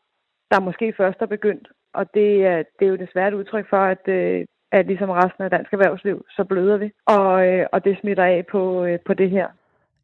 der 0.52 0.60
måske 0.60 0.94
først 0.98 1.18
er 1.22 1.26
begyndt, 1.26 1.68
og 1.94 2.06
det 2.14 2.46
er, 2.46 2.64
det 2.80 2.86
er 2.86 2.90
jo 2.90 2.96
desværre 2.96 3.28
et 3.28 3.34
udtryk 3.34 3.70
for, 3.70 3.84
at, 3.94 4.08
øh, 4.08 4.46
at 4.72 4.88
ligesom 4.88 5.10
resten 5.10 5.44
af 5.44 5.50
dansk 5.50 5.74
erhvervsliv, 5.74 6.26
så 6.30 6.44
bløder 6.44 6.78
vi, 6.78 6.92
og, 7.06 7.48
øh, 7.48 7.66
og 7.74 7.84
det 7.86 7.98
smitter 8.02 8.24
af 8.24 8.46
på, 8.52 8.86
øh, 8.86 9.00
på 9.08 9.14
det 9.14 9.30
her. 9.30 9.48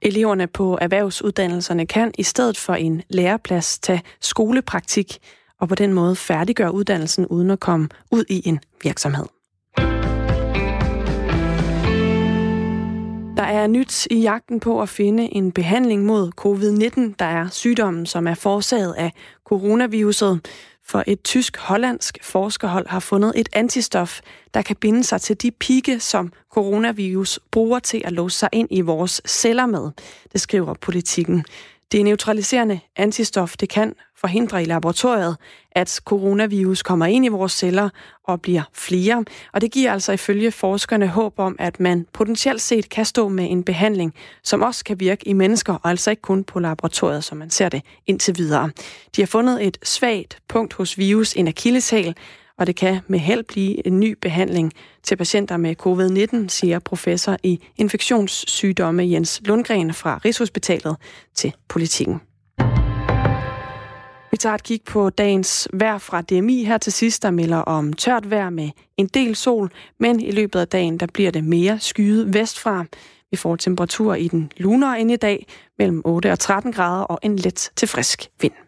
Eleverne 0.02 0.48
på 0.48 0.78
erhvervsuddannelserne 0.82 1.86
kan 1.86 2.12
i 2.18 2.24
stedet 2.24 2.58
for 2.58 2.74
en 2.74 3.02
læreplads 3.10 3.80
tage 3.80 4.02
skolepraktik, 4.22 5.08
og 5.62 5.68
på 5.70 5.76
den 5.76 5.94
måde 5.94 6.16
færdiggøre 6.16 6.74
uddannelsen 6.74 7.28
uden 7.28 7.52
at 7.52 7.60
komme 7.60 7.90
ud 8.12 8.26
i 8.30 8.50
en 8.50 8.60
virksomhed. 8.84 9.37
Der 13.38 13.44
er 13.44 13.68
nyt 13.68 14.08
i 14.12 14.20
jagten 14.20 14.60
på 14.60 14.82
at 14.82 14.90
finde 14.90 15.36
en 15.36 15.52
behandling 15.52 16.06
mod 16.06 16.32
covid-19, 16.42 17.16
der 17.20 17.26
er 17.26 17.50
sygdommen, 17.50 18.06
som 18.06 18.28
er 18.28 18.34
forårsaget 18.34 18.94
af 18.94 19.12
coronaviruset. 19.46 20.48
For 20.86 21.04
et 21.08 21.24
tysk-hollandsk 21.24 22.18
forskerhold 22.22 22.88
har 22.88 23.00
fundet 23.00 23.34
et 23.36 23.50
antistof, 23.54 24.20
der 24.54 24.62
kan 24.62 24.76
binde 24.76 25.04
sig 25.04 25.22
til 25.22 25.42
de 25.42 25.52
pigge, 25.52 26.00
som 26.00 26.34
coronavirus 26.54 27.40
bruger 27.52 27.80
til 27.80 28.02
at 28.06 28.14
låse 28.14 28.38
sig 28.38 28.50
ind 28.52 28.68
i 28.72 28.82
vores 28.82 29.22
celler 29.28 29.66
med. 29.66 29.92
Det 30.34 30.42
skriver 30.42 30.74
politikken. 30.74 31.46
Det 31.92 32.06
neutraliserende 32.06 32.80
antistof 32.96 33.58
det 33.60 33.70
kan 33.70 33.94
forhindre 34.22 34.62
i 34.62 34.66
laboratoriet, 34.66 35.38
at 35.72 36.00
coronavirus 36.06 36.84
kommer 36.84 37.06
ind 37.06 37.26
i 37.26 37.28
vores 37.28 37.52
celler 37.52 37.90
og 38.24 38.42
bliver 38.42 38.64
flere. 38.74 39.26
Og 39.54 39.62
det 39.62 39.72
giver 39.72 39.92
altså 39.92 40.12
ifølge 40.12 40.52
forskerne 40.52 41.08
håb 41.08 41.40
om, 41.40 41.56
at 41.60 41.80
man 41.80 42.06
potentielt 42.14 42.62
set 42.62 42.90
kan 42.90 43.06
stå 43.06 43.28
med 43.28 43.52
en 43.52 43.64
behandling, 43.64 44.14
som 44.44 44.62
også 44.62 44.84
kan 44.84 45.00
virke 45.00 45.28
i 45.28 45.34
mennesker, 45.34 45.74
og 45.74 45.90
altså 45.90 46.10
ikke 46.10 46.22
kun 46.22 46.44
på 46.44 46.60
laboratoriet, 46.60 47.24
som 47.24 47.38
man 47.38 47.50
ser 47.50 47.70
det 47.70 47.82
indtil 48.08 48.38
videre. 48.38 48.72
De 49.16 49.22
har 49.22 49.28
fundet 49.28 49.68
et 49.68 49.78
svagt 49.84 50.38
punkt 50.48 50.74
hos 50.74 50.98
virus, 50.98 51.34
en 51.34 51.48
akilleshæl, 51.48 52.16
og 52.58 52.68
det 52.68 52.76
kan 52.76 53.00
med 53.08 53.20
held 53.20 53.44
blive 53.44 53.88
en 53.88 54.00
ny 54.00 54.18
behandling 54.22 54.74
til 55.04 55.16
patienter 55.16 55.58
med 55.58 55.76
covid-19, 55.88 56.48
siger 56.48 56.80
professor 56.80 57.38
i 57.44 57.60
infektionssygdomme 57.78 59.12
Jens 59.12 59.42
Lundgren 59.46 59.94
fra 59.94 60.22
Rigshospitalet 60.26 60.96
til 61.36 61.54
politikken. 61.68 62.27
Vi 64.32 64.38
tager 64.38 64.56
et 64.56 64.64
kig 64.64 64.82
på 64.82 65.10
dagens 65.10 65.68
vejr 65.74 65.98
fra 65.98 66.22
DMI 66.22 66.64
her 66.64 66.78
til 66.78 66.94
sidst, 66.94 67.24
der 67.24 67.32
melder 67.32 67.58
om 67.58 67.94
tørt 67.94 68.30
vejr 68.30 68.50
med 68.50 68.70
en 68.98 69.08
del 69.08 69.36
sol, 69.36 69.72
men 70.00 70.20
i 70.20 70.32
løbet 70.32 70.60
af 70.60 70.68
dagen 70.68 70.98
der 70.98 71.08
bliver 71.14 71.32
det 71.32 71.44
mere 71.44 71.80
skyet 71.80 72.34
vestfra. 72.34 72.86
Vi 73.32 73.38
får 73.38 73.56
temperaturer 73.56 74.16
i 74.16 74.28
den 74.28 74.52
lunere 74.58 75.00
end 75.00 75.12
i 75.12 75.16
dag, 75.16 75.48
mellem 75.78 76.02
8 76.06 76.32
og 76.32 76.40
13 76.40 76.72
grader 76.74 77.04
og 77.04 77.20
en 77.24 77.36
let 77.36 77.72
til 77.76 77.88
frisk 77.88 78.30
vind. 78.42 78.67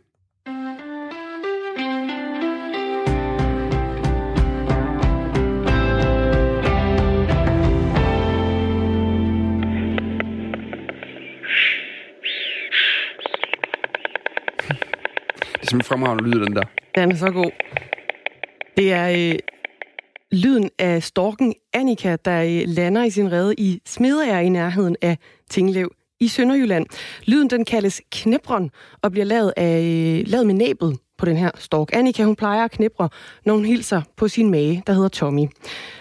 Simpelthen 15.69 15.89
fremragende 15.89 16.23
lyd, 16.23 16.45
den 16.45 16.55
der. 16.55 16.63
Den 16.95 17.11
er 17.11 17.15
så 17.15 17.31
god. 17.31 17.51
Det 18.77 18.93
er 18.93 19.31
øh, 19.31 19.39
lyden 20.31 20.69
af 20.79 21.03
storken 21.03 21.53
Annika, 21.73 22.17
der 22.25 22.43
øh, 22.43 22.63
lander 22.67 23.03
i 23.03 23.09
sin 23.09 23.31
rede 23.31 23.55
i 23.57 23.81
Smedere 23.85 24.45
i 24.45 24.49
nærheden 24.49 24.95
af 25.01 25.17
Tinglev 25.49 25.91
i 26.19 26.27
Sønderjylland. 26.27 26.85
Lyden 27.25 27.49
den 27.49 27.65
kaldes 27.65 28.01
knæbron 28.11 28.69
og 29.01 29.11
bliver 29.11 29.25
lavet, 29.25 29.53
af, 29.57 29.81
øh, 29.81 30.27
lavet 30.27 30.47
med 30.47 30.55
næbet 30.55 30.97
på 31.19 31.25
den 31.25 31.37
her 31.37 31.51
stork. 31.55 31.89
Annika, 31.93 32.23
hun 32.23 32.35
plejer 32.35 32.63
at 32.63 32.71
knibre, 32.71 33.09
når 33.45 33.53
hun 33.53 33.65
hilser 33.65 34.01
på 34.17 34.27
sin 34.27 34.51
mage, 34.51 34.83
der 34.87 34.93
hedder 34.93 35.09
Tommy. 35.09 35.47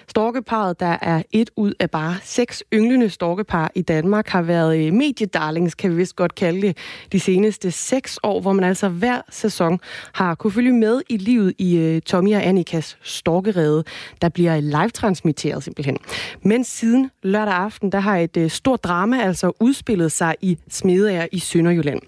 Storkeparet, 0.08 0.80
der 0.80 0.96
er 1.02 1.22
et 1.32 1.50
ud 1.56 1.72
af 1.80 1.90
bare 1.90 2.16
seks 2.22 2.64
ynglende 2.72 3.10
storkepar 3.10 3.70
i 3.74 3.82
Danmark, 3.82 4.28
har 4.28 4.42
været 4.42 4.78
øh, 4.78 4.92
mediedarlings, 4.92 5.74
kan 5.74 5.90
vi 5.90 5.96
vist 5.96 6.16
godt 6.16 6.34
kalde 6.34 6.62
det, 6.62 6.76
de 7.12 7.20
seneste 7.20 7.70
seks 7.70 8.18
år, 8.22 8.40
hvor 8.40 8.52
man 8.52 8.64
altså 8.64 8.88
hver 8.88 9.20
sæson 9.30 9.80
har 10.12 10.34
kunne 10.34 10.50
følge 10.50 10.72
med 10.72 11.02
i 11.08 11.16
livet 11.16 11.54
i 11.58 11.94
uh, 11.96 12.02
Tommy 12.02 12.34
og 12.34 12.46
Annikas 12.46 12.98
storkerede, 13.02 13.84
der 14.22 14.28
bliver 14.28 14.60
live-transmitteret 14.60 15.64
simpelthen. 15.64 15.96
Men 16.42 16.64
siden 16.64 17.10
lørdag 17.22 17.54
aften, 17.54 17.92
der 17.92 18.00
har 18.00 18.16
et 18.16 18.36
uh, 18.36 18.48
stort 18.48 18.84
drama 18.84 19.22
altså 19.22 19.52
udspillet 19.60 20.12
sig 20.12 20.34
i 20.40 20.58
Smedager 20.68 21.26
i 21.32 21.38
Sønderjylland. 21.38 22.00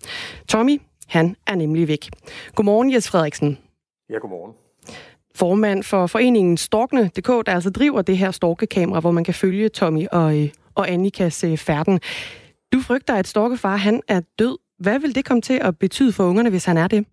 Tommy, 0.49 0.81
han 1.11 1.37
er 1.47 1.55
nemlig 1.55 1.89
væk. 1.89 2.09
Godmorgen, 2.55 2.93
Jes 2.93 3.09
Frederiksen. 3.09 3.59
Ja, 4.11 4.19
godmorgen. 4.19 4.53
Formand 5.35 5.83
for 5.83 6.07
foreningen 6.07 6.57
Storkne.dk, 6.57 7.47
der 7.47 7.53
altså 7.53 7.71
driver 7.71 8.03
det 8.03 8.19
her 8.19 8.31
storkekamera, 8.31 9.01
hvor 9.01 9.11
man 9.11 9.25
kan 9.25 9.35
følge 9.35 9.69
Tommy 9.69 10.07
og, 10.13 10.39
øh, 10.39 10.49
og 10.75 10.91
Annikas 10.91 11.45
øh, 11.45 11.59
færden. 11.59 12.01
Du 12.73 12.81
frygter, 12.81 13.15
at 13.15 13.27
storkefar 13.27 13.77
han 13.77 14.03
er 14.09 14.21
død. 14.39 14.59
Hvad 14.79 14.99
vil 14.99 15.15
det 15.15 15.25
komme 15.25 15.41
til 15.41 15.59
at 15.63 15.79
betyde 15.79 16.13
for 16.13 16.25
ungerne, 16.25 16.51
hvis 16.51 16.65
han 16.65 16.77
er 16.77 16.89
det? 16.89 17.07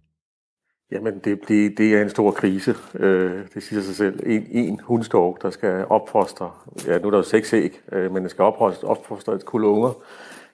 Jamen, 0.91 1.19
det, 1.23 1.39
det, 1.47 1.77
det 1.77 1.93
er 1.93 2.01
en 2.01 2.09
stor 2.09 2.31
krise. 2.31 2.75
Øh, 2.93 3.41
det 3.53 3.63
siger 3.63 3.81
sig 3.81 3.95
selv. 3.95 4.19
En, 4.25 4.47
en 4.51 4.79
hundstork, 4.83 5.41
der 5.41 5.49
skal 5.49 5.85
opfostre, 5.89 6.51
ja, 6.87 6.99
nu 6.99 7.07
er 7.07 7.11
der 7.11 7.17
jo 7.17 7.23
seks 7.23 7.53
æg, 7.53 7.81
øh, 7.91 8.13
men 8.13 8.23
der 8.23 8.29
skal 8.29 8.43
opfostre, 8.43 8.87
opfostre 8.87 9.35
et 9.35 9.45
kul 9.45 9.63
unger, 9.63 9.93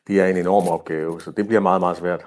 det 0.07 0.19
er 0.19 0.27
en 0.27 0.37
enorm 0.37 0.67
opgave, 0.67 1.21
så 1.21 1.31
det 1.31 1.47
bliver 1.47 1.59
meget, 1.59 1.81
meget 1.81 1.97
svært. 1.97 2.25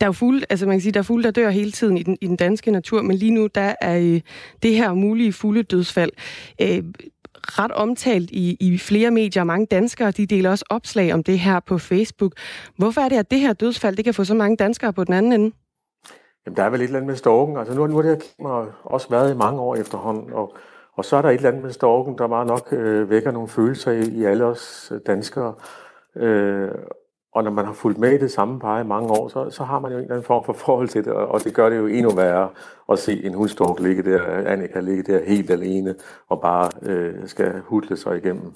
Der 0.00 0.06
er 0.06 0.08
jo 0.08 0.12
fugle, 0.12 0.42
altså 0.50 0.66
man 0.66 0.74
kan 0.74 0.80
sige, 0.80 0.92
der 0.92 1.00
er 1.00 1.04
fugle, 1.04 1.24
der 1.24 1.30
dør 1.30 1.50
hele 1.50 1.72
tiden 1.72 1.98
i 1.98 2.02
den, 2.02 2.18
i 2.20 2.26
den 2.26 2.36
danske 2.36 2.70
natur, 2.70 3.02
men 3.02 3.16
lige 3.16 3.30
nu 3.30 3.46
der 3.46 3.74
er 3.80 3.98
øh, 3.98 4.20
det 4.62 4.74
her 4.74 4.94
mulige 4.94 5.32
fugledødsfald 5.32 6.10
øh, 6.62 6.84
ret 7.34 7.72
omtalt 7.72 8.30
i, 8.30 8.56
i 8.60 8.78
flere 8.78 9.10
medier. 9.10 9.44
Mange 9.44 9.66
danskere 9.66 10.10
de 10.10 10.26
deler 10.26 10.50
også 10.50 10.64
opslag 10.70 11.14
om 11.14 11.22
det 11.22 11.38
her 11.38 11.60
på 11.60 11.78
Facebook. 11.78 12.32
Hvorfor 12.76 13.00
er 13.00 13.08
det, 13.08 13.16
at 13.16 13.30
det 13.30 13.40
her 13.40 13.52
dødsfald 13.52 13.96
det 13.96 14.04
kan 14.04 14.14
få 14.14 14.24
så 14.24 14.34
mange 14.34 14.56
danskere 14.56 14.92
på 14.92 15.04
den 15.04 15.14
anden 15.14 15.32
ende? 15.32 15.54
Jamen, 16.46 16.56
der 16.56 16.62
er 16.62 16.70
vel 16.70 16.80
et 16.80 16.84
eller 16.84 16.96
andet 16.96 17.06
med 17.06 17.16
storken. 17.16 17.56
Altså, 17.56 17.74
nu, 17.74 17.86
nu 17.86 17.94
har 17.96 18.02
det 18.02 18.22
her 18.40 18.80
også 18.84 19.08
været 19.10 19.34
i 19.34 19.36
mange 19.36 19.60
år 19.60 19.76
efterhånden, 19.76 20.32
og, 20.32 20.56
og 20.92 21.04
så 21.04 21.16
er 21.16 21.22
der 21.22 21.28
et 21.28 21.34
eller 21.34 21.48
andet 21.48 21.62
med 21.62 21.72
storken, 21.72 22.18
der 22.18 22.26
meget 22.26 22.46
nok 22.46 22.68
øh, 22.72 23.10
vækker 23.10 23.30
nogle 23.30 23.48
følelser 23.48 23.92
i, 23.92 24.08
i 24.08 24.24
alle 24.24 24.44
os 24.44 24.92
øh, 24.94 25.00
danskere. 25.06 25.54
Øh, 26.16 26.70
og 27.38 27.44
når 27.44 27.50
man 27.50 27.64
har 27.64 27.72
fulgt 27.72 27.98
med 27.98 28.12
i 28.12 28.18
det 28.18 28.30
samme 28.30 28.60
par 28.60 28.80
i 28.80 28.84
mange 28.84 29.08
år, 29.08 29.28
så, 29.28 29.50
så 29.50 29.64
har 29.64 29.80
man 29.80 29.90
jo 29.92 29.96
en 29.96 30.02
eller 30.02 30.14
anden 30.14 30.26
form 30.26 30.44
for 30.44 30.52
forhold 30.52 30.88
til 30.88 31.04
det, 31.04 31.12
og 31.12 31.44
det 31.44 31.54
gør 31.54 31.68
det 31.70 31.76
jo 31.76 31.86
endnu 31.86 32.10
værre 32.10 32.48
at 32.92 32.98
se 32.98 33.24
en 33.24 33.34
hundstork 33.34 33.80
ligge 33.80 34.02
der, 34.02 34.22
Annika 34.46 34.80
ligge 34.80 35.02
der 35.02 35.24
helt 35.26 35.50
alene, 35.50 35.94
og 36.28 36.40
bare 36.40 36.70
øh, 36.82 37.14
skal 37.26 37.60
hudle 37.64 37.96
sig 37.96 38.16
igennem. 38.16 38.52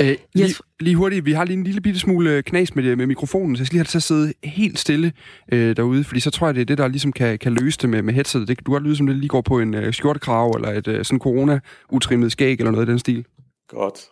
Øh, 0.00 0.16
lige, 0.34 0.48
yes. 0.48 0.62
lige 0.80 0.96
hurtigt, 0.96 1.24
vi 1.24 1.32
har 1.32 1.44
lige 1.44 1.56
en 1.56 1.64
lille 1.64 1.80
bitte 1.80 2.00
smule 2.00 2.30
øh, 2.30 2.42
knas 2.42 2.74
med, 2.74 2.96
med 2.96 3.06
mikrofonen, 3.06 3.56
så 3.56 3.60
jeg 3.60 3.66
skal 3.66 3.74
lige 3.74 3.80
have 3.80 3.84
det 3.84 3.90
til 3.90 3.98
at 3.98 4.02
sidde 4.02 4.32
helt 4.44 4.78
stille 4.78 5.12
øh, 5.52 5.76
derude, 5.76 6.04
fordi 6.04 6.20
så 6.20 6.30
tror 6.30 6.46
jeg, 6.46 6.54
det 6.54 6.60
er 6.60 6.64
det, 6.64 6.78
der 6.78 6.88
ligesom 6.88 7.12
kan, 7.12 7.38
kan 7.38 7.52
løse 7.52 7.78
det 7.78 7.90
med, 7.90 8.02
med 8.02 8.14
headsetet. 8.14 8.48
Det, 8.48 8.58
du 8.58 8.64
kan 8.64 8.72
godt 8.72 8.82
lyde 8.82 8.96
som 8.96 9.06
det 9.06 9.16
lige 9.16 9.28
går 9.28 9.40
på 9.40 9.58
en 9.58 9.74
øh, 9.74 9.92
skjortekrav, 9.92 10.50
eller 10.50 10.68
et 10.68 10.88
øh, 10.88 11.04
sådan 11.04 11.18
corona-utrimmet 11.18 12.32
skæg, 12.32 12.58
eller 12.58 12.70
noget 12.70 12.88
i 12.88 12.90
den 12.90 12.98
stil. 12.98 13.24
Godt. 13.68 14.11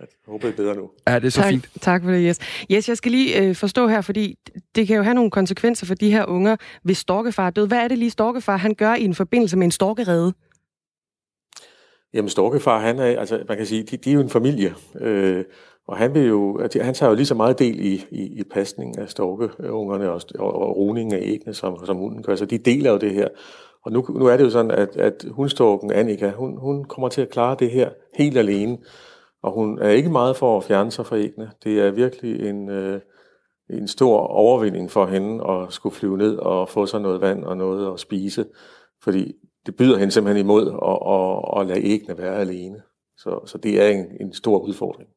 Jeg 0.00 0.06
håber, 0.26 0.46
det 0.46 0.52
er 0.52 0.56
bedre 0.56 0.74
nu. 0.74 0.90
Ja, 1.08 1.14
det 1.18 1.24
er 1.24 1.30
så 1.30 1.40
tak, 1.40 1.50
fint. 1.50 1.68
Tak 1.80 2.02
for 2.02 2.10
det, 2.10 2.24
Jes. 2.24 2.38
Jes, 2.70 2.88
jeg 2.88 2.96
skal 2.96 3.12
lige 3.12 3.42
øh, 3.42 3.54
forstå 3.54 3.88
her, 3.88 4.00
fordi 4.00 4.38
det 4.74 4.86
kan 4.86 4.96
jo 4.96 5.02
have 5.02 5.14
nogle 5.14 5.30
konsekvenser 5.30 5.86
for 5.86 5.94
de 5.94 6.10
her 6.10 6.24
unger, 6.26 6.56
hvis 6.82 6.98
storkefar 6.98 7.46
er 7.46 7.50
død. 7.50 7.68
Hvad 7.68 7.78
er 7.78 7.88
det 7.88 7.98
lige, 7.98 8.10
storkefar 8.10 8.56
han 8.56 8.74
gør 8.74 8.94
i 8.94 9.04
en 9.04 9.14
forbindelse 9.14 9.56
med 9.56 9.64
en 9.64 9.70
storkerede? 9.70 10.32
Jamen, 12.14 12.28
storkefar, 12.28 12.80
han 12.80 12.98
er, 12.98 13.20
altså, 13.20 13.44
man 13.48 13.56
kan 13.56 13.66
sige, 13.66 13.82
de, 13.82 13.96
de 13.96 14.10
er 14.10 14.14
jo 14.14 14.20
en 14.20 14.30
familie. 14.30 14.74
Øh, 15.00 15.44
og 15.86 15.96
han, 15.96 16.14
vil 16.14 16.26
jo, 16.26 16.68
han 16.82 16.94
tager 16.94 17.10
jo 17.10 17.16
lige 17.16 17.26
så 17.26 17.34
meget 17.34 17.58
del 17.58 17.80
i, 17.80 18.04
i, 18.10 18.40
i 18.40 18.42
pasningen 18.42 18.98
af 18.98 19.08
storkeungerne 19.08 20.10
og, 20.10 20.20
og, 20.38 20.54
og 20.54 20.76
roningen 20.76 21.14
af 21.14 21.20
æggene, 21.22 21.54
som, 21.54 21.86
som 21.86 21.96
hunden 21.96 22.22
gør. 22.22 22.36
Så 22.36 22.44
de 22.44 22.58
deler 22.58 22.90
jo 22.90 22.98
det 22.98 23.14
her. 23.14 23.28
Og 23.84 23.92
nu, 23.92 24.06
nu 24.08 24.26
er 24.26 24.36
det 24.36 24.44
jo 24.44 24.50
sådan, 24.50 24.70
at, 24.70 24.96
at 24.96 25.24
hundstorken, 25.30 25.92
Annika, 25.92 26.30
hun, 26.30 26.58
hun 26.58 26.84
kommer 26.84 27.08
til 27.08 27.22
at 27.22 27.30
klare 27.30 27.56
det 27.58 27.70
her 27.70 27.90
helt 28.14 28.38
alene. 28.38 28.78
Og 29.44 29.52
hun 29.52 29.78
er 29.78 29.88
ikke 29.88 30.10
meget 30.10 30.36
for 30.36 30.56
at 30.56 30.64
fjerne 30.64 30.90
sig 30.90 31.06
fra 31.06 31.16
æggene. 31.16 31.50
Det 31.64 31.80
er 31.80 31.90
virkelig 31.90 32.48
en, 32.48 32.68
øh, 32.68 33.00
en 33.70 33.88
stor 33.88 34.18
overvinding 34.18 34.90
for 34.90 35.06
hende 35.06 35.50
at 35.50 35.72
skulle 35.72 35.94
flyve 35.94 36.18
ned 36.18 36.36
og 36.36 36.68
få 36.68 36.86
sig 36.86 37.00
noget 37.00 37.20
vand 37.20 37.44
og 37.44 37.56
noget 37.56 37.92
at 37.92 38.00
spise. 38.00 38.46
Fordi 39.02 39.32
det 39.66 39.76
byder 39.76 39.98
hende 39.98 40.12
simpelthen 40.12 40.46
imod 40.46 40.66
at, 40.66 40.98
at, 41.14 41.60
at 41.60 41.66
lade 41.66 41.92
æggene 41.92 42.18
være 42.18 42.36
alene. 42.36 42.82
Så, 43.16 43.40
så 43.46 43.58
det 43.58 43.82
er 43.82 43.88
en, 43.88 44.06
en 44.20 44.32
stor 44.32 44.58
udfordring. 44.58 45.08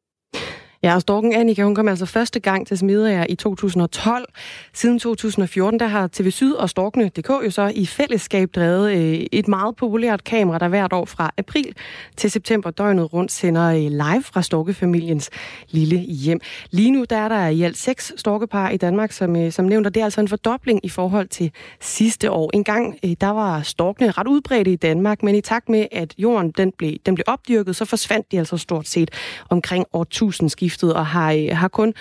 Ja, 0.82 0.94
og 0.94 1.00
storken 1.00 1.32
Annika, 1.32 1.62
hun 1.62 1.74
kom 1.74 1.88
altså 1.88 2.06
første 2.06 2.40
gang 2.40 2.66
til 2.66 2.78
Smidager 2.78 3.26
i 3.28 3.34
2012. 3.34 4.24
Siden 4.72 4.98
2014, 4.98 5.80
der 5.80 5.86
har 5.86 6.08
TV 6.12 6.30
Syd 6.30 6.52
og 6.52 6.70
Storkene.dk 6.70 7.28
jo 7.28 7.50
så 7.50 7.72
i 7.74 7.86
fællesskab 7.86 8.50
drevet 8.54 8.92
øh, 8.92 9.26
et 9.32 9.48
meget 9.48 9.76
populært 9.76 10.24
kamera, 10.24 10.58
der 10.58 10.68
hvert 10.68 10.92
år 10.92 11.04
fra 11.04 11.30
april 11.36 11.74
til 12.16 12.30
september 12.30 12.70
døgnet 12.70 13.12
rundt 13.12 13.32
sender 13.32 13.68
øh, 13.70 13.76
live 13.76 14.22
fra 14.22 14.42
storkefamiliens 14.42 15.30
lille 15.70 15.98
hjem. 15.98 16.40
Lige 16.70 16.90
nu 16.90 17.04
der 17.10 17.16
er 17.16 17.28
der 17.28 17.46
i 17.46 17.62
alt 17.62 17.76
seks 17.76 18.12
storkepar 18.16 18.70
i 18.70 18.76
Danmark, 18.76 19.12
som, 19.12 19.36
øh, 19.36 19.52
som 19.52 19.64
nævnt, 19.64 19.86
og 19.86 19.94
det 19.94 20.00
er 20.00 20.04
altså 20.04 20.20
en 20.20 20.28
fordobling 20.28 20.80
i 20.82 20.88
forhold 20.88 21.28
til 21.28 21.50
sidste 21.80 22.30
år. 22.30 22.50
En 22.54 22.64
gang 22.64 22.98
der 23.20 23.30
var 23.30 23.62
storkene 23.62 24.10
ret 24.10 24.26
udbredte 24.26 24.72
i 24.72 24.76
Danmark, 24.76 25.22
men 25.22 25.34
i 25.34 25.40
takt 25.40 25.68
med, 25.68 25.86
at 25.92 26.14
jorden 26.18 26.50
den 26.50 26.72
blev, 26.78 26.92
den 27.06 27.14
blev 27.14 27.24
opdyrket, 27.26 27.76
så 27.76 27.84
forsvandt 27.84 28.32
de 28.32 28.38
altså 28.38 28.56
stort 28.56 28.88
set 28.88 29.10
omkring 29.50 29.84
årtusindskiftet 29.92 30.67
skiftet 30.68 30.94
og 30.94 31.06
har, 31.06 31.32
øh, 31.32 31.48
har 31.52 31.68
kun 31.68 31.94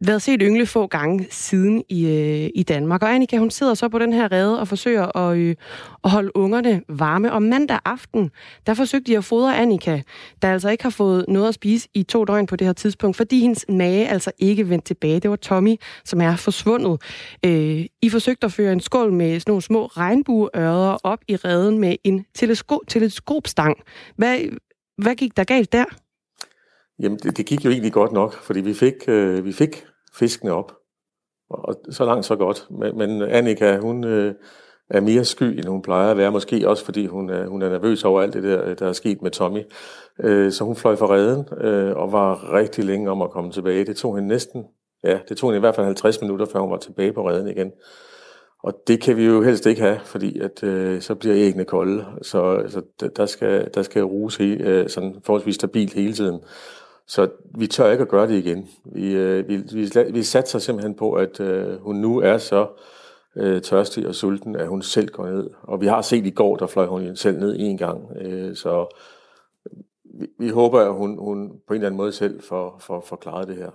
været 0.00 0.22
set 0.22 0.40
yngle 0.42 0.66
få 0.66 0.86
gange 0.86 1.26
siden 1.30 1.82
i, 1.88 2.06
øh, 2.06 2.50
i 2.54 2.62
Danmark. 2.62 3.02
Og 3.02 3.14
Annika, 3.14 3.38
hun 3.38 3.50
sidder 3.50 3.74
så 3.74 3.88
på 3.88 3.98
den 3.98 4.12
her 4.12 4.32
rede 4.32 4.60
og 4.60 4.68
forsøger 4.68 5.16
at, 5.16 5.36
øh, 5.36 5.54
at 6.04 6.10
holde 6.10 6.36
ungerne 6.36 6.82
varme. 6.88 7.32
Og 7.32 7.42
mandag 7.42 7.78
aften, 7.84 8.30
der 8.66 8.74
forsøgte 8.74 9.12
de 9.12 9.16
at 9.16 9.24
fodre 9.24 9.56
Annika, 9.56 10.02
der 10.42 10.52
altså 10.52 10.68
ikke 10.68 10.82
har 10.82 10.90
fået 10.90 11.24
noget 11.28 11.48
at 11.48 11.54
spise 11.54 11.88
i 11.94 12.02
to 12.02 12.24
døgn 12.24 12.46
på 12.46 12.56
det 12.56 12.66
her 12.66 12.72
tidspunkt, 12.72 13.16
fordi 13.16 13.40
hendes 13.40 13.64
mage 13.68 14.08
altså 14.08 14.32
ikke 14.38 14.68
vendte 14.68 14.86
tilbage. 14.86 15.20
Det 15.20 15.30
var 15.30 15.36
Tommy, 15.36 15.76
som 16.04 16.20
er 16.20 16.36
forsvundet. 16.36 17.02
Øh, 17.44 17.84
I 18.02 18.08
forsøgte 18.10 18.44
at 18.44 18.52
føre 18.52 18.72
en 18.72 18.80
skål 18.80 19.12
med 19.12 19.40
sådan 19.40 19.50
nogle 19.50 19.62
små 19.62 19.86
regnbueører 19.86 20.98
op 21.04 21.18
i 21.28 21.36
reden 21.36 21.78
med 21.78 21.96
en 22.04 22.24
teleskop, 22.34 22.80
teleskopstang. 22.88 23.76
Hvad, 24.16 24.38
hvad 24.98 25.14
gik 25.14 25.36
der 25.36 25.44
galt 25.44 25.72
der? 25.72 25.84
Jamen, 26.98 27.18
det, 27.18 27.36
det 27.36 27.46
gik 27.46 27.64
jo 27.64 27.70
egentlig 27.70 27.92
godt 27.92 28.12
nok, 28.12 28.34
fordi 28.34 28.60
vi 28.60 28.74
fik, 28.74 28.94
øh, 29.08 29.44
vi 29.44 29.52
fik 29.52 29.86
fiskene 30.14 30.52
op. 30.52 30.72
Og 31.50 31.74
så 31.90 32.04
langt, 32.04 32.24
så 32.24 32.36
godt. 32.36 32.66
Men, 32.70 32.98
men 32.98 33.22
Annika, 33.22 33.78
hun 33.78 34.04
øh, 34.04 34.34
er 34.90 35.00
mere 35.00 35.24
sky, 35.24 35.42
end 35.42 35.64
hun 35.64 35.82
plejer 35.82 36.10
at 36.10 36.16
være. 36.16 36.32
Måske 36.32 36.68
også, 36.68 36.84
fordi 36.84 37.06
hun 37.06 37.30
er, 37.30 37.46
hun 37.46 37.62
er 37.62 37.70
nervøs 37.70 38.04
over 38.04 38.22
alt 38.22 38.34
det 38.34 38.42
der, 38.42 38.64
øh, 38.64 38.78
der 38.78 38.88
er 38.88 38.92
sket 38.92 39.22
med 39.22 39.30
Tommy. 39.30 39.62
Øh, 40.20 40.52
så 40.52 40.64
hun 40.64 40.76
fløj 40.76 40.96
fra 40.96 41.06
redden 41.06 41.44
øh, 41.60 41.96
og 41.96 42.12
var 42.12 42.52
rigtig 42.52 42.84
længe 42.84 43.10
om 43.10 43.22
at 43.22 43.30
komme 43.30 43.52
tilbage. 43.52 43.84
Det 43.84 43.96
tog 43.96 44.16
hende 44.16 44.28
næsten, 44.28 44.64
ja, 45.04 45.18
det 45.28 45.36
tog 45.36 45.50
hende 45.50 45.56
i 45.56 45.60
hvert 45.60 45.74
fald 45.74 45.86
50 45.86 46.20
minutter, 46.20 46.46
før 46.46 46.60
hun 46.60 46.70
var 46.70 46.78
tilbage 46.78 47.12
på 47.12 47.28
redden 47.28 47.48
igen. 47.48 47.72
Og 48.62 48.74
det 48.86 49.02
kan 49.02 49.16
vi 49.16 49.24
jo 49.24 49.42
helst 49.42 49.66
ikke 49.66 49.82
have, 49.82 50.00
fordi 50.04 50.38
at, 50.38 50.62
øh, 50.62 51.00
så 51.00 51.14
bliver 51.14 51.36
æggene 51.36 51.64
kolde. 51.64 52.04
Så, 52.22 52.64
så 52.68 52.82
der 53.16 53.26
skal, 53.26 53.70
der 53.74 53.82
skal 53.82 54.02
ruse 54.02 54.42
øh, 54.42 54.88
sådan 54.88 55.14
forholdsvis 55.24 55.54
stabilt 55.54 55.94
hele 55.94 56.12
tiden. 56.12 56.40
Så 57.08 57.28
vi 57.58 57.66
tør 57.66 57.90
ikke 57.90 58.02
at 58.02 58.08
gøre 58.08 58.28
det 58.28 58.34
igen. 58.34 58.68
Vi, 58.84 59.14
øh, 59.14 59.48
vi, 59.48 59.56
vi, 59.56 59.88
vi 60.12 60.22
satser 60.22 60.58
simpelthen 60.58 60.94
på, 60.94 61.12
at 61.12 61.40
øh, 61.40 61.80
hun 61.80 61.96
nu 61.96 62.18
er 62.18 62.38
så 62.38 62.66
øh, 63.36 63.62
tørstig 63.62 64.06
og 64.06 64.14
sulten, 64.14 64.56
at 64.56 64.68
hun 64.68 64.82
selv 64.82 65.08
går 65.08 65.26
ned. 65.26 65.50
Og 65.62 65.80
vi 65.80 65.86
har 65.86 66.02
set 66.02 66.26
i 66.26 66.30
går, 66.30 66.56
der 66.56 66.66
fløj 66.66 66.86
hun 66.86 67.16
selv 67.16 67.38
ned 67.38 67.56
en 67.58 67.78
gang. 67.78 68.00
Øh, 68.20 68.56
så 68.56 68.86
vi, 70.20 70.26
vi 70.38 70.48
håber, 70.48 70.80
at 70.80 70.94
hun, 70.94 71.18
hun 71.18 71.48
på 71.68 71.74
en 71.74 71.76
eller 71.76 71.86
anden 71.86 71.96
måde 71.96 72.12
selv 72.12 72.42
får, 72.42 72.78
får, 72.80 73.04
får 73.08 73.16
klaret 73.16 73.48
det 73.48 73.56
her. 73.56 73.70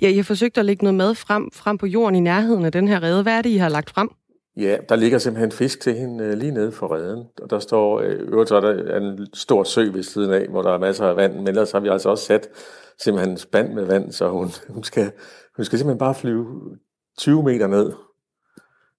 Ja, 0.00 0.08
I 0.08 0.16
har 0.16 0.22
forsøgt 0.22 0.58
at 0.58 0.64
lægge 0.64 0.84
noget 0.84 0.94
mad 0.94 1.14
frem, 1.14 1.50
frem 1.52 1.78
på 1.78 1.86
jorden 1.86 2.14
i 2.14 2.20
nærheden 2.20 2.64
af 2.64 2.72
den 2.72 2.88
her 2.88 3.02
rede. 3.02 3.22
Hvad 3.22 3.32
er 3.32 3.42
det, 3.42 3.50
I 3.50 3.56
har 3.56 3.68
lagt 3.68 3.90
frem? 3.90 4.10
Ja, 4.56 4.78
der 4.88 4.96
ligger 4.96 5.18
simpelthen 5.18 5.52
fisk 5.52 5.80
til 5.80 5.94
hende 5.94 6.24
øh, 6.24 6.32
lige 6.32 6.52
nede 6.52 6.72
for 6.72 6.94
redden. 6.94 7.26
Og 7.42 7.50
der 7.50 7.58
står, 7.58 8.00
øh, 8.00 8.18
øvrigt 8.20 8.48
så 8.48 8.56
er 8.56 8.60
der 8.60 8.96
en 8.96 9.26
stor 9.34 9.64
sø 9.64 9.90
ved 9.92 10.02
siden 10.02 10.32
af, 10.32 10.48
hvor 10.48 10.62
der 10.62 10.70
er 10.70 10.78
masser 10.78 11.06
af 11.06 11.16
vand. 11.16 11.34
Men 11.34 11.48
ellers 11.48 11.72
har 11.72 11.80
vi 11.80 11.88
altså 11.88 12.08
også 12.08 12.24
sat 12.24 12.48
simpelthen 12.98 13.30
en 13.30 13.38
spand 13.38 13.72
med 13.74 13.84
vand, 13.84 14.12
så 14.12 14.28
hun, 14.28 14.48
hun, 14.74 14.82
skal, 14.82 15.12
hun 15.56 15.64
skal 15.64 15.78
simpelthen 15.78 15.98
bare 15.98 16.14
flyve 16.14 16.46
20 17.18 17.42
meter 17.42 17.66
ned. 17.66 17.92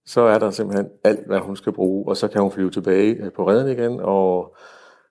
Så 0.05 0.21
er 0.21 0.39
der 0.39 0.51
simpelthen 0.51 0.89
alt, 1.03 1.27
hvad 1.27 1.39
hun 1.39 1.55
skal 1.55 1.73
bruge, 1.73 2.07
og 2.07 2.17
så 2.17 2.27
kan 2.27 2.41
hun 2.41 2.51
flyve 2.51 2.71
tilbage 2.71 3.15
øh, 3.15 3.31
på 3.31 3.47
redden 3.47 3.71
igen, 3.71 3.99
og 3.99 4.55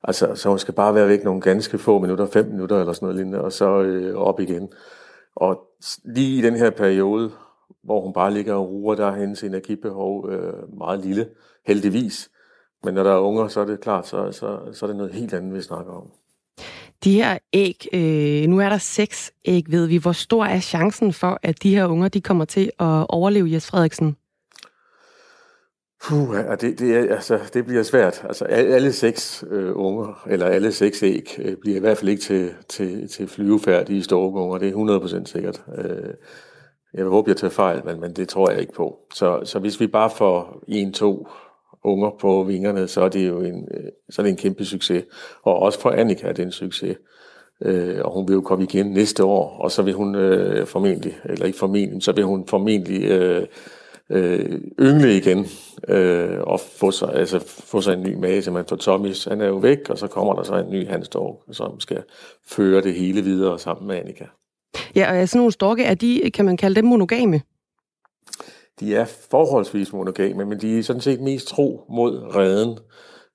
altså, 0.02 0.34
så 0.34 0.48
hun 0.48 0.58
skal 0.58 0.74
bare 0.74 0.94
være 0.94 1.08
væk 1.08 1.24
nogle 1.24 1.40
ganske 1.40 1.78
få 1.78 1.98
minutter, 1.98 2.26
5 2.26 2.46
minutter 2.46 2.80
eller 2.80 2.92
sådan 2.92 3.06
noget 3.06 3.16
lignende, 3.16 3.40
og 3.40 3.52
så 3.52 3.82
øh, 3.82 4.16
op 4.16 4.40
igen. 4.40 4.72
Og 5.36 5.58
lige 6.04 6.38
i 6.38 6.42
den 6.42 6.56
her 6.56 6.70
periode, 6.70 7.30
hvor 7.84 8.00
hun 8.00 8.12
bare 8.12 8.34
ligger 8.34 8.54
og 8.54 8.70
ruer, 8.70 8.94
der 8.94 9.06
er 9.06 9.16
hendes 9.16 9.42
energibehov 9.42 10.30
øh, 10.30 10.78
meget 10.78 11.00
lille, 11.00 11.28
heldigvis. 11.66 12.30
Men 12.84 12.94
når 12.94 13.02
der 13.02 13.12
er 13.12 13.18
unger, 13.18 13.48
så 13.48 13.60
er 13.60 13.64
det 13.64 13.80
klart, 13.80 14.06
så, 14.06 14.32
så, 14.32 14.58
så 14.72 14.86
er 14.86 14.86
det 14.86 14.96
noget 14.96 15.14
helt 15.14 15.34
andet, 15.34 15.54
vi 15.54 15.62
snakker 15.62 15.92
om. 15.92 16.10
De 17.04 17.12
her 17.12 17.38
æg, 17.52 17.86
øh, 17.92 18.48
nu 18.48 18.60
er 18.60 18.68
der 18.68 18.78
seks 18.78 19.32
æg, 19.44 19.64
ved 19.68 19.86
vi. 19.86 19.96
Hvor 19.96 20.12
stor 20.12 20.44
er 20.44 20.60
chancen 20.60 21.12
for, 21.12 21.38
at 21.42 21.62
de 21.62 21.74
her 21.74 21.86
unger 21.86 22.08
de 22.08 22.20
kommer 22.20 22.44
til 22.44 22.70
at 22.78 23.06
overleve, 23.08 23.52
Jes 23.52 23.66
Frederiksen? 23.66 24.16
Puh, 26.04 26.36
det, 26.60 26.78
det, 26.78 26.96
er, 26.96 27.14
altså, 27.14 27.38
det 27.54 27.66
bliver 27.66 27.82
svært. 27.82 28.22
Altså, 28.24 28.44
alle 28.44 28.92
seks 28.92 29.44
øh, 29.50 29.72
unger, 29.74 30.22
eller 30.26 30.46
alle 30.46 30.72
seks 30.72 31.02
æg, 31.02 31.36
øh, 31.38 31.56
bliver 31.56 31.76
i 31.76 31.80
hvert 31.80 31.98
fald 31.98 32.08
ikke 32.08 32.22
til, 32.22 32.54
til, 32.68 33.08
til 33.08 33.28
flyvefærdige 33.28 34.02
storkunger. 34.02 34.58
Det 34.58 34.68
er 34.68 35.20
100% 35.22 35.24
sikkert. 35.24 35.62
Øh, 35.78 36.14
jeg 36.94 37.04
vil 37.04 37.10
håbe, 37.10 37.28
jeg 37.28 37.36
tager 37.36 37.50
fejl, 37.50 37.84
men, 37.84 38.00
men 38.00 38.12
det 38.12 38.28
tror 38.28 38.50
jeg 38.50 38.60
ikke 38.60 38.72
på. 38.72 38.98
Så, 39.14 39.40
så 39.44 39.58
hvis 39.58 39.80
vi 39.80 39.86
bare 39.86 40.10
får 40.10 40.62
en, 40.68 40.92
to 40.92 41.28
unger 41.84 42.10
på 42.20 42.42
vingerne, 42.42 42.88
så 42.88 43.00
er 43.00 43.08
det 43.08 43.28
jo 43.28 43.40
en, 43.40 43.68
øh, 43.74 43.84
så 44.10 44.22
er 44.22 44.24
det 44.24 44.30
en 44.30 44.36
kæmpe 44.36 44.64
succes. 44.64 45.04
Og 45.42 45.58
også 45.58 45.80
for 45.80 45.90
Annika 45.90 46.28
er 46.28 46.32
det 46.32 46.42
en 46.42 46.52
succes. 46.52 46.96
Øh, 47.62 47.98
og 48.04 48.12
hun 48.12 48.28
vil 48.28 48.34
jo 48.34 48.40
komme 48.40 48.64
igen 48.64 48.86
næste 48.86 49.24
år, 49.24 49.58
og 49.60 49.70
så 49.70 49.82
vil 49.82 49.94
hun 49.94 50.14
øh, 50.14 50.66
formentlig, 50.66 51.18
eller 51.24 51.46
ikke 51.46 51.58
formentlig, 51.58 52.02
så 52.02 52.12
vil 52.12 52.24
hun 52.24 52.46
formentlig 52.46 53.04
øh, 53.04 53.46
øh, 54.10 54.60
yngle 54.80 55.16
igen 55.16 55.46
øh, 55.88 56.40
og 56.40 56.60
få 56.60 56.90
sig, 56.90 57.14
altså, 57.14 57.38
få 57.38 57.80
sig 57.80 57.92
en 57.92 58.02
ny 58.02 58.14
mage, 58.14 58.50
man 58.50 58.64
for 58.68 58.76
Thomas, 58.76 59.24
han 59.24 59.40
er 59.40 59.46
jo 59.46 59.56
væk, 59.56 59.90
og 59.90 59.98
så 59.98 60.06
kommer 60.06 60.34
der 60.34 60.42
så 60.42 60.54
en 60.54 60.70
ny 60.70 60.88
Hans 60.88 61.08
Dorg, 61.08 61.42
som 61.52 61.80
skal 61.80 62.02
føre 62.46 62.82
det 62.82 62.94
hele 62.94 63.22
videre 63.22 63.58
sammen 63.58 63.86
med 63.86 63.96
Annika. 63.96 64.24
Ja, 64.96 65.20
og 65.20 65.28
sådan 65.28 65.38
nogle 65.38 65.52
storke, 65.52 65.84
er 65.84 65.94
de, 65.94 66.30
kan 66.34 66.44
man 66.44 66.56
kalde 66.56 66.76
dem 66.76 66.84
monogame? 66.84 67.40
De 68.80 68.94
er 68.94 69.04
forholdsvis 69.30 69.92
monogame, 69.92 70.44
men 70.44 70.60
de 70.60 70.78
er 70.78 70.82
sådan 70.82 71.02
set 71.02 71.20
mest 71.20 71.48
tro 71.48 71.84
mod 71.88 72.36
redden. 72.36 72.78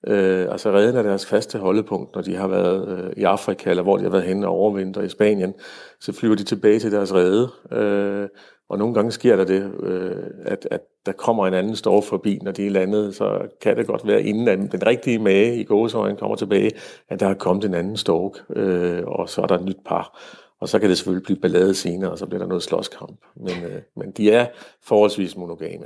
Øh, 0.08 0.52
altså 0.52 0.72
redden 0.72 0.96
er 0.96 1.04
deres 1.04 1.26
faste 1.26 1.58
holdepunkt, 1.58 2.16
når 2.16 2.22
de 2.22 2.36
har 2.36 2.48
været 2.48 2.88
øh, 2.88 3.12
i 3.18 3.24
Afrika, 3.24 3.70
eller 3.70 3.84
hvor 3.84 3.98
de 3.98 4.04
har 4.04 4.10
været 4.10 4.24
henne 4.24 4.48
og 4.48 4.54
overvinter 4.54 5.02
i 5.02 5.10
Spanien. 5.10 5.54
Så 6.02 6.14
flyver 6.14 6.36
de 6.36 6.44
tilbage 6.44 6.80
til 6.80 6.92
deres 6.92 7.14
rede, 7.14 7.50
øh, 7.72 8.28
og 8.70 8.78
nogle 8.78 8.94
gange 8.94 9.12
sker 9.12 9.36
der 9.36 9.46
det, 9.46 9.72
øh, 9.84 10.24
at, 10.46 10.68
at 10.72 10.82
der 11.06 11.12
kommer 11.12 11.48
en 11.48 11.54
anden 11.54 11.76
stork 11.76 12.04
forbi, 12.04 12.40
når 12.42 12.52
de 12.52 12.66
er 12.66 12.72
landet, 12.72 13.16
så 13.16 13.40
kan 13.62 13.78
det 13.78 13.88
godt 13.88 14.08
være, 14.08 14.24
inden 14.24 14.48
at 14.48 14.72
den 14.72 14.88
rigtige 14.88 15.20
mage 15.20 15.56
i 15.56 15.64
gåsøjen 15.64 16.18
kommer 16.18 16.36
tilbage, 16.36 16.72
at 17.10 17.20
der 17.20 17.28
er 17.28 17.34
kommet 17.34 17.66
en 17.66 17.74
anden 17.74 17.98
stork, 17.98 18.32
øh, 18.56 19.04
og 19.06 19.30
så 19.30 19.42
er 19.42 19.46
der 19.46 19.56
et 19.56 19.66
nyt 19.66 19.80
par. 19.86 20.20
Og 20.62 20.70
så 20.70 20.80
kan 20.80 20.90
det 20.90 20.98
selvfølgelig 20.98 21.24
blive 21.24 21.40
ballade 21.40 21.76
senere, 21.76 22.12
og 22.12 22.18
så 22.18 22.26
bliver 22.26 22.40
der 22.40 22.48
noget 22.48 22.64
slåskamp. 22.64 23.20
Men, 23.36 23.64
øh, 23.64 23.82
men 23.98 24.12
de 24.12 24.32
er 24.32 24.48
forholdsvis 24.84 25.38
monogame. 25.38 25.86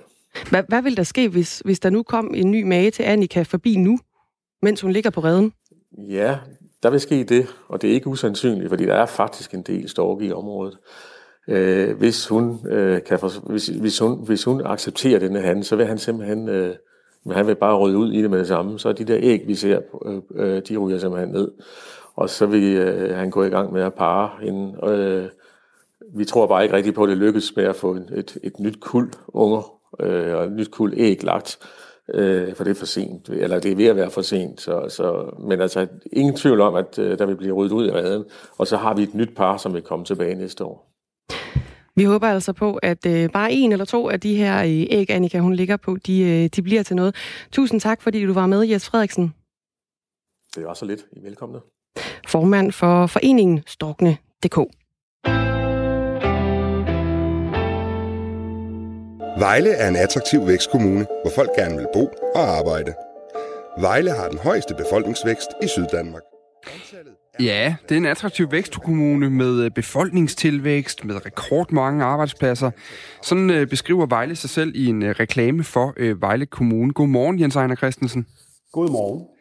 Hvad, 0.50 0.64
hvad 0.68 0.82
vil 0.82 0.98
der 0.98 1.04
ske, 1.04 1.30
hvis, 1.30 1.62
hvis 1.66 1.80
der 1.80 1.90
nu 1.90 2.04
kom 2.04 2.34
en 2.36 2.52
ny 2.52 2.64
mage 2.64 2.92
til 2.92 3.04
Annika 3.04 3.42
forbi 3.42 3.76
nu, 3.76 4.00
mens 4.62 4.82
hun 4.82 4.92
ligger 4.92 5.10
på 5.10 5.20
redden? 5.20 5.54
Ja, 5.98 6.38
der 6.84 6.90
vil 6.90 7.00
ske 7.00 7.24
det, 7.24 7.48
og 7.68 7.82
det 7.82 7.90
er 7.90 7.94
ikke 7.94 8.08
usandsynligt, 8.08 8.70
fordi 8.70 8.86
der 8.86 8.96
er 8.96 9.06
faktisk 9.06 9.54
en 9.54 9.62
del 9.62 9.90
storke 9.90 10.26
i 10.26 10.32
området. 10.32 10.78
Øh, 11.48 11.98
hvis, 11.98 12.28
hun, 12.28 12.68
øh, 12.72 13.04
kan 13.04 13.20
for, 13.20 13.52
hvis, 13.52 13.68
hvis, 13.68 14.00
hun, 14.00 14.26
hvis 14.26 14.44
hun 14.44 14.62
accepterer 14.66 15.20
denne 15.20 15.42
han, 15.42 15.64
så 15.64 15.76
vil 15.76 15.86
han 15.86 15.98
simpelthen 15.98 16.50
øh, 16.50 16.76
han 17.32 17.48
vil 17.48 17.56
bare 17.56 17.78
rydde 17.78 17.98
ud 17.98 18.12
i 18.12 18.22
det 18.22 18.30
med 18.30 18.40
det 18.40 18.48
samme. 18.48 18.80
Så 18.80 18.94
de 18.94 19.04
der 19.04 19.18
æg, 19.22 19.48
vi 19.48 19.56
ser, 19.56 19.80
øh, 20.06 20.22
øh 20.36 20.62
de 20.70 20.78
ryger 20.78 21.00
simpelthen 21.00 21.30
ned. 21.30 21.52
Og 22.20 22.30
så 22.30 22.46
vil 22.46 22.64
øh, 22.64 23.16
han 23.16 23.30
gå 23.30 23.44
i 23.44 23.50
gang 23.50 23.74
med 23.74 23.82
at 23.82 23.94
pare 23.94 24.30
hende. 24.42 24.80
Øh, 24.84 25.30
vi 26.16 26.26
tror 26.26 26.48
bare 26.48 26.64
ikke 26.64 26.76
rigtigt 26.76 26.96
på, 26.96 27.04
at 27.04 27.10
det 27.10 27.18
lykkes 27.18 27.56
med 27.56 27.64
at 27.64 27.76
få 27.76 27.94
et, 27.94 28.38
et 28.44 28.60
nyt 28.60 28.80
kuld 28.80 29.12
unger 29.28 29.80
øh, 30.00 30.36
og 30.36 30.44
et 30.44 30.52
nyt 30.52 30.72
kuld 30.72 30.94
æg 30.98 31.24
lagt 31.24 31.60
øh, 32.14 32.56
for 32.56 32.64
det 32.64 32.72
er 32.72 32.76
for 32.76 32.86
sent, 32.86 33.30
eller 33.30 33.60
det 33.60 33.72
er 33.72 33.76
ved 33.76 33.86
at 33.86 33.96
være 33.96 34.12
for 34.12 34.22
sent. 34.22 34.62
Så, 34.62 34.86
så, 34.90 35.36
men 35.40 35.62
altså, 35.62 35.88
ingen 36.14 36.36
tvivl 36.36 36.62
om, 36.62 36.76
at 36.76 37.00
øh, 37.00 37.20
der 37.20 37.26
vil 37.26 37.36
blive 37.36 37.54
ryddet 37.54 37.72
ud 37.72 37.88
i 37.88 37.92
redden, 37.92 38.26
og 38.58 38.68
så 38.68 38.78
har 38.78 38.94
vi 38.94 39.04
et 39.04 39.14
nyt 39.14 39.36
par, 39.36 39.58
som 39.58 39.74
vil 39.74 39.82
komme 39.82 40.06
tilbage 40.06 40.36
næste 40.36 40.64
år. 40.64 40.86
Vi 41.96 42.04
håber 42.04 42.28
altså 42.28 42.54
på, 42.54 42.80
at 42.84 43.06
øh, 43.06 43.30
bare 43.30 43.52
en 43.52 43.72
eller 43.72 43.86
to 43.86 44.10
af 44.10 44.20
de 44.20 44.36
her 44.36 44.60
øh, 44.60 44.88
æg, 44.90 45.10
Annika, 45.10 45.40
hun 45.40 45.54
ligger 45.54 45.78
på, 45.78 45.98
de, 46.06 46.22
øh, 46.22 46.50
de 46.56 46.62
bliver 46.62 46.84
til 46.84 46.96
noget. 46.96 47.16
Tusind 47.52 47.82
tak, 47.82 48.02
fordi 48.02 48.26
du 48.26 48.34
var 48.34 48.48
med, 48.48 48.68
Jes 48.68 48.90
Frederiksen. 48.90 49.34
Det 50.56 50.66
var 50.66 50.74
så 50.74 50.86
lidt. 50.86 51.06
I 51.12 51.24
velkomne. 51.24 51.60
Formand 52.28 52.72
for 52.72 53.08
foreningen 53.08 53.64
Storkene.dk. 53.68 54.58
Vejle 59.40 59.70
er 59.70 59.88
en 59.88 59.96
attraktiv 59.96 60.48
vækstkommune, 60.48 61.06
hvor 61.22 61.32
folk 61.36 61.50
gerne 61.56 61.78
vil 61.78 61.88
bo 61.94 62.10
og 62.36 62.58
arbejde. 62.58 62.94
Vejle 63.80 64.12
har 64.12 64.30
den 64.30 64.38
højeste 64.38 64.76
befolkningsvækst 64.76 65.50
i 65.64 65.68
Syddanmark. 65.68 66.22
Ja, 67.40 67.76
det 67.90 67.96
er 67.96 68.00
en 68.00 68.06
attraktiv 68.06 68.52
vækstkommune 68.52 69.30
med 69.30 69.64
øh, 69.64 69.72
befolkningstilvækst, 69.72 71.06
med 71.06 71.26
rekordmange 71.26 72.04
arbejdspladser. 72.04 72.72
Sådan 73.22 73.50
øh, 73.50 73.68
beskriver 73.68 74.06
Vejle 74.06 74.36
sig 74.36 74.50
selv 74.50 74.72
i 74.76 74.86
en 74.86 75.04
øh, 75.04 75.16
reklame 75.20 75.64
for 75.64 76.16
Vejle 76.20 76.46
Kommune. 76.46 76.94
Godmorgen, 76.94 77.40
Jens 77.40 77.56
Ejner 77.56 77.76
Christensen. 77.76 78.26
Godmorgen. 78.72 79.39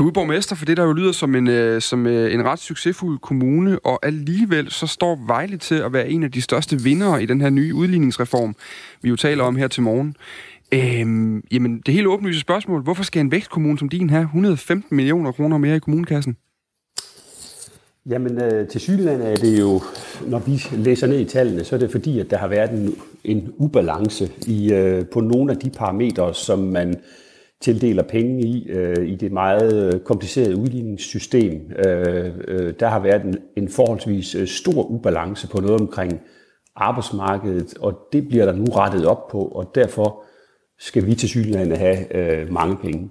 Du 0.00 0.06
er 0.06 0.12
borgmester 0.12 0.56
for 0.56 0.64
det, 0.64 0.76
der 0.76 0.84
jo 0.84 0.92
lyder 0.92 1.12
som 1.12 1.34
en, 1.34 1.48
øh, 1.48 1.80
som 1.80 2.06
øh, 2.06 2.34
en 2.34 2.44
ret 2.44 2.58
succesfuld 2.58 3.18
kommune, 3.18 3.78
og 3.78 4.06
alligevel 4.06 4.70
så 4.70 4.86
står 4.86 5.24
Vejle 5.26 5.56
til 5.56 5.74
at 5.74 5.92
være 5.92 6.08
en 6.10 6.22
af 6.22 6.32
de 6.32 6.42
største 6.42 6.80
vindere 6.80 7.22
i 7.22 7.26
den 7.26 7.40
her 7.40 7.50
nye 7.50 7.74
udligningsreform, 7.74 8.54
vi 9.02 9.08
jo 9.08 9.16
taler 9.16 9.44
om 9.44 9.56
her 9.56 9.68
til 9.68 9.82
morgen. 9.82 10.16
Øhm, 10.72 11.44
jamen, 11.52 11.82
det 11.86 11.94
helt 11.94 12.06
åbenlyse 12.06 12.40
spørgsmål, 12.40 12.82
hvorfor 12.82 13.02
skal 13.02 13.20
en 13.20 13.32
vækstkommune 13.32 13.78
som 13.78 13.88
din 13.88 14.10
have 14.10 14.22
115 14.22 14.96
millioner 14.96 15.32
kroner 15.32 15.58
mere 15.58 15.76
i 15.76 15.78
kommunekassen? 15.78 16.36
Jamen, 18.06 18.42
øh, 18.42 18.68
til 18.68 18.80
Sydland 18.80 19.22
er 19.22 19.36
det 19.36 19.60
jo, 19.60 19.82
når 20.26 20.38
vi 20.38 20.76
læser 20.76 21.06
ned 21.06 21.20
i 21.20 21.24
tallene, 21.24 21.64
så 21.64 21.74
er 21.74 21.78
det 21.78 21.90
fordi, 21.90 22.20
at 22.20 22.30
der 22.30 22.36
har 22.36 22.48
været 22.48 22.70
en, 22.70 22.94
en 23.24 23.52
ubalance 23.56 24.30
i, 24.46 24.72
øh, 24.72 25.06
på 25.06 25.20
nogle 25.20 25.52
af 25.52 25.58
de 25.58 25.70
parametre, 25.70 26.34
som 26.34 26.58
man 26.58 26.96
tildeler 27.60 28.02
penge 28.02 28.42
i, 28.42 28.68
øh, 28.68 29.08
i 29.08 29.16
det 29.16 29.32
meget 29.32 30.04
komplicerede 30.04 30.56
udligningssystem. 30.56 31.72
Øh, 31.86 32.32
øh, 32.48 32.74
der 32.80 32.88
har 32.88 33.00
været 33.00 33.24
en, 33.24 33.38
en 33.56 33.68
forholdsvis 33.68 34.34
øh, 34.34 34.48
stor 34.48 34.82
ubalance 34.90 35.48
på 35.48 35.60
noget 35.60 35.80
omkring 35.80 36.20
arbejdsmarkedet, 36.76 37.78
og 37.78 37.98
det 38.12 38.28
bliver 38.28 38.44
der 38.44 38.52
nu 38.52 38.64
rettet 38.64 39.06
op 39.06 39.28
på, 39.28 39.38
og 39.38 39.70
derfor 39.74 40.24
skal 40.78 41.06
vi 41.06 41.14
til 41.14 41.28
synligheden 41.28 41.76
have 41.76 42.16
øh, 42.16 42.52
mange 42.52 42.76
penge. 42.76 43.10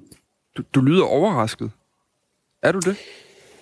Du, 0.57 0.63
du 0.75 0.81
lyder 0.81 1.03
overrasket. 1.03 1.71
Er 2.63 2.71
du 2.71 2.79
det? 2.79 2.95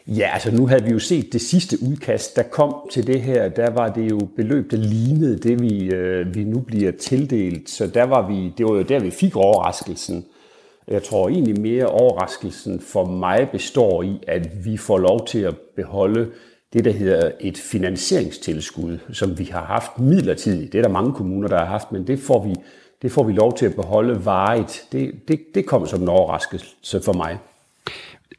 Ja, 0.08 0.30
altså 0.34 0.52
nu 0.52 0.68
havde 0.68 0.84
vi 0.84 0.90
jo 0.92 1.00
set 1.00 1.34
det 1.34 1.42
sidste 1.42 1.78
udkast, 1.82 2.36
der 2.36 2.44
kom 2.44 2.76
til 2.92 3.08
det 3.08 3.22
her. 3.22 3.50
Der 3.50 3.70
var 3.70 3.94
det 3.94 4.12
jo 4.12 4.20
beløb, 4.36 4.72
der 4.72 4.78
lignede 4.78 5.38
det, 5.38 5.62
vi, 5.62 5.86
øh, 5.86 6.36
vi 6.36 6.44
nu 6.44 6.60
bliver 6.60 6.92
tildelt. 6.92 7.70
Så 7.70 7.88
der 7.88 8.04
var 8.04 8.28
vi, 8.28 8.54
det 8.58 8.66
var 8.66 8.74
jo 8.74 8.82
der, 8.82 9.00
vi 9.00 9.12
fik 9.12 9.36
overraskelsen. 9.36 10.26
Jeg 10.88 11.04
tror 11.04 11.30
egentlig 11.30 11.62
mere 11.62 11.86
overraskelsen 11.86 12.80
for 12.80 13.06
mig 13.06 13.50
består 13.52 14.04
i, 14.04 14.24
at 14.28 14.66
vi 14.66 14.78
får 14.78 14.98
lov 14.98 15.28
til 15.28 15.40
at 15.40 15.58
beholde 15.76 16.32
det, 16.74 16.86
der 16.86 16.92
hedder 16.92 17.32
et 17.40 17.58
finansieringstilskud, 17.58 18.98
som 19.14 19.40
vi 19.40 19.44
har 19.44 19.64
haft 19.66 20.00
midlertidigt. 20.00 20.74
Det 20.74 20.78
er 20.78 20.84
der 20.84 20.90
mange 20.90 21.14
kommuner, 21.14 21.48
der 21.48 21.58
har 21.58 21.66
haft, 21.66 21.92
men 21.92 22.08
det 22.08 22.20
får 22.20 22.44
vi, 22.44 22.56
det 23.02 23.12
får 23.12 23.24
vi 23.24 23.34
lov 23.34 23.58
til 23.58 23.66
at 23.66 23.76
beholde 23.76 24.26
varigt. 24.26 24.88
Det, 24.92 25.12
det, 25.28 25.40
det 25.56 25.66
kom 25.66 25.88
som 25.88 26.02
en 26.02 26.10
overraskelse 26.10 27.02
for 27.02 27.14
mig. 27.14 27.38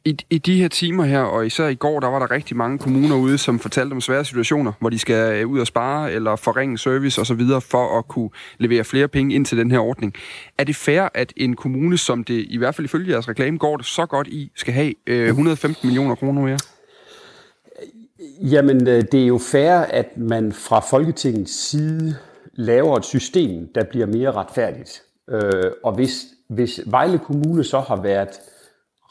I, 0.09 0.17
I 0.31 0.39
de 0.39 0.61
her 0.61 0.69
timer 0.69 1.05
her, 1.05 1.21
og 1.21 1.47
især 1.47 1.67
i 1.67 1.75
går, 1.75 2.01
der 2.01 2.09
var 2.09 2.19
der 2.19 2.31
rigtig 2.31 2.57
mange 2.57 2.79
kommuner 2.79 3.17
ude, 3.17 3.39
som 3.39 3.59
fortalte 3.59 3.93
om 3.93 4.01
svære 4.01 4.25
situationer, 4.25 4.73
hvor 4.81 4.91
de 4.91 4.99
skal 4.99 5.35
øh, 5.35 5.49
ud 5.49 5.61
og 5.61 5.67
spare 5.67 6.13
eller 6.13 6.37
forringe 6.37 6.79
service 6.79 7.21
osv. 7.21 7.41
for 7.61 7.99
at 7.99 8.09
kunne 8.09 8.31
levere 8.59 8.85
flere 8.85 9.09
penge 9.09 9.35
ind 9.35 9.47
til 9.47 9.59
den 9.59 9.71
her 9.71 9.79
ordning. 9.79 10.15
Er 10.59 10.65
det 10.65 10.77
fair, 10.77 11.09
at 11.15 11.33
en 11.37 11.57
kommune, 11.57 11.99
som 11.99 12.25
det 12.25 12.47
i 12.49 12.59
hvert 12.59 12.75
fald 12.75 12.85
ifølge 12.85 13.13
jeres 13.13 13.29
reklame 13.29 13.59
går 13.59 13.77
det 13.77 13.87
så 13.87 14.07
godt 14.07 14.27
i, 14.27 14.51
skal 14.57 14.75
have 14.75 14.95
øh, 15.07 15.27
115 15.27 15.87
millioner 15.89 16.15
kroner 16.15 16.43
mere? 16.43 16.59
Jamen, 18.41 18.89
øh, 18.89 19.05
det 19.13 19.23
er 19.23 19.27
jo 19.27 19.39
fair, 19.39 19.75
at 19.75 20.17
man 20.17 20.53
fra 20.53 20.81
Folketingets 20.81 21.69
side 21.69 22.17
laver 22.55 22.97
et 22.97 23.05
system, 23.05 23.69
der 23.75 23.85
bliver 23.85 24.07
mere 24.07 24.33
retfærdigt. 24.33 25.03
Øh, 25.31 25.71
og 25.85 25.95
hvis, 25.95 26.25
hvis 26.49 26.81
Vejle 26.87 27.19
Kommune 27.19 27.65
så 27.65 27.81
har 27.81 28.03
været 28.03 28.29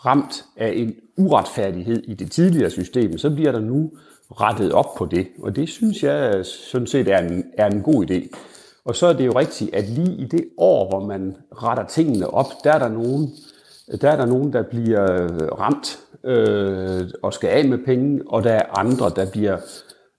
ramt 0.06 0.46
af 0.58 0.74
en 0.76 0.96
uretfærdighed 1.18 2.04
i 2.04 2.14
det 2.14 2.32
tidligere 2.32 2.70
system, 2.70 3.18
så 3.18 3.30
bliver 3.30 3.52
der 3.52 3.60
nu 3.60 3.92
rettet 4.32 4.72
op 4.72 4.96
på 4.98 5.06
det. 5.06 5.28
Og 5.42 5.56
det 5.56 5.70
synes 5.70 6.04
jeg 6.04 6.46
sådan 6.46 6.88
set 6.88 7.08
er 7.08 7.18
en, 7.18 7.44
er 7.58 7.70
en 7.70 7.82
god 7.82 8.12
idé. 8.12 8.38
Og 8.86 8.96
så 8.96 9.08
er 9.08 9.14
det 9.14 9.26
jo 9.26 9.32
rigtigt, 9.32 9.76
at 9.76 9.90
lige 9.90 10.16
i 10.18 10.26
det 10.26 10.46
år, 10.58 10.90
hvor 10.90 11.08
man 11.08 11.36
retter 11.52 11.86
tingene 11.86 12.30
op, 12.34 12.46
der 12.64 12.72
er 12.72 12.80
der 12.80 12.90
nogen, 12.90 13.30
der, 14.02 14.12
er 14.12 14.16
der, 14.16 14.26
nogen, 14.26 14.54
der 14.54 14.64
bliver 14.64 15.28
ramt 15.52 16.00
øh, 16.24 17.10
og 17.24 17.34
skal 17.34 17.50
af 17.50 17.66
med 17.66 17.78
penge, 17.78 18.22
og 18.28 18.44
der 18.44 18.52
er 18.52 18.78
andre, 18.78 19.12
der, 19.16 19.32
bliver, 19.32 19.58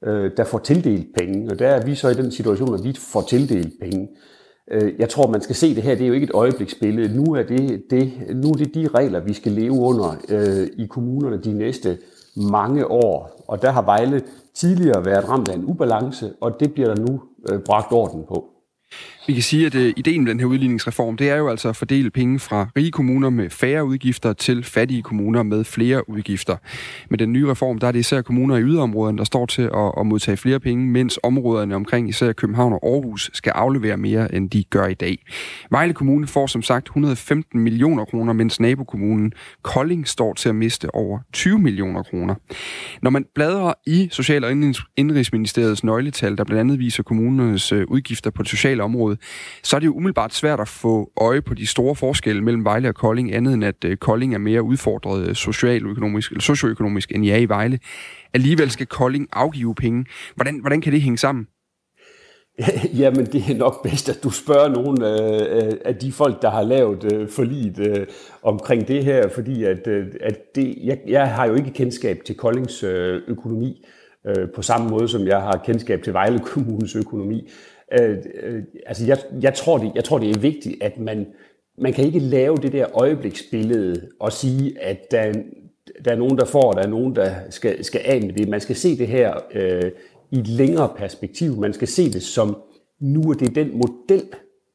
øh, 0.07 0.31
der 0.37 0.45
får 0.45 0.59
tildelt 0.59 1.07
penge. 1.19 1.51
Og 1.51 1.59
der 1.59 1.69
er 1.69 1.85
vi 1.85 1.95
så 1.95 2.09
i 2.09 2.15
den 2.15 2.33
situation, 2.33 2.75
at 2.75 2.85
vi 2.85 2.97
får 3.13 3.23
tildelt 3.23 3.73
penge. 3.81 4.09
Øh, 4.71 4.93
jeg 4.99 5.09
tror, 5.09 5.27
man 5.27 5.41
skal 5.41 5.57
se 5.57 5.75
det 5.75 5.83
her, 5.83 5.95
det 5.95 6.05
er 6.05 6.09
jo 6.09 6.15
ikke 6.15 6.25
et 6.25 6.35
øjebliksbillede. 6.35 7.17
Nu 7.17 7.35
er 7.35 7.43
det, 7.43 7.83
det, 7.91 8.13
nu 8.35 8.51
er 8.51 8.55
det 8.55 8.75
de 8.75 8.89
regler, 8.95 9.21
vi 9.21 9.33
skal 9.33 9.53
leve 9.53 9.73
under 9.73 10.17
øh, 10.29 10.69
i 10.79 10.87
kommunerne 10.87 11.43
de 11.43 11.53
næste 11.53 11.99
mange 12.37 12.87
år. 12.87 13.45
Og 13.49 13.63
der 13.63 13.71
har 13.71 13.83
Vejle 13.83 14.23
tidligere 14.55 15.05
været 15.05 15.29
ramt 15.29 15.49
af 15.49 15.55
en 15.55 15.65
ubalance, 15.65 16.33
og 16.41 16.61
det 16.61 16.75
bliver 16.75 16.95
der 16.95 17.03
nu 17.03 17.21
øh, 17.53 17.61
bragt 17.61 17.93
orden 17.93 18.25
på. 18.29 18.51
Vi 19.29 19.35
kan 19.35 19.43
sige, 19.43 19.67
at 19.67 19.75
øh, 19.75 19.93
ideen 19.97 20.25
med 20.25 20.31
den 20.31 20.41
her 20.41 20.47
udligningsreform, 20.47 21.17
det 21.17 21.31
er 21.31 21.37
jo 21.37 21.49
altså 21.49 21.69
at 21.69 21.77
fordele 21.77 22.11
penge 22.11 22.39
fra 22.39 22.69
rige 22.77 22.91
kommuner 22.91 23.31
med 23.31 23.51
færre 23.51 23.85
udgifter 23.85 24.33
til 24.33 24.65
fattige 24.65 25.03
kommuner 25.03 25.43
med 25.43 25.65
flere 25.65 26.09
udgifter. 26.09 26.57
Med 27.11 27.19
den 27.19 27.33
nye 27.33 27.51
reform, 27.51 27.79
der 27.79 27.87
er 27.87 27.93
det 27.93 27.99
især 27.99 28.23
kommuner 28.23 28.57
i 28.57 28.63
yderområderne, 28.63 29.19
der 29.19 29.25
står 29.25 29.47
til 29.47 29.63
at, 29.63 29.93
at 30.01 30.07
modtage 30.07 30.37
flere 30.37 30.61
penge, 30.61 30.87
mens 30.87 31.19
områderne 31.23 31.75
omkring 31.75 32.09
især 32.09 32.33
København 32.33 32.73
og 32.73 32.81
Aarhus 32.83 33.31
skal 33.33 33.51
aflevere 33.51 33.97
mere, 33.97 34.35
end 34.35 34.51
de 34.51 34.65
gør 34.65 34.87
i 34.87 34.95
dag. 34.95 35.25
Vejle 35.71 35.95
Kommune 35.95 36.27
får 36.27 36.47
som 36.47 36.63
sagt 36.63 36.87
115 36.87 37.61
millioner 37.61 38.05
kroner, 38.05 38.33
mens 38.33 38.61
nabokommunen 38.61 39.33
Kolding 39.63 40.09
står 40.09 40.35
til 40.35 40.49
at 40.49 40.55
miste 40.55 40.95
over 40.95 41.19
20 41.33 41.59
millioner 41.59 42.03
kroner. 42.03 42.35
Når 43.03 43.11
man 43.11 43.25
bladrer 43.35 43.73
i 43.87 44.09
Social- 44.13 44.45
og 44.45 44.53
Indrigsministeriets 44.97 45.85
nøgletal, 45.85 46.37
der 46.37 46.45
blandt 46.45 46.61
andet 46.61 46.79
viser 46.79 47.03
kommunernes 47.03 47.73
øh, 47.73 47.85
udgifter 47.89 48.31
på 48.31 48.43
det 48.43 48.51
sociale 48.51 48.83
område, 48.83 49.18
så 49.63 49.77
er 49.77 49.81
det 49.81 49.87
jo 49.87 49.95
umiddelbart 49.95 50.35
svært 50.35 50.61
at 50.61 50.69
få 50.69 51.11
øje 51.17 51.43
på 51.43 51.55
de 51.55 51.67
store 51.67 51.95
forskelle 51.95 52.43
mellem 52.43 52.65
Vejle 52.65 52.89
og 52.89 52.95
Kolding, 52.95 53.35
andet 53.35 53.55
end 53.55 53.65
at 53.65 53.85
øh, 53.85 53.97
Kolding 53.97 54.35
er 54.35 54.39
mere 54.39 54.63
udfordret 54.63 55.29
øh, 55.29 55.35
socialøkonomisk, 55.35 56.31
eller 56.31 56.43
socioøkonomisk, 56.43 57.13
end 57.13 57.25
I 57.25 57.31
er 57.31 57.37
i 57.37 57.49
Vejle. 57.49 57.79
Alligevel 58.35 58.71
skal 58.71 58.87
Kolding 58.87 59.29
afgive 59.33 59.75
penge. 59.75 60.07
Hvordan, 60.35 60.61
hvordan 60.61 60.81
kan 60.81 60.93
det 60.93 61.03
hænge 61.03 61.19
sammen? 61.19 61.47
Jamen, 63.01 63.27
det 63.27 63.51
er 63.51 63.57
nok 63.57 63.83
bedst, 63.83 64.09
at 64.09 64.23
du 64.23 64.31
spørger 64.31 64.69
nogle 64.69 65.23
øh, 65.23 65.67
øh, 65.67 65.73
af 65.85 65.97
de 65.97 66.13
folk, 66.13 66.43
der 66.43 66.51
har 66.51 66.63
lavet 66.63 67.13
øh, 67.13 67.29
forliget 67.29 67.79
øh, 67.79 68.07
omkring 68.43 68.89
det 68.89 69.05
her, 69.05 69.29
fordi 69.29 69.65
at, 69.65 69.87
øh, 69.87 70.07
at 70.21 70.55
det, 70.55 70.79
jeg, 70.85 70.99
jeg 71.07 71.35
har 71.35 71.47
jo 71.47 71.55
ikke 71.55 71.71
kendskab 71.71 72.21
til 72.27 72.37
Koldings 72.37 72.83
øh, 72.83 73.23
økonomi 73.29 73.85
øh, 74.27 74.49
på 74.55 74.63
samme 74.63 74.89
måde, 74.89 75.09
som 75.09 75.27
jeg 75.27 75.41
har 75.43 75.63
kendskab 75.65 76.03
til 76.03 76.13
Vejle 76.13 76.39
Kommunes 76.39 76.97
økonomi. 76.97 77.49
Øh, 77.93 78.19
øh, 78.43 78.63
altså, 78.87 79.07
jeg, 79.07 79.19
jeg, 79.43 79.55
tror 79.55 79.79
det, 79.79 79.93
jeg 79.95 80.05
tror, 80.05 80.19
det 80.19 80.37
er 80.37 80.41
vigtigt, 80.41 80.83
at 80.83 80.99
man, 80.99 81.27
man 81.79 81.93
kan 81.93 82.05
ikke 82.05 82.19
lave 82.19 82.57
det 82.57 82.73
der 82.73 82.87
øjebliksbillede 82.99 84.09
og 84.21 84.33
sige, 84.33 84.83
at 84.83 85.11
der, 85.11 85.33
der 86.05 86.11
er 86.13 86.17
nogen, 86.17 86.39
der 86.39 86.45
får, 86.45 86.63
og 86.63 86.77
der 86.77 86.83
er 86.83 86.89
nogen, 86.89 87.17
der 87.17 87.35
skal, 87.51 87.85
skal 87.85 88.01
af 88.05 88.21
med 88.23 88.33
det. 88.33 88.49
Man 88.49 88.61
skal 88.61 88.77
se 88.77 88.99
det 88.99 89.09
her 89.09 89.35
øh, 89.55 89.91
i 90.31 90.39
et 90.39 90.49
længere 90.49 90.89
perspektiv. 90.97 91.57
Man 91.57 91.73
skal 91.73 91.89
se 91.89 92.13
det 92.13 92.23
som, 92.23 92.57
nu 93.01 93.31
er 93.31 93.35
det 93.35 93.55
den 93.55 93.79
model, 93.79 94.23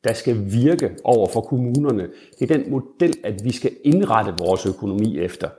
der 0.03 0.13
skal 0.13 0.37
virke 0.51 0.89
over 1.03 1.27
for 1.27 1.41
kommunerne. 1.41 2.07
Det 2.39 2.51
er 2.51 2.57
den 2.57 2.71
model, 2.71 3.13
at 3.23 3.43
vi 3.43 3.51
skal 3.51 3.71
indrette 3.83 4.33
vores 4.39 4.65
økonomi 4.65 5.19
efter. 5.19 5.49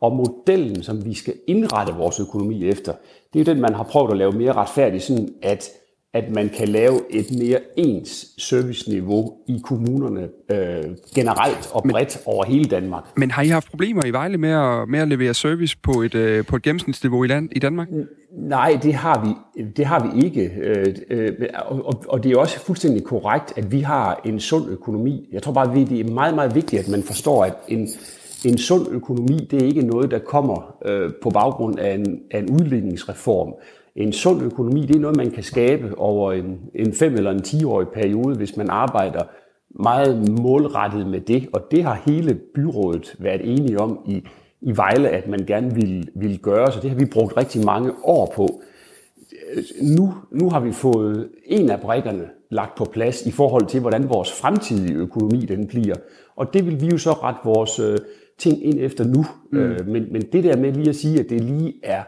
Og 0.00 0.16
modellen, 0.16 0.82
som 0.82 1.04
vi 1.04 1.14
skal 1.14 1.34
indrette 1.46 1.92
vores 1.92 2.20
økonomi 2.20 2.68
efter, 2.68 2.92
det 3.32 3.40
er 3.40 3.44
den, 3.44 3.60
man 3.60 3.74
har 3.74 3.82
prøvet 3.82 4.10
at 4.10 4.16
lave 4.16 4.32
mere 4.32 4.52
retfærdig, 4.52 5.02
sådan 5.02 5.28
at 5.42 5.70
at 6.14 6.30
man 6.30 6.48
kan 6.48 6.68
lave 6.68 7.00
et 7.10 7.26
mere 7.38 7.58
ens 7.76 8.26
serviceniveau 8.38 9.32
i 9.46 9.60
kommunerne 9.64 10.28
øh, 10.50 10.84
generelt 11.14 11.70
og 11.72 11.82
bredt 11.82 12.22
men, 12.26 12.34
over 12.34 12.44
hele 12.44 12.64
Danmark. 12.64 13.04
Men 13.16 13.30
har 13.30 13.42
I 13.42 13.48
haft 13.48 13.70
problemer 13.70 14.04
i 14.04 14.10
Vejle 14.10 14.38
med 14.38 14.50
at, 14.50 14.88
med 14.88 14.98
at 14.98 15.08
levere 15.08 15.34
service 15.34 15.76
på 15.82 16.02
et, 16.02 16.14
øh, 16.14 16.46
på 16.46 16.56
et 16.56 16.62
gennemsnitsniveau 16.62 17.24
i, 17.24 17.26
land, 17.26 17.48
i 17.52 17.58
Danmark? 17.58 17.88
Nej, 18.32 18.78
det 18.82 18.94
har 18.94 19.24
vi, 19.24 19.62
det 19.76 19.86
har 19.86 20.06
vi 20.06 20.24
ikke. 20.24 20.50
Øh, 20.56 20.96
øh, 21.10 21.32
og, 21.64 22.04
og 22.08 22.24
det 22.24 22.32
er 22.32 22.38
også 22.38 22.60
fuldstændig 22.60 23.04
korrekt, 23.04 23.52
at 23.56 23.72
vi 23.72 23.80
har 23.80 24.20
en 24.24 24.40
sund 24.40 24.70
økonomi. 24.70 25.28
Jeg 25.32 25.42
tror 25.42 25.52
bare, 25.52 25.80
at 25.80 25.88
det 25.88 26.00
er 26.00 26.12
meget, 26.12 26.34
meget 26.34 26.54
vigtigt, 26.54 26.82
at 26.82 26.88
man 26.88 27.02
forstår, 27.02 27.44
at 27.44 27.54
en, 27.68 27.88
en 28.44 28.58
sund 28.58 28.88
økonomi, 28.90 29.48
det 29.50 29.62
er 29.62 29.66
ikke 29.66 29.82
noget, 29.82 30.10
der 30.10 30.18
kommer 30.18 30.76
øh, 30.84 31.10
på 31.22 31.30
baggrund 31.30 31.78
af 31.78 31.94
en, 31.94 32.20
af 32.30 32.38
en 32.38 32.50
udligningsreform. 32.50 33.54
En 33.96 34.12
sund 34.12 34.42
økonomi, 34.42 34.86
det 34.86 34.96
er 34.96 35.00
noget, 35.00 35.16
man 35.16 35.30
kan 35.30 35.42
skabe 35.42 35.98
over 35.98 36.32
en, 36.32 36.60
en 36.74 36.92
fem 36.92 37.14
eller 37.14 37.30
en 37.30 37.42
10-årig 37.46 37.88
periode, 37.88 38.36
hvis 38.36 38.56
man 38.56 38.70
arbejder 38.70 39.22
meget 39.80 40.28
målrettet 40.28 41.06
med 41.06 41.20
det. 41.20 41.48
Og 41.52 41.60
det 41.70 41.84
har 41.84 42.02
hele 42.06 42.34
byrådet 42.54 43.16
været 43.18 43.40
enige 43.44 43.80
om 43.80 43.98
i, 44.06 44.24
i 44.60 44.76
Vejle, 44.76 45.08
at 45.08 45.28
man 45.28 45.44
gerne 45.46 45.74
vil, 45.74 46.08
vil 46.14 46.38
gøre. 46.38 46.72
Så 46.72 46.80
det 46.80 46.90
har 46.90 46.96
vi 46.96 47.04
brugt 47.04 47.36
rigtig 47.36 47.64
mange 47.64 47.92
år 48.04 48.32
på. 48.36 48.48
Nu, 49.82 50.14
nu 50.30 50.50
har 50.50 50.60
vi 50.60 50.72
fået 50.72 51.28
en 51.46 51.70
af 51.70 51.80
brækkerne 51.80 52.24
lagt 52.50 52.78
på 52.78 52.84
plads 52.84 53.26
i 53.26 53.30
forhold 53.30 53.66
til, 53.66 53.80
hvordan 53.80 54.08
vores 54.08 54.40
fremtidige 54.40 54.94
økonomi 54.94 55.40
den 55.40 55.66
bliver. 55.66 55.96
Og 56.36 56.54
det 56.54 56.66
vil 56.66 56.80
vi 56.80 56.86
jo 56.86 56.98
så 56.98 57.12
rette 57.12 57.40
vores 57.44 57.78
øh, 57.78 57.98
ting 58.38 58.64
ind 58.64 58.78
efter 58.80 59.04
nu. 59.04 59.24
Mm. 59.52 59.58
Øh, 59.58 59.88
men, 59.88 60.12
men 60.12 60.22
det 60.22 60.44
der 60.44 60.56
med 60.56 60.72
lige 60.72 60.88
at 60.88 60.96
sige, 60.96 61.20
at 61.20 61.30
det 61.30 61.40
lige 61.40 61.74
er 61.82 62.02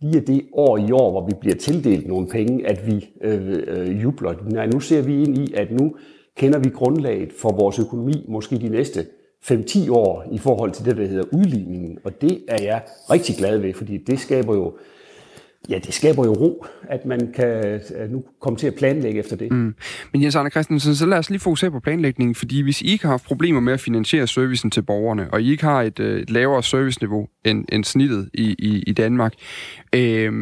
lige 0.00 0.20
det 0.20 0.42
år 0.52 0.78
i 0.78 0.92
år, 0.92 1.10
hvor 1.10 1.26
vi 1.26 1.32
bliver 1.40 1.56
tildelt 1.56 2.06
nogle 2.06 2.28
penge, 2.28 2.66
at 2.66 2.86
vi 2.86 3.10
øh, 3.22 3.62
øh, 3.66 4.02
jubler. 4.02 4.34
Nej, 4.50 4.66
nu 4.66 4.80
ser 4.80 5.02
vi 5.02 5.22
ind 5.22 5.38
i, 5.38 5.54
at 5.54 5.70
nu 5.70 5.94
kender 6.36 6.58
vi 6.58 6.68
grundlaget 6.68 7.32
for 7.32 7.52
vores 7.52 7.78
økonomi 7.78 8.24
måske 8.28 8.58
de 8.58 8.68
næste 8.68 9.06
5-10 9.44 9.92
år 9.92 10.24
i 10.32 10.38
forhold 10.38 10.70
til 10.70 10.84
det, 10.84 10.96
der 10.96 11.06
hedder 11.06 11.24
udligningen. 11.32 11.98
Og 12.04 12.20
det 12.20 12.38
er 12.48 12.62
jeg 12.62 12.82
rigtig 13.10 13.36
glad 13.36 13.58
ved, 13.58 13.74
fordi 13.74 13.96
det 13.96 14.18
skaber 14.18 14.54
jo 14.54 14.72
Ja, 15.68 15.78
det 15.78 15.94
skaber 15.94 16.24
jo 16.24 16.32
ro, 16.32 16.66
at 16.88 17.06
man 17.06 17.32
kan 17.32 17.80
nu 18.10 18.24
komme 18.40 18.56
til 18.56 18.66
at 18.66 18.74
planlægge 18.74 19.18
efter 19.18 19.36
det. 19.36 19.52
Mm. 19.52 19.74
Men 20.12 20.22
Jens 20.22 20.36
Arne 20.36 20.50
Christensen, 20.50 20.94
så 20.94 21.06
lad 21.06 21.18
os 21.18 21.30
lige 21.30 21.40
fokusere 21.40 21.70
på 21.70 21.80
planlægningen, 21.80 22.34
fordi 22.34 22.60
hvis 22.60 22.82
I 22.82 22.86
ikke 22.86 23.04
har 23.04 23.10
haft 23.10 23.24
problemer 23.24 23.60
med 23.60 23.72
at 23.72 23.80
finansiere 23.80 24.26
servicen 24.26 24.70
til 24.70 24.82
borgerne, 24.82 25.28
og 25.32 25.42
I 25.42 25.50
ikke 25.50 25.64
har 25.64 25.82
et, 25.82 26.00
øh, 26.00 26.20
et 26.20 26.30
lavere 26.30 26.62
serviceniveau 26.62 27.28
end, 27.44 27.64
end 27.72 27.84
snittet 27.84 28.30
i, 28.34 28.56
i, 28.58 28.82
i 28.86 28.92
Danmark, 28.92 29.34
øh, 29.94 30.32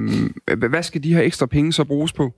hvad 0.69 0.83
skal 0.83 1.03
de 1.03 1.14
her 1.14 1.23
ekstra 1.23 1.47
penge 1.47 1.73
så 1.73 1.85
bruges 1.85 2.12
på? 2.12 2.33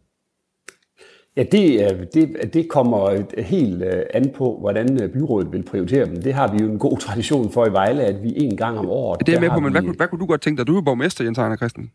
Ja, 1.36 1.42
det, 1.42 2.08
det, 2.14 2.54
det 2.54 2.68
kommer 2.68 3.24
helt 3.42 3.82
øh, 3.82 4.02
an 4.14 4.30
på, 4.36 4.56
hvordan 4.60 5.02
øh, 5.02 5.08
byrådet 5.12 5.52
vil 5.52 5.62
prioritere 5.62 6.06
dem. 6.06 6.22
Det 6.22 6.34
har 6.34 6.52
vi 6.52 6.58
jo 6.62 6.70
en 6.70 6.78
god 6.78 6.98
tradition 7.06 7.52
for 7.52 7.66
i 7.66 7.72
Vejle, 7.72 8.02
at 8.02 8.22
vi 8.22 8.32
en 8.36 8.56
gang 8.56 8.78
om 8.78 8.88
året... 8.88 9.26
Det 9.26 9.34
er 9.34 9.40
med 9.40 9.50
på, 9.50 9.60
men 9.60 9.66
vi... 9.66 9.72
hvad, 9.72 9.82
kunne, 9.82 9.96
hvad 9.96 10.08
kunne 10.08 10.18
du 10.18 10.26
godt 10.26 10.40
tænke 10.40 10.58
dig? 10.58 10.66
Du 10.66 10.76
er 10.76 10.82
borgmester, 10.82 11.24
Jens 11.24 11.38
Arne 11.38 11.56
Christensen. 11.56 11.92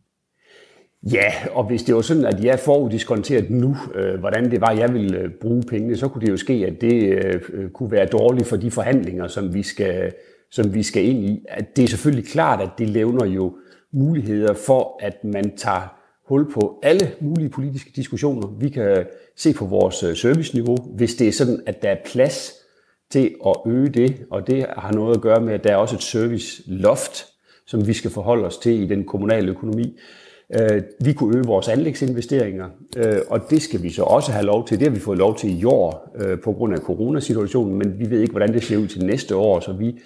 Ja, 1.11 1.33
og 1.51 1.63
hvis 1.63 1.83
det 1.83 1.95
var 1.95 2.01
sådan, 2.01 2.25
at 2.25 2.43
jeg 2.43 2.59
foruddiskonteret 2.59 3.49
nu, 3.49 3.75
øh, 3.95 4.19
hvordan 4.19 4.51
det 4.51 4.61
var, 4.61 4.71
jeg 4.71 4.93
ville 4.93 5.17
øh, 5.17 5.29
bruge 5.41 5.63
pengene, 5.63 5.97
så 5.97 6.07
kunne 6.07 6.21
det 6.21 6.31
jo 6.31 6.37
ske, 6.37 6.53
at 6.53 6.81
det 6.81 7.03
øh, 7.03 7.41
øh, 7.53 7.69
kunne 7.69 7.91
være 7.91 8.05
dårligt 8.05 8.47
for 8.47 8.55
de 8.55 8.71
forhandlinger, 8.71 9.27
som 9.27 9.53
vi 9.53 9.63
skal, 9.63 10.13
som 10.51 10.73
vi 10.73 10.83
skal 10.83 11.05
ind 11.05 11.25
i. 11.25 11.45
At 11.49 11.75
det 11.75 11.83
er 11.83 11.87
selvfølgelig 11.87 12.29
klart, 12.29 12.61
at 12.61 12.69
det 12.77 12.89
levner 12.89 13.25
jo 13.25 13.57
muligheder 13.93 14.53
for, 14.53 14.99
at 15.01 15.23
man 15.23 15.57
tager 15.57 15.99
hul 16.27 16.51
på 16.51 16.79
alle 16.83 17.11
mulige 17.21 17.49
politiske 17.49 17.91
diskussioner. 17.95 18.47
Vi 18.59 18.69
kan 18.69 19.05
se 19.35 19.53
på 19.53 19.65
vores 19.65 20.03
øh, 20.03 20.15
serviceniveau, 20.15 20.77
hvis 20.95 21.15
det 21.15 21.27
er 21.27 21.31
sådan, 21.31 21.63
at 21.65 21.81
der 21.81 21.89
er 21.89 21.97
plads 22.05 22.53
til 23.11 23.35
at 23.45 23.55
øge 23.65 23.89
det, 23.89 24.25
og 24.31 24.47
det 24.47 24.65
har 24.77 24.91
noget 24.91 25.15
at 25.15 25.21
gøre 25.21 25.41
med, 25.41 25.53
at 25.53 25.63
der 25.63 25.71
er 25.71 25.75
også 25.75 25.95
et 25.95 26.03
serviceloft, 26.03 27.25
som 27.67 27.87
vi 27.87 27.93
skal 27.93 28.11
forholde 28.11 28.45
os 28.45 28.57
til 28.57 28.83
i 28.83 28.87
den 28.87 29.05
kommunale 29.05 29.51
økonomi. 29.51 29.97
Øh, 30.59 30.81
vi 30.99 31.13
kunne 31.13 31.37
øge 31.37 31.45
vores 31.45 31.67
anlægsinvesteringer, 31.67 32.69
øh, 32.97 33.17
og 33.27 33.49
det 33.49 33.61
skal 33.61 33.83
vi 33.83 33.89
så 33.89 34.03
også 34.03 34.31
have 34.31 34.45
lov 34.45 34.67
til. 34.67 34.79
Det 34.79 34.87
har 34.87 34.93
vi 34.93 34.99
fået 34.99 35.17
lov 35.17 35.37
til 35.37 35.59
i 35.59 35.63
år 35.65 36.15
øh, 36.15 36.39
på 36.39 36.51
grund 36.51 36.73
af 36.73 36.79
coronasituationen, 36.79 37.77
men 37.77 37.99
vi 37.99 38.09
ved 38.09 38.21
ikke, 38.21 38.31
hvordan 38.31 38.53
det 38.53 38.63
ser 38.63 38.77
ud 38.77 38.87
til 38.87 39.05
næste 39.05 39.35
år, 39.35 39.59
så 39.59 39.73
vi 39.73 39.99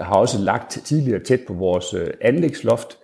har 0.00 0.14
også 0.16 0.40
lagt 0.40 0.70
tidligere 0.84 1.18
tæt 1.18 1.40
på 1.46 1.54
vores 1.54 1.94
anlægsloft. 2.20 2.98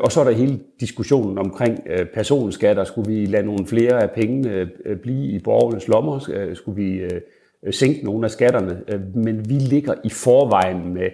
Og 0.00 0.12
så 0.12 0.20
er 0.20 0.24
der 0.24 0.30
hele 0.30 0.60
diskussionen 0.80 1.38
omkring 1.38 1.80
personskatter. 2.14 2.84
Skulle 2.84 3.12
vi 3.12 3.26
lade 3.26 3.46
nogle 3.46 3.66
flere 3.66 4.02
af 4.02 4.10
pengene 4.10 4.70
blive 5.02 5.26
i 5.26 5.38
borgernes 5.38 5.88
lommer? 5.88 6.18
Skulle 6.54 6.82
vi 6.82 7.00
sænke 7.70 8.04
nogle 8.04 8.24
af 8.24 8.30
skatterne? 8.30 8.80
Men 9.14 9.48
vi 9.48 9.54
ligger 9.54 9.94
i 10.04 10.10
forvejen 10.10 10.94
med 10.94 11.08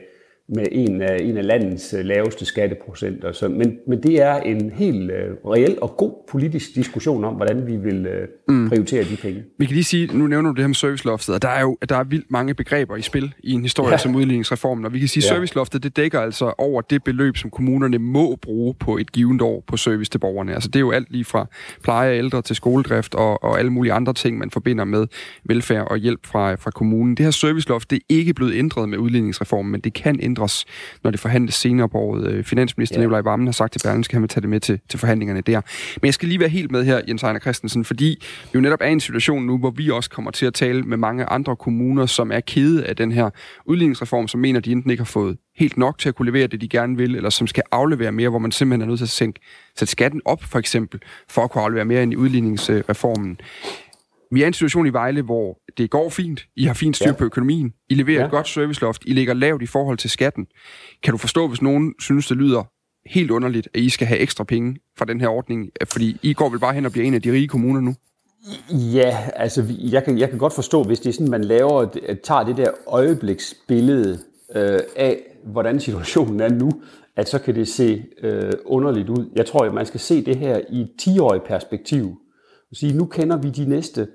med 0.49 0.66
en 0.72 1.03
af, 1.03 1.16
en 1.20 1.36
af 1.36 1.46
landets 1.46 1.94
øh, 1.94 2.05
laveste 2.05 2.44
skatteprocenter. 2.44 3.32
Så, 3.32 3.49
men, 3.49 3.78
men 3.86 4.03
det 4.03 4.22
er 4.22 4.34
en 4.36 4.70
helt 4.74 5.11
uh, 5.11 5.53
reel 5.53 5.78
og 5.82 5.96
god 5.96 6.12
politisk 6.30 6.74
diskussion 6.74 7.24
om, 7.24 7.34
hvordan 7.34 7.66
vi 7.66 7.76
vil 7.76 8.07
uh, 8.49 8.55
mm. 8.55 8.68
prioritere 8.68 9.05
de 9.05 9.16
penge. 9.16 9.44
Vi 9.59 9.66
kan 9.66 9.74
lige 9.74 9.84
sige, 9.84 10.18
nu 10.18 10.26
nævner 10.26 10.51
du 10.51 10.55
det 10.55 10.62
her 10.62 10.68
med 10.68 10.74
serviceloftet, 10.74 11.34
og 11.34 11.42
der 11.42 11.49
er 11.49 11.61
jo 11.61 11.76
der 11.88 11.96
er 11.96 12.05
vildt 12.05 12.30
mange 12.30 12.55
begreber 12.55 12.96
i 12.96 13.03
spil 13.03 13.34
i 13.40 13.53
en 13.53 13.62
historie 13.62 13.90
ja. 13.90 13.96
som 13.96 14.14
udligningsreformen, 14.14 14.84
og 14.84 14.92
vi 14.92 14.99
kan 14.99 15.09
sige, 15.09 15.24
at 15.24 15.30
ja. 15.30 15.34
serviceloftet 15.34 15.82
det 15.82 15.96
dækker 15.96 16.20
altså 16.20 16.53
over 16.59 16.80
det 16.80 17.05
beløb, 17.05 17.36
som 17.36 17.51
kommunerne 17.51 17.99
må 17.99 18.36
bruge 18.36 18.74
på 18.74 18.99
et 18.99 19.12
givet 19.12 19.42
år 19.42 19.64
på 19.66 19.76
service 19.76 20.11
til 20.11 20.18
borgerne. 20.18 20.55
Altså 20.55 20.68
det 20.68 20.76
er 20.76 20.80
jo 20.80 20.90
alt 20.90 21.12
lige 21.12 21.24
fra 21.24 21.46
pleje 21.82 22.11
af 22.11 22.18
ældre 22.18 22.42
til 22.42 22.57
skoledrift 22.57 23.14
og, 23.14 23.44
og 23.44 23.59
alle 23.59 23.70
mulige 23.70 23.92
andre 23.92 24.14
ting, 24.14 24.38
man 24.38 24.51
forbinder 24.51 24.84
med 24.84 25.07
velfærd 25.44 25.86
og 25.90 25.96
hjælp 25.96 26.26
fra, 26.26 26.55
fra 26.55 26.70
kommunen. 26.70 27.14
Det 27.14 27.24
her 27.24 27.30
serviceloft, 27.30 27.90
det 27.90 27.96
er 27.96 28.05
ikke 28.09 28.34
blevet 28.34 28.55
ændret 28.55 28.88
med 28.88 28.99
udligningsreformen, 28.99 29.72
men 29.72 29.80
det 29.80 29.92
kan 29.92 30.18
ændre 30.22 30.38
ændres, 30.39 30.64
når 31.05 31.11
det 31.11 31.20
forhandles 31.20 31.55
senere 31.55 31.89
på 31.89 31.99
året. 31.99 32.26
Øh, 32.26 32.45
finansminister 32.45 32.97
ja. 32.97 33.01
Nikolaj 33.01 33.20
Vammen 33.20 33.47
har 33.47 33.53
sagt 33.53 33.72
til 33.72 33.80
Berlingske, 33.84 34.12
at 34.12 34.14
han 34.14 34.22
vil 34.22 34.28
tage 34.28 34.43
det 34.43 34.51
med 34.51 34.61
til, 34.61 34.80
til 34.89 34.99
forhandlingerne 34.99 35.41
der. 35.41 35.61
Men 36.01 36.07
jeg 36.07 36.14
skal 36.14 36.28
lige 36.28 36.41
være 36.41 36.49
helt 36.49 36.70
med 36.70 36.84
her, 36.84 37.01
Jens 37.09 37.22
Ejner 37.22 37.41
Christensen, 37.41 37.84
fordi 37.84 38.22
vi 38.45 38.51
jo 38.55 38.61
netop 38.61 38.80
er 38.80 38.86
i 38.86 38.93
en 38.93 39.01
situation 39.01 39.47
nu, 39.47 39.59
hvor 39.59 39.70
vi 39.70 39.91
også 39.91 40.11
kommer 40.11 40.30
til 40.30 40.47
at 40.47 40.55
tale 40.55 40.82
med 40.82 40.97
mange 40.97 41.24
andre 41.24 41.57
kommuner, 41.57 42.07
som 42.07 42.32
er 42.32 42.41
kede 42.41 42.86
af 42.86 42.97
den 42.97 43.12
her 43.12 43.30
udligningsreform, 43.64 44.28
som 44.28 44.41
mener, 44.41 44.61
de 44.61 44.72
enten 44.72 44.91
ikke 44.91 45.01
har 45.01 45.05
fået 45.05 45.36
helt 45.57 45.76
nok 45.76 45.99
til 45.99 46.09
at 46.09 46.14
kunne 46.14 46.26
levere 46.26 46.47
det, 46.47 46.61
de 46.61 46.68
gerne 46.68 46.97
vil, 46.97 47.16
eller 47.16 47.30
som 47.30 47.47
skal 47.47 47.62
aflevere 47.72 48.12
mere, 48.12 48.28
hvor 48.28 48.39
man 48.39 48.53
simpelthen 48.53 48.82
er 48.82 48.86
nødt 48.86 48.99
til 48.99 49.05
at 49.05 49.11
sænke, 49.11 49.41
sætte 49.76 49.93
skatten 49.93 50.20
op, 50.24 50.43
for 50.43 50.59
eksempel, 50.59 51.01
for 51.28 51.45
at 51.45 51.51
kunne 51.51 51.62
aflevere 51.62 51.84
mere 51.84 52.03
ind 52.03 52.12
i 52.12 52.16
udligningsreformen. 52.16 53.41
Vi 54.33 54.41
er 54.41 54.45
i 54.45 54.47
en 54.47 54.53
situation 54.53 54.87
i 54.87 54.91
Vejle, 54.91 55.22
hvor 55.22 55.59
det 55.79 55.91
går 55.91 56.09
fint. 56.09 56.47
I 56.57 56.64
har 56.64 56.74
fint 56.74 56.97
styr 56.97 57.12
på 57.12 57.24
økonomien. 57.24 57.72
I 57.89 57.95
leverer 57.95 58.18
ja. 58.18 58.24
et 58.24 58.31
godt 58.31 58.49
serviceloft. 58.49 59.03
I 59.07 59.12
ligger 59.12 59.35
lavt 59.35 59.62
i 59.62 59.66
forhold 59.66 59.99
til 59.99 60.11
skatten. 60.11 60.47
Kan 61.03 61.12
du 61.12 61.18
forstå, 61.18 61.49
hvis 61.49 61.62
nogen 61.62 61.95
synes, 62.01 62.26
det 62.26 62.37
lyder 62.37 62.64
helt 63.07 63.31
underligt, 63.31 63.68
at 63.74 63.81
I 63.81 63.89
skal 63.89 64.07
have 64.07 64.20
ekstra 64.20 64.45
penge 64.45 64.76
fra 64.99 65.05
den 65.05 65.20
her 65.20 65.29
ordning? 65.29 65.68
Fordi 65.89 66.18
I 66.22 66.33
går 66.33 66.49
vel 66.49 66.59
bare 66.59 66.74
hen 66.74 66.87
og 66.87 66.93
bliver 66.93 67.07
en 67.07 67.14
af 67.14 67.22
de 67.22 67.33
rige 67.33 67.49
kommuner 67.49 67.81
nu? 67.81 67.95
Ja, 68.70 69.18
altså 69.37 69.64
jeg 69.79 70.05
kan, 70.05 70.18
jeg 70.18 70.31
kan 70.31 70.39
godt 70.39 70.53
forstå, 70.53 70.83
hvis 70.83 71.01
det 71.01 71.09
er 71.09 71.12
sådan, 71.12 71.31
man 71.31 71.45
laver, 71.45 71.87
tager 72.22 72.45
det 72.45 72.57
der 72.57 72.70
øjebliksbillede 72.87 74.18
øh, 74.55 74.81
af, 74.97 75.20
hvordan 75.45 75.81
situationen 75.81 76.41
er 76.41 76.49
nu, 76.49 76.70
at 77.16 77.29
så 77.29 77.39
kan 77.39 77.55
det 77.55 77.68
se 77.68 78.05
øh, 78.22 78.53
underligt 78.64 79.09
ud. 79.09 79.31
Jeg 79.37 79.47
tror, 79.47 79.64
at 79.64 79.74
man 79.74 79.87
skal 79.87 80.01
se 80.01 80.24
det 80.24 80.37
her 80.37 80.61
i 80.70 80.81
et 80.81 80.91
10-årigt 81.03 81.47
perspektiv. 81.49 82.18
Sige, 82.72 82.96
nu 82.96 83.04
kender 83.04 83.36
vi 83.36 83.50
de 83.50 83.64
næste 83.64 84.08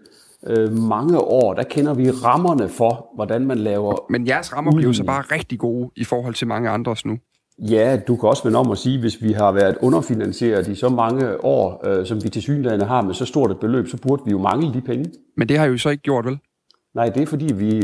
øh, 0.48 0.72
mange 0.72 1.20
år, 1.20 1.54
der 1.54 1.64
kender 1.64 1.94
vi 1.94 2.12
rammerne 2.12 2.70
for, 2.70 3.10
hvordan 3.16 3.46
man 3.46 3.58
laver... 3.58 4.06
Men 4.10 4.28
jeres 4.28 4.54
rammer 4.54 4.72
bliver 4.76 4.92
så 4.92 5.04
bare 5.04 5.22
rigtig 5.22 5.60
gode 5.60 5.90
i 5.96 6.04
forhold 6.04 6.34
til 6.34 6.48
mange 6.48 6.70
andres 6.70 7.06
nu. 7.06 7.18
Ja, 7.60 8.00
du 8.08 8.16
kan 8.16 8.30
også 8.30 8.44
vende 8.44 8.60
om 8.60 8.72
at 8.72 8.78
sige, 8.78 9.00
hvis 9.00 9.22
vi 9.22 9.32
har 9.32 9.52
været 9.52 9.78
underfinansieret 9.82 10.68
i 10.68 10.76
så 10.76 10.90
mange 10.90 11.46
år, 11.46 11.88
øh, 11.88 12.06
som 12.06 12.24
vi 12.24 12.30
til 12.30 12.42
synligheden 12.42 12.82
har 12.82 13.02
med 13.02 13.14
så 13.14 13.26
stort 13.26 13.52
et 13.52 13.60
beløb, 13.60 13.88
så 13.88 13.98
burde 13.98 14.22
vi 14.26 14.32
jo 14.32 14.40
mangle 14.40 14.74
de 14.74 14.82
penge. 14.82 15.12
Men 15.38 15.50
det 15.50 15.58
har 15.58 15.66
I 15.66 15.70
jo 15.70 15.78
så 15.78 15.90
ikke 15.90 16.04
gjort, 16.04 16.26
vel? 16.26 16.40
Nej, 16.96 17.10
det 17.10 17.22
er 17.22 17.26
fordi, 17.26 17.54
vi 17.54 17.82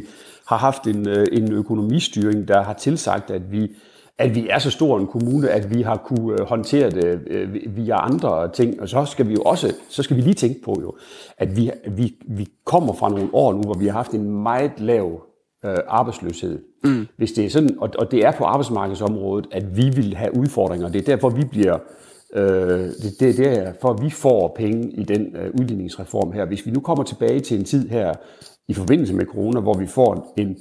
har 0.48 0.58
haft 0.58 0.88
en, 0.88 1.08
øh, 1.08 1.28
en 1.32 1.52
økonomistyring, 1.52 2.48
der 2.48 2.64
har 2.64 2.74
tilsagt, 2.74 3.32
at 3.32 3.52
vi 3.52 3.70
at 4.20 4.36
vi 4.36 4.48
er 4.50 4.60
så 4.60 4.72
stor 4.72 5.00
en 5.00 5.08
kommune, 5.08 5.50
at 5.50 5.76
vi 5.76 5.82
har 5.82 5.98
kunne 5.98 6.34
øh, 6.34 6.48
håndtere 6.48 6.90
det 6.90 7.20
øh, 7.28 7.76
via 7.76 8.06
andre 8.06 8.52
ting. 8.52 8.82
Og 8.82 8.90
så 8.90 9.06
skal 9.06 9.28
vi 9.28 9.34
jo 9.34 9.42
også, 9.42 9.74
så 9.90 10.04
skal 10.04 10.18
vi 10.18 10.22
lige 10.22 10.34
tænke 10.34 10.62
på 10.62 10.78
jo, 10.82 10.94
at 11.38 11.58
vi, 11.58 11.72
vi, 11.88 12.16
vi 12.28 12.48
kommer 12.66 12.94
fra 12.94 13.10
nogle 13.10 13.30
år 13.34 13.54
nu, 13.54 13.62
hvor 13.62 13.74
vi 13.74 13.86
har 13.86 13.94
haft 13.94 14.12
en 14.12 14.44
meget 14.44 14.72
lav 14.78 15.22
øh, 15.66 15.78
arbejdsløshed. 15.88 16.60
Mm. 16.84 17.08
Hvis 17.18 17.32
det 17.32 17.46
er 17.46 17.50
sådan, 17.50 17.78
og, 17.80 17.90
og 18.00 18.12
det 18.12 18.26
er 18.26 18.32
på 18.32 18.44
arbejdsmarkedsområdet, 18.44 19.48
at 19.52 19.78
vi 19.78 19.90
vil 19.90 20.16
have 20.16 20.38
udfordringer. 20.38 20.90
Det 20.90 21.02
er 21.02 21.06
derfor, 21.06 21.30
vi 21.30 21.46
bliver 21.46 21.78
Øh, 22.36 22.44
det, 22.80 23.20
det, 23.20 23.38
det 23.38 23.48
er 23.48 23.74
for, 23.82 23.90
at 23.90 24.02
vi 24.02 24.10
får 24.10 24.54
penge 24.58 24.92
i 24.92 25.04
den 25.04 25.36
øh, 25.36 25.52
udligningsreform 25.60 26.32
her. 26.32 26.46
Hvis 26.46 26.66
vi 26.66 26.72
nu 26.72 26.80
kommer 26.80 27.04
tilbage 27.04 27.40
til 27.40 27.60
en 27.60 27.66
tid 27.66 27.90
her 27.90 28.14
i 28.68 28.74
forbindelse 28.74 29.14
med 29.14 29.26
corona, 29.26 29.60
hvor 29.60 29.74
vi 29.74 29.88
får 29.88 30.34
en, 30.38 30.58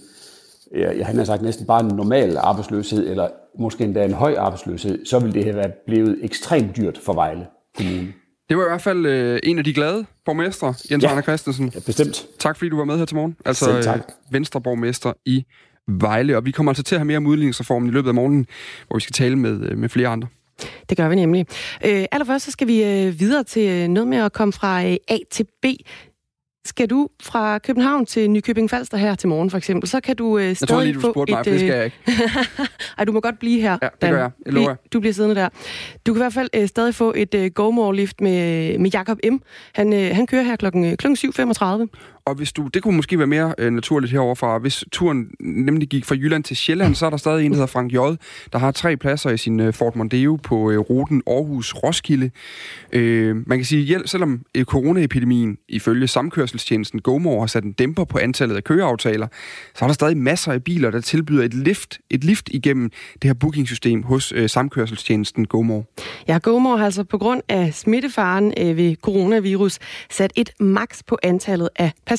jeg, 0.74 1.06
han 1.06 1.16
har 1.16 1.24
sagt 1.24 1.42
næsten 1.42 1.66
bare 1.66 1.80
en 1.80 1.96
normal 1.96 2.36
arbejdsløshed, 2.36 3.10
eller 3.10 3.28
måske 3.58 3.84
endda 3.84 4.04
en 4.04 4.12
høj 4.12 4.34
arbejdsløshed, 4.38 5.06
så 5.06 5.18
vil 5.18 5.34
det 5.34 5.44
have 5.44 5.56
været 5.56 5.72
blevet 5.86 6.18
ekstremt 6.22 6.76
dyrt 6.76 6.98
for 7.04 7.12
Vejle 7.12 7.46
Kommune. 7.76 8.12
Det 8.48 8.56
var 8.56 8.64
i 8.64 8.68
hvert 8.68 8.82
fald 8.82 9.06
øh, 9.06 9.40
en 9.42 9.58
af 9.58 9.64
de 9.64 9.74
glade 9.74 10.06
borgmestre, 10.24 10.74
Jens 10.90 11.04
ja, 11.04 11.10
Arne 11.10 11.22
Christensen. 11.22 11.72
Ja, 11.74 11.80
bestemt. 11.86 12.26
Tak 12.38 12.56
fordi 12.56 12.68
du 12.68 12.76
var 12.76 12.84
med 12.84 12.98
her 12.98 13.04
til 13.04 13.16
morgen. 13.16 13.36
Altså 13.44 13.64
Selv 13.64 13.82
tak. 13.82 13.96
Øh, 13.98 14.32
Venstreborgmester 14.32 15.12
i 15.26 15.44
Vejle. 15.88 16.36
Og 16.36 16.44
vi 16.44 16.50
kommer 16.50 16.70
altså 16.70 16.82
til 16.82 16.94
at 16.94 16.98
have 16.98 17.06
mere 17.06 17.16
om 17.16 17.26
udligningsreformen 17.26 17.88
i 17.88 17.92
løbet 17.92 18.08
af 18.08 18.14
morgenen, 18.14 18.46
hvor 18.86 18.96
vi 18.96 19.00
skal 19.00 19.12
tale 19.12 19.36
med, 19.36 19.70
øh, 19.70 19.78
med 19.78 19.88
flere 19.88 20.08
andre. 20.08 20.28
Det 20.88 20.96
gør 20.96 21.08
vi 21.08 21.14
nemlig. 21.14 21.46
Øh, 21.84 22.04
allerførst 22.12 22.44
så 22.44 22.50
skal 22.50 22.66
vi 22.66 22.84
øh, 22.84 23.20
videre 23.20 23.44
til 23.44 23.68
øh, 23.70 23.88
noget 23.88 24.08
med 24.08 24.18
at 24.18 24.32
komme 24.32 24.52
fra 24.52 24.84
øh, 24.84 24.96
A 25.08 25.16
til 25.30 25.46
B. 25.62 25.66
Skal 26.68 26.90
du 26.90 27.08
fra 27.22 27.58
København 27.58 28.06
til 28.06 28.30
Nykøbing 28.30 28.70
Falster 28.70 28.96
her 28.96 29.14
til 29.14 29.28
morgen, 29.28 29.50
for 29.50 29.58
eksempel, 29.58 29.88
så 29.88 30.00
kan 30.00 30.16
du 30.16 30.38
øh, 30.38 30.56
stadig 30.56 30.60
jeg 30.60 30.68
tror 30.68 30.82
lige, 30.82 30.94
du 30.94 31.00
spurgte 31.00 31.32
et... 31.32 31.36
Mig, 31.36 31.44
for 31.44 31.50
det 31.50 31.60
skal 31.60 31.74
jeg 31.74 31.84
ikke. 31.84 31.96
Ej, 32.98 33.04
du 33.04 33.12
må 33.12 33.20
godt 33.20 33.38
blive 33.38 33.60
her. 33.60 33.78
Ja, 33.82 33.88
det 34.00 34.10
gør 34.10 34.18
jeg. 34.18 34.30
jeg 34.46 34.52
lover. 34.52 34.74
Du 34.92 35.00
bliver 35.00 35.12
siddende 35.12 35.34
der. 35.34 35.48
Du 36.06 36.12
kan 36.12 36.20
i 36.20 36.22
hvert 36.22 36.32
fald 36.32 36.48
øh, 36.54 36.68
stadig 36.68 36.94
få 36.94 37.12
et 37.16 37.34
øh, 37.34 37.50
GoMore-lift 37.50 38.20
med, 38.20 38.78
med 38.78 38.90
Jakob 38.90 39.18
M. 39.30 39.36
Han, 39.74 39.92
øh, 39.92 40.16
han 40.16 40.26
kører 40.26 40.42
her 40.42 40.56
klokken, 40.56 40.84
øh, 40.84 40.96
klokken 40.96 41.16
7.35. 41.16 42.17
Og 42.28 42.34
hvis 42.34 42.52
du, 42.52 42.68
det 42.74 42.82
kunne 42.82 42.96
måske 42.96 43.18
være 43.18 43.26
mere 43.26 43.54
øh, 43.58 43.72
naturligt 43.72 44.12
heroverfra. 44.12 44.58
Hvis 44.58 44.84
turen 44.92 45.26
nemlig 45.40 45.88
gik 45.88 46.04
fra 46.04 46.14
Jylland 46.14 46.44
til 46.44 46.56
Sjælland, 46.56 46.94
så 46.94 47.06
er 47.06 47.10
der 47.10 47.16
stadig 47.16 47.46
en, 47.46 47.50
der 47.50 47.56
hedder 47.56 47.66
Frank 47.66 47.92
J., 47.92 47.96
der 48.52 48.58
har 48.58 48.70
tre 48.70 48.96
pladser 48.96 49.30
i 49.30 49.36
sin 49.36 49.60
øh, 49.60 49.74
Ford 49.74 49.96
Mondeo 49.96 50.36
på 50.36 50.70
øh, 50.70 50.78
ruten 50.78 51.22
Aarhus-Roskilde. 51.26 52.30
Øh, 52.92 53.36
man 53.48 53.58
kan 53.58 53.64
sige, 53.64 53.96
at 53.96 54.02
selvom 54.06 54.42
øh, 54.54 54.64
coronaepidemien 54.64 55.58
ifølge 55.68 56.08
samkørselstjenesten 56.08 57.00
GoMore 57.00 57.40
har 57.40 57.46
sat 57.46 57.64
en 57.64 57.72
dæmper 57.72 58.04
på 58.04 58.18
antallet 58.18 58.56
af 58.56 58.64
køreaftaler, 58.64 59.26
så 59.74 59.84
er 59.84 59.86
der 59.86 59.94
stadig 59.94 60.16
masser 60.16 60.52
af 60.52 60.64
biler, 60.64 60.90
der 60.90 61.00
tilbyder 61.00 61.44
et 61.44 61.54
lift, 61.54 61.98
et 62.10 62.24
lift 62.24 62.48
igennem 62.52 62.90
det 63.22 63.24
her 63.24 63.34
bookingsystem 63.34 64.02
hos 64.02 64.32
øh, 64.32 64.48
samkørselstjenesten 64.48 65.46
GoMore. 65.46 65.84
Ja, 66.28 66.38
GoMore 66.38 66.78
har 66.78 66.84
altså 66.84 67.04
på 67.04 67.18
grund 67.18 67.42
af 67.48 67.74
smittefaren 67.74 68.52
øh, 68.60 68.76
ved 68.76 68.96
coronavirus 69.02 69.78
sat 70.10 70.32
et 70.36 70.50
maks 70.60 71.02
på 71.02 71.18
antallet 71.22 71.68
af 71.76 71.92
passagerer 72.06 72.17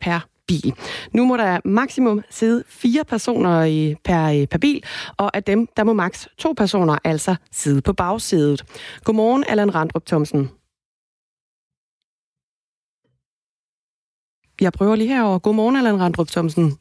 per 0.00 0.26
bil. 0.46 0.74
Nu 1.12 1.24
må 1.24 1.36
der 1.36 1.60
maksimum 1.64 2.22
sidde 2.30 2.64
fire 2.68 3.04
personer 3.04 3.64
i, 3.64 3.94
per, 4.04 4.46
per 4.50 4.58
bil, 4.58 4.84
og 5.16 5.36
af 5.36 5.42
dem, 5.42 5.66
der 5.76 5.84
må 5.84 5.92
maks 5.92 6.28
to 6.38 6.52
personer 6.56 6.98
altså 7.04 7.36
sidde 7.52 7.82
på 7.82 7.92
bagsædet. 7.92 8.64
Godmorgen, 9.04 9.44
Allan 9.48 9.74
Randrup 9.74 10.06
Thomsen. 10.06 10.50
Jeg 14.60 14.72
prøver 14.72 14.96
lige 14.96 15.08
herover. 15.08 15.38
Godmorgen, 15.38 15.76
Allan 15.76 16.00
Randrup 16.00 16.28
Thomsen. 16.28 16.78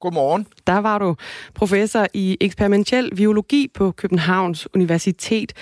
Godmorgen. 0.00 0.46
Der 0.66 0.78
var 0.78 0.98
du 0.98 1.16
professor 1.54 2.06
i 2.14 2.36
eksperimentel 2.40 3.16
biologi 3.16 3.68
på 3.74 3.90
Københavns 3.90 4.74
Universitet. 4.74 5.52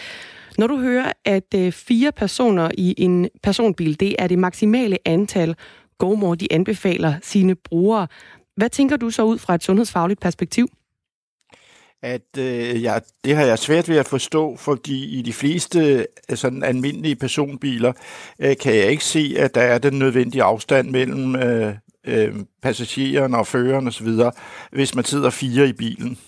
Når 0.59 0.67
du 0.67 0.79
hører, 0.79 1.13
at 1.25 1.55
øh, 1.55 1.73
fire 1.73 2.13
personer 2.13 2.71
i 2.79 2.95
en 2.99 3.29
personbil, 3.43 4.01
det 4.01 4.17
er 4.19 4.27
det 4.27 4.39
maksimale 4.39 4.99
antal, 5.05 5.57
GoMore 5.99 6.37
de 6.37 6.49
anbefaler 6.51 7.15
sine 7.23 7.55
brugere, 7.55 8.07
hvad 8.57 8.71
tænker 8.71 8.97
du 8.97 9.11
så 9.11 9.23
ud 9.23 9.39
fra 9.39 9.55
et 9.55 9.65
sundhedsfagligt 9.65 10.21
perspektiv? 10.21 10.69
at 12.05 12.39
øh, 12.39 12.83
ja, 12.83 12.99
det 13.25 13.37
har 13.37 13.45
jeg 13.45 13.59
svært 13.59 13.89
ved 13.89 13.97
at 13.97 14.09
forstå, 14.09 14.57
fordi 14.57 15.19
i 15.19 15.23
de 15.23 15.33
fleste 15.33 16.07
øh, 16.31 16.37
sådan 16.37 16.63
almindelige 16.63 17.17
personbiler 17.17 17.93
øh, 18.39 18.57
kan 18.57 18.75
jeg 18.75 18.91
ikke 18.91 19.05
se, 19.05 19.35
at 19.39 19.55
der 19.55 19.61
er 19.61 19.79
den 19.79 19.99
nødvendige 19.99 20.43
afstand 20.43 20.91
mellem 20.91 21.37
øh, 21.37 21.75
øh, 22.07 22.35
passageren 22.63 23.35
og 23.35 23.47
føreren 23.47 23.89
osv., 23.89 24.09
hvis 24.73 24.95
man 24.95 25.05
sidder 25.05 25.31
fire 25.31 25.69
i 25.69 25.73
bilen. 25.73 26.19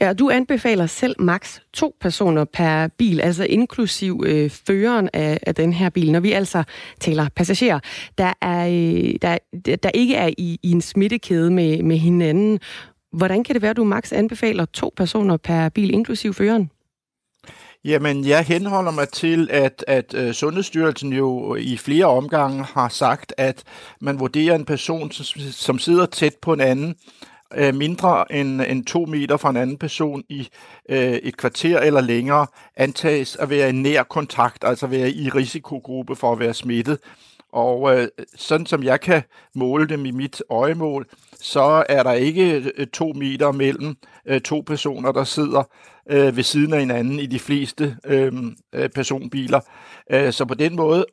Ja, 0.00 0.12
du 0.12 0.30
anbefaler 0.30 0.86
selv 0.86 1.16
maks 1.18 1.62
to 1.72 1.96
personer 2.00 2.44
per 2.44 2.88
bil, 2.98 3.20
altså 3.20 3.44
inklusiv 3.44 4.22
øh, 4.26 4.50
føreren 4.50 5.08
af, 5.12 5.38
af 5.42 5.54
den 5.54 5.72
her 5.72 5.90
bil, 5.90 6.12
når 6.12 6.20
vi 6.20 6.32
altså 6.32 6.62
taler 7.00 7.28
passagerer, 7.36 7.80
der, 8.18 8.32
er, 8.42 8.66
øh, 8.68 9.14
der, 9.22 9.38
der 9.76 9.90
ikke 9.94 10.14
er 10.14 10.30
i, 10.38 10.58
i 10.62 10.70
en 10.70 10.80
smittekæde 10.80 11.50
med, 11.50 11.82
med 11.82 11.96
hinanden. 11.96 12.60
Hvordan 13.12 13.44
kan 13.44 13.54
det 13.54 13.62
være, 13.62 13.70
at 13.70 13.76
du 13.76 13.84
maks 13.84 14.12
anbefaler 14.12 14.64
to 14.64 14.92
personer 14.96 15.36
per 15.36 15.68
bil, 15.68 15.94
inklusiv 15.94 16.34
føreren? 16.34 16.70
Jamen, 17.84 18.26
jeg 18.26 18.44
henholder 18.44 18.90
mig 18.90 19.08
til, 19.08 19.48
at, 19.50 19.84
at 19.86 20.14
øh, 20.14 20.34
Sundhedsstyrelsen 20.34 21.12
jo 21.12 21.54
i 21.54 21.76
flere 21.76 22.04
omgange 22.04 22.64
har 22.64 22.88
sagt, 22.88 23.34
at 23.36 23.62
man 24.00 24.20
vurderer 24.20 24.54
en 24.54 24.64
person, 24.64 25.12
som 25.52 25.78
sidder 25.78 26.06
tæt 26.06 26.34
på 26.42 26.52
en 26.52 26.60
anden, 26.60 26.94
øh, 27.54 27.74
mindre 27.74 28.32
end, 28.32 28.62
end 28.62 28.84
to 28.84 29.06
meter 29.06 29.36
fra 29.36 29.50
en 29.50 29.56
anden 29.56 29.78
person 29.78 30.24
i 30.28 30.48
øh, 30.88 31.12
et 31.12 31.36
kvarter 31.36 31.80
eller 31.80 32.00
længere, 32.00 32.46
antages 32.76 33.36
at 33.36 33.50
være 33.50 33.68
i 33.68 33.72
nær 33.72 34.02
kontakt, 34.02 34.64
altså 34.64 34.86
være 34.86 35.10
i 35.10 35.28
risikogruppe 35.28 36.16
for 36.16 36.32
at 36.32 36.38
være 36.38 36.54
smittet. 36.54 36.98
Og 37.52 37.98
øh, 37.98 38.08
sådan 38.36 38.66
som 38.66 38.82
jeg 38.82 39.00
kan 39.00 39.22
måle 39.54 39.88
dem 39.88 40.06
i 40.06 40.10
mit 40.10 40.42
øjemål, 40.50 41.06
så 41.40 41.84
er 41.88 42.02
der 42.02 42.12
ikke 42.12 42.72
øh, 42.76 42.86
to 42.86 43.12
meter 43.12 43.52
mellem 43.52 43.96
øh, 44.26 44.40
to 44.40 44.62
personer, 44.66 45.12
der 45.12 45.24
sidder 45.24 45.62
øh, 46.10 46.36
ved 46.36 46.42
siden 46.42 46.72
af 46.72 46.80
hinanden 46.80 47.20
i 47.20 47.26
de 47.26 47.38
fleste 47.38 47.96
øh, 48.04 48.32
øh 48.74 48.88
personbiler. 48.88 49.60
Øh, 50.10 50.32
så 50.32 50.44
på 50.44 50.54
den 50.54 50.76
måde 50.76 51.06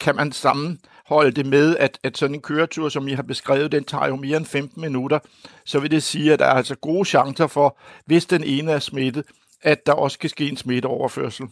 kan 0.00 0.16
man 0.16 0.32
sammen 0.32 0.78
holde 1.06 1.30
det 1.30 1.46
med, 1.46 1.76
at, 1.76 1.98
at 2.02 2.18
sådan 2.18 2.34
en 2.34 2.42
køretur, 2.42 2.88
som 2.88 3.08
I 3.08 3.12
har 3.12 3.22
beskrevet, 3.22 3.72
den 3.72 3.84
tager 3.84 4.06
jo 4.06 4.16
mere 4.16 4.36
end 4.36 4.46
15 4.46 4.80
minutter. 4.80 5.18
Så 5.64 5.80
vil 5.80 5.90
det 5.90 6.02
sige, 6.02 6.32
at 6.32 6.38
der 6.38 6.44
er 6.46 6.54
altså 6.54 6.74
gode 6.74 7.04
chancer 7.04 7.46
for, 7.46 7.78
hvis 8.06 8.26
den 8.26 8.44
ene 8.44 8.72
er 8.72 8.78
smittet, 8.78 9.24
at 9.62 9.86
der 9.86 9.92
også 9.92 10.18
kan 10.18 10.30
ske 10.30 10.48
en 10.48 10.56
smitteoverførsel. 10.56 11.46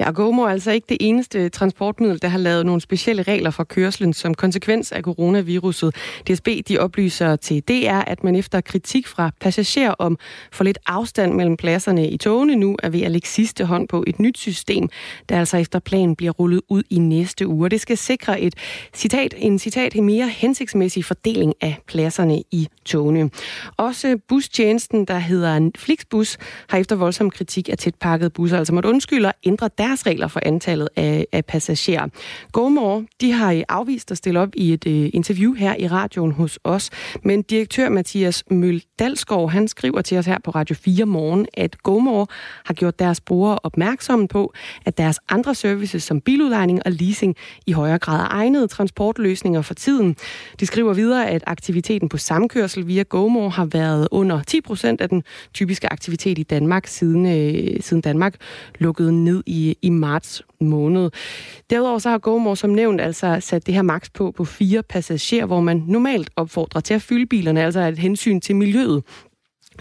Ja, 0.00 0.10
GoMo 0.10 0.42
er 0.42 0.48
altså 0.48 0.70
ikke 0.70 0.86
det 0.88 0.96
eneste 1.00 1.48
transportmiddel, 1.48 2.22
der 2.22 2.28
har 2.28 2.38
lavet 2.38 2.66
nogle 2.66 2.80
specielle 2.80 3.22
regler 3.22 3.50
for 3.50 3.64
kørslen 3.64 4.12
som 4.12 4.34
konsekvens 4.34 4.92
af 4.92 5.02
coronaviruset. 5.02 5.94
DSB 6.28 6.48
de 6.68 6.78
oplyser 6.78 7.36
til 7.36 7.62
DR, 7.68 8.00
at 8.06 8.24
man 8.24 8.36
efter 8.36 8.60
kritik 8.60 9.06
fra 9.06 9.30
passagerer 9.40 9.94
om 9.98 10.18
for 10.52 10.64
lidt 10.64 10.78
afstand 10.86 11.32
mellem 11.32 11.56
pladserne 11.56 12.10
i 12.10 12.16
togene 12.16 12.56
nu 12.56 12.76
er 12.82 12.88
ved 12.88 13.02
at 13.02 13.10
lægge 13.10 13.28
sidste 13.28 13.64
hånd 13.64 13.88
på 13.88 14.04
et 14.06 14.20
nyt 14.20 14.38
system, 14.38 14.88
der 15.28 15.38
altså 15.38 15.56
efter 15.56 15.78
planen 15.78 16.16
bliver 16.16 16.32
rullet 16.32 16.60
ud 16.68 16.82
i 16.90 16.98
næste 16.98 17.46
uge. 17.46 17.70
Det 17.70 17.80
skal 17.80 17.98
sikre 17.98 18.40
et 18.40 18.54
citat, 18.94 19.34
en 19.36 19.58
citat 19.58 19.94
en 19.94 20.04
mere 20.04 20.28
hensigtsmæssig 20.28 21.04
fordeling 21.04 21.54
af 21.60 21.78
pladserne 21.86 22.42
i 22.50 22.68
togene. 22.84 23.30
Også 23.76 24.18
bustjenesten, 24.28 25.04
der 25.04 25.18
hedder 25.18 25.70
Flixbus, 25.76 26.38
har 26.68 26.78
efter 26.78 26.96
voldsom 26.96 27.30
kritik 27.30 27.68
af 27.68 27.78
tætpakkede 27.78 28.30
busser 28.30 28.58
altså 28.58 28.74
måtte 28.74 28.88
undskylde 28.88 29.32
ændre 29.56 29.70
deres 29.78 30.06
regler 30.06 30.28
for 30.28 30.40
antallet 30.42 30.88
af, 30.96 31.26
af 31.32 31.44
passagerer. 31.44 32.08
GoMore, 32.52 33.06
de 33.20 33.32
har 33.32 33.64
afvist 33.68 34.10
at 34.10 34.16
stille 34.16 34.40
op 34.40 34.48
i 34.54 34.72
et 34.72 34.86
øh, 34.86 35.10
interview 35.12 35.54
her 35.54 35.76
i 35.78 35.88
radioen 35.88 36.32
hos 36.32 36.58
os, 36.64 36.90
men 37.24 37.42
direktør 37.42 37.88
Mathias 37.88 38.44
Møl 38.50 38.82
Dalskov, 38.98 39.50
han 39.50 39.68
skriver 39.68 40.02
til 40.02 40.18
os 40.18 40.26
her 40.26 40.38
på 40.44 40.50
Radio 40.50 40.76
4 40.76 41.06
morgen, 41.06 41.46
at 41.54 41.82
GoMore 41.82 42.26
har 42.64 42.74
gjort 42.74 42.98
deres 42.98 43.20
brugere 43.20 43.58
opmærksomme 43.62 44.28
på, 44.28 44.52
at 44.86 44.98
deres 44.98 45.18
andre 45.28 45.54
services 45.54 46.02
som 46.02 46.20
biludlejning 46.20 46.80
og 46.84 46.92
leasing 46.92 47.36
i 47.66 47.72
højere 47.72 47.98
grad 47.98 48.20
er 48.20 48.28
egnede 48.30 48.68
transportløsninger 48.68 49.62
for 49.62 49.74
tiden. 49.74 50.16
De 50.60 50.66
skriver 50.66 50.94
videre, 50.94 51.30
at 51.30 51.44
aktiviteten 51.46 52.08
på 52.08 52.16
samkørsel 52.16 52.86
via 52.86 53.02
GoMore 53.02 53.50
har 53.50 53.64
været 53.64 54.08
under 54.10 54.42
10 54.42 54.60
procent 54.60 55.00
af 55.00 55.08
den 55.08 55.22
typiske 55.54 55.92
aktivitet 55.92 56.38
i 56.38 56.42
Danmark, 56.42 56.86
siden, 56.86 57.26
øh, 57.26 57.80
siden 57.80 58.00
Danmark 58.00 58.34
lukkede 58.78 59.24
ned 59.24 59.42
i, 59.46 59.76
i 59.82 59.90
marts 59.90 60.42
måned. 60.60 61.10
Derudover 61.70 61.98
så 61.98 62.10
har 62.10 62.18
GoMore 62.18 62.56
som 62.56 62.70
nævnt 62.70 63.00
altså 63.00 63.36
sat 63.40 63.66
det 63.66 63.74
her 63.74 63.82
maks 63.82 64.10
på 64.10 64.30
på 64.30 64.44
fire 64.44 64.82
passagerer, 64.82 65.46
hvor 65.46 65.60
man 65.60 65.84
normalt 65.86 66.30
opfordrer 66.36 66.80
til 66.80 66.94
at 66.94 67.02
fylde 67.02 67.26
bilerne, 67.26 67.64
altså 67.64 67.80
et 67.80 67.98
hensyn 67.98 68.40
til 68.40 68.56
miljøet 68.56 69.02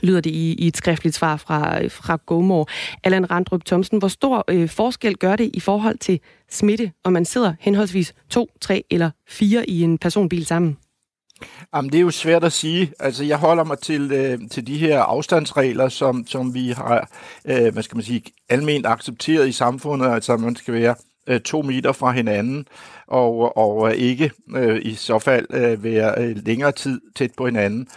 lyder 0.04 0.22
det 0.22 0.30
i, 0.30 0.54
i 0.54 0.68
et 0.68 0.78
skriftligt 0.78 1.16
svar 1.16 1.38
fra, 1.38 1.88
fra 1.88 2.18
GoMore. 2.26 2.66
Allan 3.04 3.32
Randrup 3.32 3.66
Thomsen, 3.66 4.00
hvor 4.00 4.08
stor 4.08 4.44
øh, 4.48 4.70
forskel 4.70 5.18
gør 5.18 5.36
det 5.36 5.52
i 5.54 5.60
forhold 5.60 5.98
til 5.98 6.20
smitte, 6.50 6.92
om 7.04 7.14
man 7.14 7.26
sidder 7.26 7.54
henholdsvis 7.60 8.14
to, 8.30 8.50
tre 8.62 8.84
eller 8.90 9.12
fire 9.28 9.70
i 9.70 9.82
en 9.82 9.98
personbil 9.98 10.46
sammen? 10.46 10.78
Jamen, 11.76 11.92
det 11.92 11.98
er 11.98 12.02
jo 12.02 12.12
svært 12.12 12.44
at 12.44 12.54
sige. 12.54 12.94
Altså, 13.00 13.24
jeg 13.24 13.38
holder 13.38 13.64
mig 13.64 13.80
til, 13.80 14.12
øh, 14.12 14.40
til 14.52 14.68
de 14.68 14.78
her 14.78 15.02
afstandsregler, 15.02 15.90
som, 15.90 16.28
som 16.28 16.54
vi 16.54 16.70
har, 16.70 17.10
øh, 17.46 17.74
hvad 17.74 17.84
skal 17.84 17.98
man 17.98 18.04
sige, 18.04 18.24
almindeligt 18.50 18.88
accepteret 18.88 19.48
i 19.48 19.52
samfundet. 19.52 20.08
Altså, 20.08 20.38
man 20.38 20.56
skal 20.56 20.74
være 20.74 20.96
øh, 21.28 21.42
to 21.42 21.62
meter 21.62 21.92
fra 21.92 22.12
hinanden, 22.12 22.68
og, 23.08 23.58
og 23.58 23.90
øh, 23.90 23.96
ikke 23.96 24.32
øh, 24.56 24.80
i 24.82 24.96
så 24.96 25.20
fald 25.20 25.46
øh, 25.54 25.84
være 25.84 26.14
øh, 26.18 26.38
længere 26.46 26.72
tid 26.72 27.02
tæt 27.16 27.32
på 27.38 27.46
hinanden. 27.46 27.88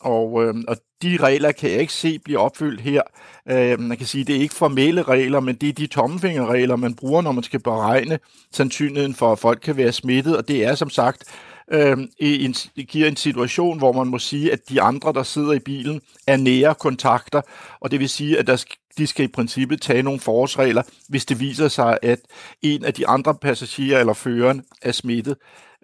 Og, 0.00 0.44
øh, 0.44 0.54
og 0.68 0.76
de 1.02 1.16
regler 1.20 1.52
kan 1.52 1.70
jeg 1.70 1.80
ikke 1.80 1.92
se 1.92 2.18
blive 2.18 2.38
opfyldt 2.38 2.80
her. 2.80 3.02
Øh, 3.50 3.80
man 3.80 3.96
kan 3.96 4.06
sige, 4.06 4.24
det 4.24 4.36
er 4.36 4.40
ikke 4.40 4.54
formelle 4.54 5.02
regler, 5.02 5.40
men 5.40 5.54
det 5.54 5.68
er 5.68 5.72
de 5.72 5.86
tommefingerregler, 5.86 6.76
man 6.76 6.94
bruger, 6.94 7.22
når 7.22 7.32
man 7.32 7.44
skal 7.44 7.60
beregne 7.60 8.18
sandsynligheden 8.52 9.14
for, 9.14 9.32
at 9.32 9.38
folk 9.38 9.60
kan 9.62 9.76
være 9.76 9.92
smittet, 9.92 10.36
og 10.36 10.48
det 10.48 10.64
er 10.64 10.74
som 10.74 10.90
sagt 10.90 11.24
øh, 11.72 11.98
i 12.18 12.44
en, 12.44 12.54
giver 12.88 13.08
en 13.08 13.16
situation, 13.16 13.78
hvor 13.78 13.92
man 13.92 14.06
må 14.06 14.18
sige, 14.18 14.52
at 14.52 14.68
de 14.68 14.82
andre, 14.82 15.12
der 15.12 15.22
sidder 15.22 15.52
i 15.52 15.58
bilen, 15.58 16.00
er 16.26 16.36
nære 16.36 16.74
kontakter, 16.74 17.40
og 17.80 17.90
det 17.90 18.00
vil 18.00 18.08
sige, 18.08 18.38
at 18.38 18.46
der 18.46 18.64
de 18.98 19.06
skal 19.06 19.24
i 19.24 19.28
princippet 19.28 19.80
tage 19.80 20.02
nogle 20.02 20.20
forårsregler, 20.20 20.82
hvis 21.08 21.26
det 21.26 21.40
viser 21.40 21.68
sig, 21.68 21.98
at 22.02 22.20
en 22.62 22.84
af 22.84 22.94
de 22.94 23.08
andre 23.08 23.34
passagerer 23.34 24.00
eller 24.00 24.12
føreren 24.12 24.62
er 24.82 24.92
smittet. 24.92 25.36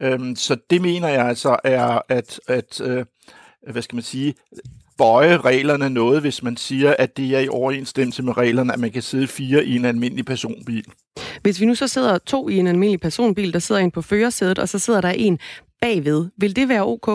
Øh, 0.03 0.37
så 0.37 0.57
det 0.71 0.83
mener 0.83 1.09
jeg 1.09 1.27
altså 1.27 1.57
er, 1.65 1.99
at, 2.09 2.41
at 2.49 2.81
øh, 2.81 3.05
hvad 3.73 3.83
skal 3.83 3.97
man 3.97 4.03
sige, 4.03 4.35
bøje 4.99 5.37
reglerne 5.37 5.91
noget, 5.91 6.21
hvis 6.21 6.43
man 6.43 6.57
siger, 6.57 6.95
at 6.99 7.17
det 7.17 7.37
er 7.37 7.41
i 7.41 7.49
overensstemmelse 7.49 8.23
med 8.23 8.37
reglerne, 8.37 8.73
at 8.73 8.81
man 8.81 8.91
kan 8.91 9.03
sidde 9.03 9.27
fire 9.27 9.65
i 9.65 9.77
en 9.77 9.85
almindelig 9.85 10.25
personbil. 10.25 10.85
Hvis 11.43 11.61
vi 11.61 11.67
nu 11.67 11.75
så 11.75 11.89
sidder 11.89 12.19
to 12.19 12.49
i 12.49 12.57
en 12.57 12.67
almindelig 12.67 13.01
personbil, 13.01 13.53
der 13.53 13.59
sidder 13.59 13.81
en 13.81 13.91
på 13.91 14.03
førersædet, 14.03 14.59
og 14.59 14.69
så 14.69 14.79
sidder 14.79 15.01
der 15.01 15.11
en 15.11 15.39
bagved, 15.83 16.31
vil 16.37 16.57
det 16.57 16.69
være 16.69 16.87
ok? 16.87 17.09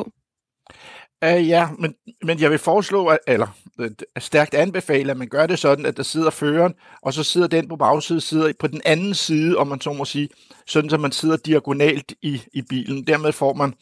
Uh, 1.25 1.47
ja, 1.47 1.69
men, 1.79 1.93
men 2.23 2.39
jeg 2.39 2.51
vil 2.51 2.59
foreslå, 2.59 3.07
at, 3.07 3.19
eller 3.27 3.47
uh, 3.79 3.87
stærkt 4.19 4.53
anbefale, 4.53 5.11
at 5.11 5.17
man 5.17 5.27
gør 5.27 5.45
det 5.45 5.59
sådan, 5.59 5.85
at 5.85 5.97
der 5.97 6.03
sidder 6.03 6.29
føreren, 6.29 6.73
og 7.01 7.13
så 7.13 7.23
sidder 7.23 7.47
den 7.47 7.67
på 7.67 7.75
bagsiden 7.75 8.21
sidder 8.21 8.53
på 8.59 8.67
den 8.67 8.81
anden 8.85 9.13
side, 9.13 9.57
om 9.57 9.67
man 9.67 9.81
så 9.81 9.93
må 9.93 10.05
sige, 10.05 10.29
sådan 10.67 10.89
så 10.89 10.97
man 10.97 11.11
sidder 11.11 11.37
diagonalt 11.37 12.13
i, 12.21 12.41
i 12.53 12.61
bilen. 12.61 13.07
Dermed 13.07 13.31
får 13.31 13.53
man 13.53 13.73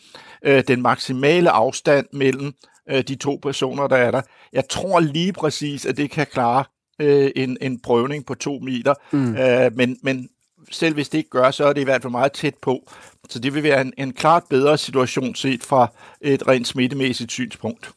uh, 0.47 0.59
den 0.67 0.81
maksimale 0.81 1.49
afstand 1.49 2.05
mellem 2.13 2.53
uh, 2.93 2.99
de 2.99 3.15
to 3.15 3.39
personer, 3.41 3.87
der 3.87 3.97
er 3.97 4.11
der. 4.11 4.21
Jeg 4.53 4.69
tror 4.69 4.99
lige 4.99 5.33
præcis, 5.33 5.85
at 5.85 5.97
det 5.97 6.11
kan 6.11 6.27
klare 6.27 6.63
uh, 7.03 7.29
en, 7.35 7.57
en 7.61 7.81
prøvning 7.81 8.25
på 8.25 8.35
to 8.35 8.59
meter, 8.59 8.93
mm. 9.11 9.29
uh, 9.29 9.77
men, 9.77 9.97
men 10.03 10.29
selv 10.71 10.93
hvis 10.93 11.09
det 11.09 11.17
ikke 11.17 11.29
gør, 11.29 11.51
så 11.51 11.65
er 11.65 11.73
det 11.73 11.81
i 11.81 11.83
hvert 11.83 12.01
fald 12.01 12.11
meget 12.11 12.31
tæt 12.31 12.55
på. 12.61 12.91
Så 13.29 13.39
det 13.39 13.53
vil 13.53 13.63
være 13.63 13.81
en, 13.81 13.93
en 13.97 14.13
klart 14.13 14.43
bedre 14.49 14.77
situation 14.77 15.35
set 15.35 15.63
fra 15.63 15.91
et 16.21 16.47
rent 16.47 16.67
smittemæssigt 16.67 17.31
synspunkt. 17.31 17.91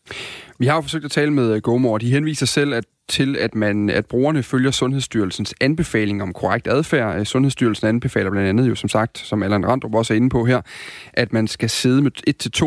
Vi 0.58 0.66
har 0.66 0.74
jo 0.74 0.80
forsøgt 0.80 1.04
at 1.04 1.10
tale 1.10 1.32
med 1.32 1.54
øh, 1.54 1.62
Gomor, 1.62 1.92
og 1.92 2.00
de 2.00 2.10
henviser 2.10 2.46
selv, 2.46 2.74
at 2.74 2.84
til, 3.08 3.36
at, 3.36 3.54
man, 3.54 3.90
at 3.90 4.06
brugerne 4.06 4.42
følger 4.42 4.70
Sundhedsstyrelsens 4.70 5.54
anbefaling 5.60 6.22
om 6.22 6.32
korrekt 6.32 6.68
adfærd. 6.68 7.20
Øh, 7.20 7.26
Sundhedsstyrelsen 7.26 7.86
anbefaler 7.86 8.30
blandt 8.30 8.48
andet 8.48 8.68
jo, 8.68 8.74
som 8.74 8.88
sagt, 8.88 9.18
som 9.18 9.42
Allan 9.42 9.66
Randrup 9.66 9.94
også 9.94 10.14
er 10.14 10.16
inde 10.16 10.30
på 10.30 10.44
her, 10.44 10.60
at 11.12 11.32
man 11.32 11.48
skal 11.48 11.70
sidde 11.70 12.02
med 12.02 12.10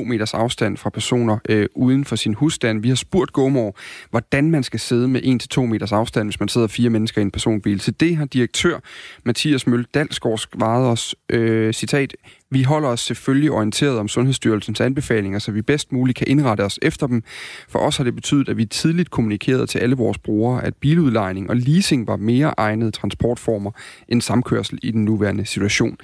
1-2 0.01 0.03
meters 0.03 0.33
afstand 0.33 0.77
fra 0.77 0.89
personer 0.89 1.37
øh, 1.49 1.67
uden 1.75 2.05
for 2.05 2.15
sin 2.15 2.33
husstand. 2.33 2.81
Vi 2.81 2.87
har 2.89 2.95
spurgt 2.95 3.33
Gomor, 3.33 3.75
hvordan 4.09 4.51
man 4.51 4.63
skal 4.63 4.79
sidde 4.79 5.07
med 5.07 5.21
1-2 5.57 5.61
meters 5.61 5.91
afstand, 5.91 6.27
hvis 6.27 6.39
man 6.39 6.49
sidder 6.49 6.67
fire 6.67 6.89
mennesker 6.89 7.21
i 7.21 7.23
en 7.23 7.31
personbil. 7.31 7.79
Til 7.79 7.99
det 7.99 8.17
har 8.17 8.25
direktør 8.25 8.79
Mathias 9.23 9.67
Mølle 9.67 9.85
Dalsgaard 9.93 10.37
svaret 10.37 10.87
os, 10.87 11.15
øh, 11.29 11.73
citat, 11.73 12.13
vi 12.51 12.63
holder 12.63 12.89
os 12.89 12.99
selvfølgelig 12.99 13.51
orienteret 13.51 13.97
om 13.97 14.07
Sundhedsstyrelsens 14.07 14.81
anbefalinger, 14.81 15.39
så 15.39 15.51
vi 15.51 15.61
bedst 15.61 15.91
muligt 15.91 16.17
kan 16.17 16.27
indrette 16.27 16.61
os 16.61 16.79
efter 16.81 17.07
dem. 17.07 17.23
For 17.69 17.79
os 17.79 17.97
har 17.97 18.03
det 18.03 18.15
betydet, 18.15 18.49
at 18.49 18.57
vi 18.57 18.65
tidligt 18.65 19.11
kommunikerede 19.11 19.67
til 19.67 19.79
alle 19.79 19.95
vores 19.95 20.17
brugere, 20.17 20.63
at 20.63 20.75
biludlejning 20.75 21.49
og 21.49 21.55
leasing 21.55 22.07
var 22.07 22.15
mere 22.15 22.53
egnede 22.57 22.91
transportformer 22.91 23.71
end 24.07 24.21
samkørsel 24.21 24.79
i 24.83 24.91
den 24.91 25.05
nuværende 25.05 25.45
situation. 25.45 25.97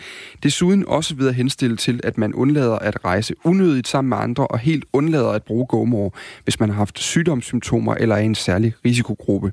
Desuden 0.43 0.85
også 0.87 1.15
ved 1.15 1.27
at 1.27 1.35
henstille 1.35 1.77
til, 1.77 1.99
at 2.03 2.17
man 2.17 2.33
undlader 2.33 2.75
at 2.75 3.05
rejse 3.05 3.33
unødigt 3.43 3.87
sammen 3.87 4.09
med 4.09 4.17
andre 4.17 4.47
og 4.47 4.59
helt 4.59 4.85
undlader 4.93 5.29
at 5.29 5.43
bruge 5.43 5.65
gomor, 5.65 6.13
hvis 6.43 6.59
man 6.59 6.69
har 6.69 6.75
haft 6.75 6.99
sygdomssymptomer 6.99 7.95
eller 7.95 8.15
er 8.15 8.19
i 8.19 8.25
en 8.25 8.35
særlig 8.35 8.73
risikogruppe. 8.85 9.51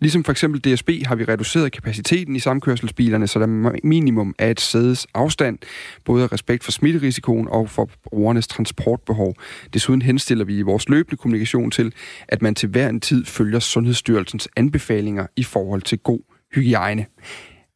Ligesom 0.00 0.24
for 0.24 0.32
eksempel 0.32 0.60
DSB 0.60 0.90
har 1.06 1.14
vi 1.14 1.24
reduceret 1.24 1.72
kapaciteten 1.72 2.36
i 2.36 2.38
samkørselsbilerne, 2.38 3.26
så 3.26 3.38
der 3.38 3.72
minimum 3.84 4.34
er 4.38 4.50
et 4.50 4.60
sædes 4.60 5.06
afstand, 5.14 5.58
både 6.04 6.31
respekt 6.32 6.64
for 6.64 6.72
smitterisikoen 6.72 7.48
og 7.48 7.70
for 7.70 7.90
brugernes 8.04 8.46
transportbehov. 8.46 9.34
Desuden 9.74 10.02
henstiller 10.02 10.44
vi 10.44 10.58
i 10.58 10.62
vores 10.62 10.88
løbende 10.88 11.16
kommunikation 11.16 11.70
til, 11.70 11.94
at 12.28 12.42
man 12.42 12.54
til 12.54 12.68
hver 12.68 12.88
en 12.88 13.00
tid 13.00 13.24
følger 13.24 13.58
Sundhedsstyrelsens 13.58 14.48
anbefalinger 14.56 15.26
i 15.36 15.44
forhold 15.44 15.82
til 15.82 15.98
god 15.98 16.20
hygiejne. 16.54 17.06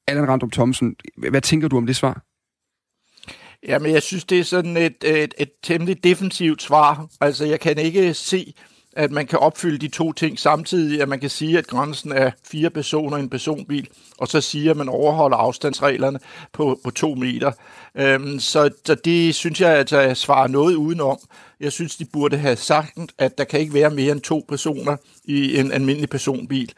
Allan 0.09 0.29
Randrup 0.29 0.53
Thomsen, 0.53 0.97
hvad 1.31 1.41
tænker 1.41 1.69
du 1.69 1.77
om 1.77 1.87
det 1.87 1.97
svar? 1.97 2.23
Jamen, 3.69 3.93
jeg 3.93 4.03
synes, 4.03 4.25
det 4.25 4.39
er 4.39 4.45
sådan 4.45 4.77
et, 4.77 5.05
et, 5.05 5.35
et 5.39 5.51
temmelig 5.63 6.05
defensivt 6.05 6.63
svar. 6.63 7.07
Altså, 7.21 7.47
jeg 7.47 7.61
kan 7.61 7.79
ikke 7.79 8.15
se, 8.15 8.55
at 8.97 9.11
man 9.11 9.27
kan 9.27 9.39
opfylde 9.39 9.79
de 9.79 9.89
to 9.89 10.13
ting 10.13 10.39
samtidig, 10.39 11.03
at 11.03 11.09
man 11.09 11.21
kan 11.21 11.31
sige, 11.31 11.59
at 11.59 11.67
grænsen 11.67 12.13
er 12.13 12.31
fire 12.45 12.71
personer 12.71 13.17
i 13.17 13.21
en 13.21 13.31
personbil, 13.31 13.89
og 14.19 14.29
så 14.29 14.41
sige, 14.41 14.71
at 14.71 14.77
man 14.77 14.89
overholder 14.89 15.37
afstandsreglerne 15.37 16.19
på, 16.53 16.81
på 16.85 16.91
to 16.91 17.15
meter. 17.15 17.53
Øhm, 17.95 18.39
så, 18.39 18.71
så 18.85 18.95
det 18.95 19.35
synes 19.35 19.61
jeg 19.61 19.71
altså 19.71 19.99
at 19.99 20.17
svare 20.17 20.49
noget 20.49 20.75
udenom. 20.75 21.19
Jeg 21.61 21.73
synes, 21.73 21.97
de 21.97 22.05
burde 22.05 22.37
have 22.37 22.57
sagt, 22.57 22.99
at 23.19 23.39
der 23.39 23.45
kan 23.45 23.61
ikke 23.61 23.75
være 23.75 23.91
mere 23.91 24.13
end 24.13 24.21
to 24.21 24.45
personer 24.49 24.97
i 25.25 25.59
en 25.59 25.73
almindelig 25.73 26.11
personbil. 26.11 26.73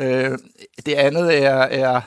Øh, 0.00 0.38
det 0.86 0.94
andet 0.94 1.42
er, 1.42 1.56
er 1.56 2.00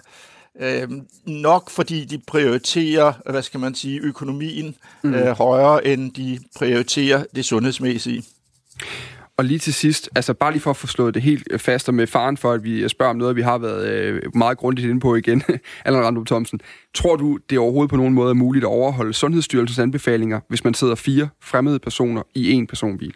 øh, 0.59 0.89
nok 1.25 1.69
fordi 1.69 2.05
de 2.05 2.21
prioriterer, 2.27 3.31
hvad 3.31 3.41
skal 3.41 3.59
man 3.59 3.75
sige, 3.75 3.99
økonomien 3.99 4.75
mm. 5.03 5.13
øh, 5.13 5.37
højere, 5.37 5.87
end 5.87 6.11
de 6.13 6.39
prioriterer 6.57 7.23
det 7.35 7.45
sundhedsmæssige. 7.45 8.23
Og 9.37 9.45
lige 9.45 9.59
til 9.59 9.73
sidst, 9.73 10.09
altså 10.15 10.33
bare 10.33 10.51
lige 10.51 10.61
for 10.61 10.69
at 10.69 10.77
få 10.77 10.87
slået 10.87 11.13
det 11.13 11.21
helt 11.21 11.47
øh, 11.51 11.59
fast, 11.59 11.87
og 11.87 11.93
med 11.93 12.07
faren 12.07 12.37
for, 12.37 12.51
at 12.51 12.63
vi 12.63 12.79
øh, 12.79 12.89
spørger 12.89 13.09
om 13.09 13.15
noget, 13.15 13.35
vi 13.35 13.41
har 13.41 13.57
været 13.57 13.87
øh, 13.87 14.21
meget 14.35 14.57
grundigt 14.57 14.87
inde 14.87 14.99
på 14.99 15.15
igen, 15.15 15.43
Allan 15.85 16.05
Randrup 16.05 16.27
Thomsen. 16.27 16.61
Tror 16.93 17.15
du, 17.15 17.39
det 17.49 17.59
overhovedet 17.59 17.89
på 17.89 17.95
nogen 17.95 18.13
måde 18.13 18.29
er 18.29 18.33
muligt 18.33 18.65
at 18.65 18.69
overholde 18.69 19.13
Sundhedsstyrelsens 19.13 19.79
anbefalinger, 19.79 20.39
hvis 20.47 20.63
man 20.63 20.73
sidder 20.73 20.95
fire 20.95 21.29
fremmede 21.41 21.79
personer 21.79 22.23
i 22.35 22.51
en 22.51 22.67
personbil? 22.67 23.13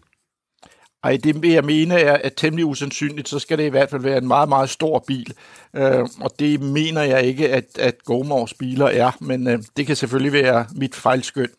Ej, 1.04 1.18
det 1.24 1.42
vil 1.42 1.52
jeg 1.52 1.64
mene 1.64 2.00
er, 2.00 2.18
at 2.24 2.34
temmelig 2.38 2.66
usandsynligt. 2.66 3.30
Så 3.30 3.40
skal 3.40 3.58
det 3.58 3.66
i 3.66 3.70
hvert 3.70 3.90
fald 3.90 4.02
være 4.02 4.18
en 4.18 4.28
meget, 4.28 4.50
meget 4.50 4.70
stor 4.70 5.04
bil. 5.08 5.34
Øh, 5.76 6.08
og 6.20 6.32
det 6.40 6.62
mener 6.62 7.02
jeg 7.02 7.24
ikke, 7.24 7.50
at, 7.50 7.66
at 7.80 8.04
Gomors 8.06 8.54
biler 8.54 8.86
er. 8.86 9.12
Men 9.20 9.48
øh, 9.48 9.60
det 9.78 9.88
kan 9.88 9.96
selvfølgelig 9.96 10.34
være 10.34 10.66
mit 10.76 10.96
fejlskøn. 10.96 11.50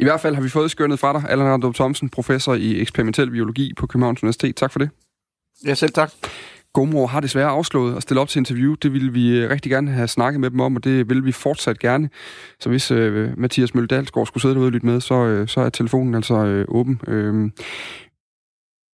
I 0.00 0.04
hvert 0.04 0.20
fald 0.20 0.34
har 0.34 0.42
vi 0.42 0.48
fået 0.48 0.70
skønnet 0.70 0.98
fra 0.98 1.12
dig, 1.12 1.30
Allan 1.30 1.46
Randrup 1.46 1.74
Thomsen, 1.74 2.08
professor 2.08 2.54
i 2.54 2.80
eksperimentel 2.80 3.30
biologi 3.30 3.72
på 3.78 3.86
Københavns 3.86 4.22
Universitet. 4.22 4.56
Tak 4.56 4.72
for 4.72 4.78
det. 4.78 4.90
Ja, 5.66 5.74
selv 5.74 5.92
tak. 5.92 6.12
GoMore 6.72 7.06
har 7.06 7.20
desværre 7.20 7.48
afslået 7.48 7.96
at 7.96 8.02
stille 8.02 8.20
op 8.20 8.28
til 8.28 8.38
interview. 8.38 8.74
Det 8.74 8.92
ville 8.92 9.12
vi 9.12 9.38
øh, 9.38 9.50
rigtig 9.50 9.70
gerne 9.70 9.90
have 9.90 10.08
snakket 10.08 10.40
med 10.40 10.50
dem 10.50 10.60
om, 10.60 10.76
og 10.76 10.84
det 10.84 11.08
vil 11.08 11.24
vi 11.24 11.32
fortsat 11.32 11.78
gerne. 11.78 12.10
Så 12.60 12.68
hvis 12.68 12.90
øh, 12.90 13.38
Mathias 13.38 13.74
Møldalsgaard 13.74 14.26
skulle 14.26 14.42
sidde 14.42 14.54
derude 14.54 14.68
og 14.68 14.72
lytte 14.72 14.86
med, 14.86 15.00
så, 15.00 15.14
øh, 15.14 15.48
så 15.48 15.60
er 15.60 15.68
telefonen 15.70 16.14
altså 16.14 16.34
øh, 16.34 16.64
åben. 16.68 17.00
Øh, 17.06 17.50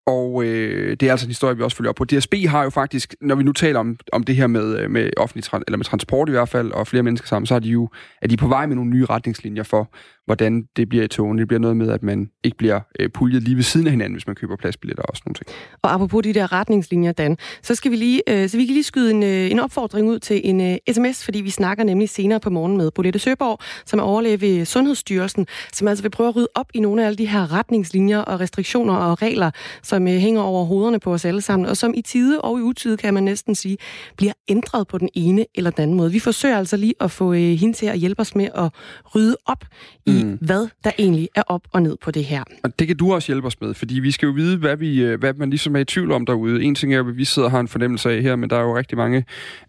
Og 0.06 0.44
øh, 0.44 0.96
det 1.00 1.02
er 1.02 1.10
altså 1.10 1.26
en 1.26 1.30
historie, 1.30 1.56
vi 1.56 1.62
også 1.62 1.76
følger 1.76 1.88
op 1.90 1.96
på. 1.96 2.04
DSB 2.04 2.34
har 2.46 2.62
jo 2.64 2.70
faktisk, 2.70 3.14
når 3.20 3.34
vi 3.34 3.42
nu 3.42 3.52
taler 3.52 3.80
om, 3.80 3.98
om 4.12 4.24
det 4.24 4.36
her 4.36 4.46
med, 4.46 4.78
øh, 4.78 4.90
med 4.90 5.10
offentlig 5.16 5.44
eller 5.66 5.76
med 5.76 5.84
transport 5.84 6.28
i 6.28 6.32
hvert 6.32 6.48
fald, 6.48 6.72
og 6.72 6.86
flere 6.86 7.02
mennesker 7.02 7.28
sammen, 7.28 7.46
så 7.46 7.54
er 7.54 7.58
de 7.58 7.68
jo 7.68 7.88
er 8.22 8.28
de 8.28 8.36
på 8.36 8.48
vej 8.48 8.66
med 8.66 8.76
nogle 8.76 8.90
nye 8.90 9.04
retningslinjer 9.04 9.62
for, 9.62 9.90
hvordan 10.26 10.68
det 10.76 10.88
bliver 10.88 11.04
i 11.04 11.08
togene. 11.08 11.40
Det 11.40 11.48
bliver 11.48 11.60
noget 11.60 11.76
med, 11.76 11.90
at 11.90 12.02
man 12.02 12.30
ikke 12.44 12.56
bliver 12.56 12.80
øh, 13.00 13.10
puljet 13.10 13.42
lige 13.42 13.56
ved 13.56 13.62
siden 13.62 13.86
af 13.86 13.90
hinanden, 13.90 14.14
hvis 14.14 14.26
man 14.26 14.36
køber 14.36 14.56
pladsbilletter 14.56 15.02
og 15.02 15.16
sådan 15.16 15.30
noget. 15.30 15.56
Og 15.82 15.94
apropos 15.94 16.22
de 16.22 16.32
der 16.32 16.52
retningslinjer, 16.52 17.12
Dan, 17.12 17.36
så 17.62 17.74
skal 17.74 17.90
vi 17.90 17.96
lige, 17.96 18.22
øh, 18.28 18.48
så 18.48 18.56
vi 18.56 18.66
kan 18.66 18.72
lige 18.72 18.84
skyde 18.84 19.10
en, 19.10 19.22
øh, 19.22 19.50
en 19.50 19.58
opfordring 19.58 20.08
ud 20.08 20.18
til 20.18 20.40
en 20.44 20.60
øh, 20.60 20.76
sms, 20.92 21.24
fordi 21.24 21.40
vi 21.40 21.50
snakker 21.50 21.84
nemlig 21.84 22.08
senere 22.08 22.40
på 22.40 22.50
morgen 22.50 22.76
med 22.76 22.90
Bolette 22.90 23.18
Søborg, 23.18 23.58
som 23.86 23.98
er 23.98 24.02
overlæge 24.02 24.40
ved 24.40 24.64
Sundhedsstyrelsen, 24.64 25.46
som 25.72 25.88
altså 25.88 26.02
vil 26.02 26.10
prøve 26.10 26.28
at 26.28 26.36
rydde 26.36 26.48
op 26.54 26.66
i 26.74 26.80
nogle 26.80 27.02
af 27.02 27.06
alle 27.06 27.16
de 27.16 27.26
her 27.26 27.52
retningslinjer 27.52 28.18
og 28.18 28.40
restriktioner 28.40 28.94
og 28.94 29.22
regler, 29.22 29.50
som 29.82 30.08
øh, 30.08 30.14
hænger 30.14 30.40
over 30.40 30.64
hovederne 30.64 31.00
på 31.00 31.12
os 31.12 31.24
alle 31.24 31.40
sammen, 31.40 31.68
og 31.68 31.76
som 31.76 31.94
i 31.96 32.02
tide 32.02 32.40
og 32.40 32.58
i 32.58 32.62
utide, 32.62 32.96
kan 32.96 33.14
man 33.14 33.22
næsten 33.22 33.54
sige, 33.54 33.76
bliver 34.16 34.32
ændret 34.48 34.88
på 34.88 34.98
den 34.98 35.08
ene 35.14 35.46
eller 35.54 35.70
den 35.70 35.82
anden 35.82 35.96
måde. 35.96 36.12
Vi 36.12 36.18
forsøger 36.18 36.58
altså 36.58 36.76
lige 36.76 36.94
at 37.00 37.10
få 37.10 37.32
øh, 37.32 37.40
hende 37.40 37.76
til 37.76 37.86
at 37.86 37.98
hjælpe 37.98 38.20
os 38.20 38.34
med 38.34 38.48
at 38.54 38.70
rydde 39.14 39.36
op 39.46 39.64
i 40.06 40.15
mm. 40.24 40.38
hvad 40.40 40.68
der 40.84 40.90
egentlig 40.98 41.28
er 41.34 41.42
op 41.46 41.62
og 41.72 41.82
ned 41.82 41.96
på 42.02 42.10
det 42.10 42.24
her. 42.24 42.44
Og 42.62 42.78
det 42.78 42.86
kan 42.86 42.96
du 42.96 43.14
også 43.14 43.32
hjælpe 43.32 43.46
os 43.46 43.60
med, 43.60 43.74
fordi 43.74 43.94
vi 44.00 44.10
skal 44.10 44.26
jo 44.26 44.32
vide, 44.32 44.56
hvad, 44.56 44.76
vi, 44.76 45.02
øh, 45.02 45.20
hvad 45.20 45.34
man 45.34 45.50
ligesom 45.50 45.76
er 45.76 45.80
i 45.80 45.84
tvivl 45.84 46.12
om 46.12 46.26
derude. 46.26 46.62
En 46.62 46.74
ting 46.74 46.94
er, 46.94 47.00
at 47.00 47.16
vi 47.16 47.24
sidder 47.24 47.46
og 47.46 47.52
har 47.52 47.60
en 47.60 47.68
fornemmelse 47.68 48.10
af 48.10 48.22
her, 48.22 48.36
men 48.36 48.50
der 48.50 48.56
er 48.56 48.62
jo 48.62 48.76
rigtig 48.76 48.98
mange, 48.98 49.24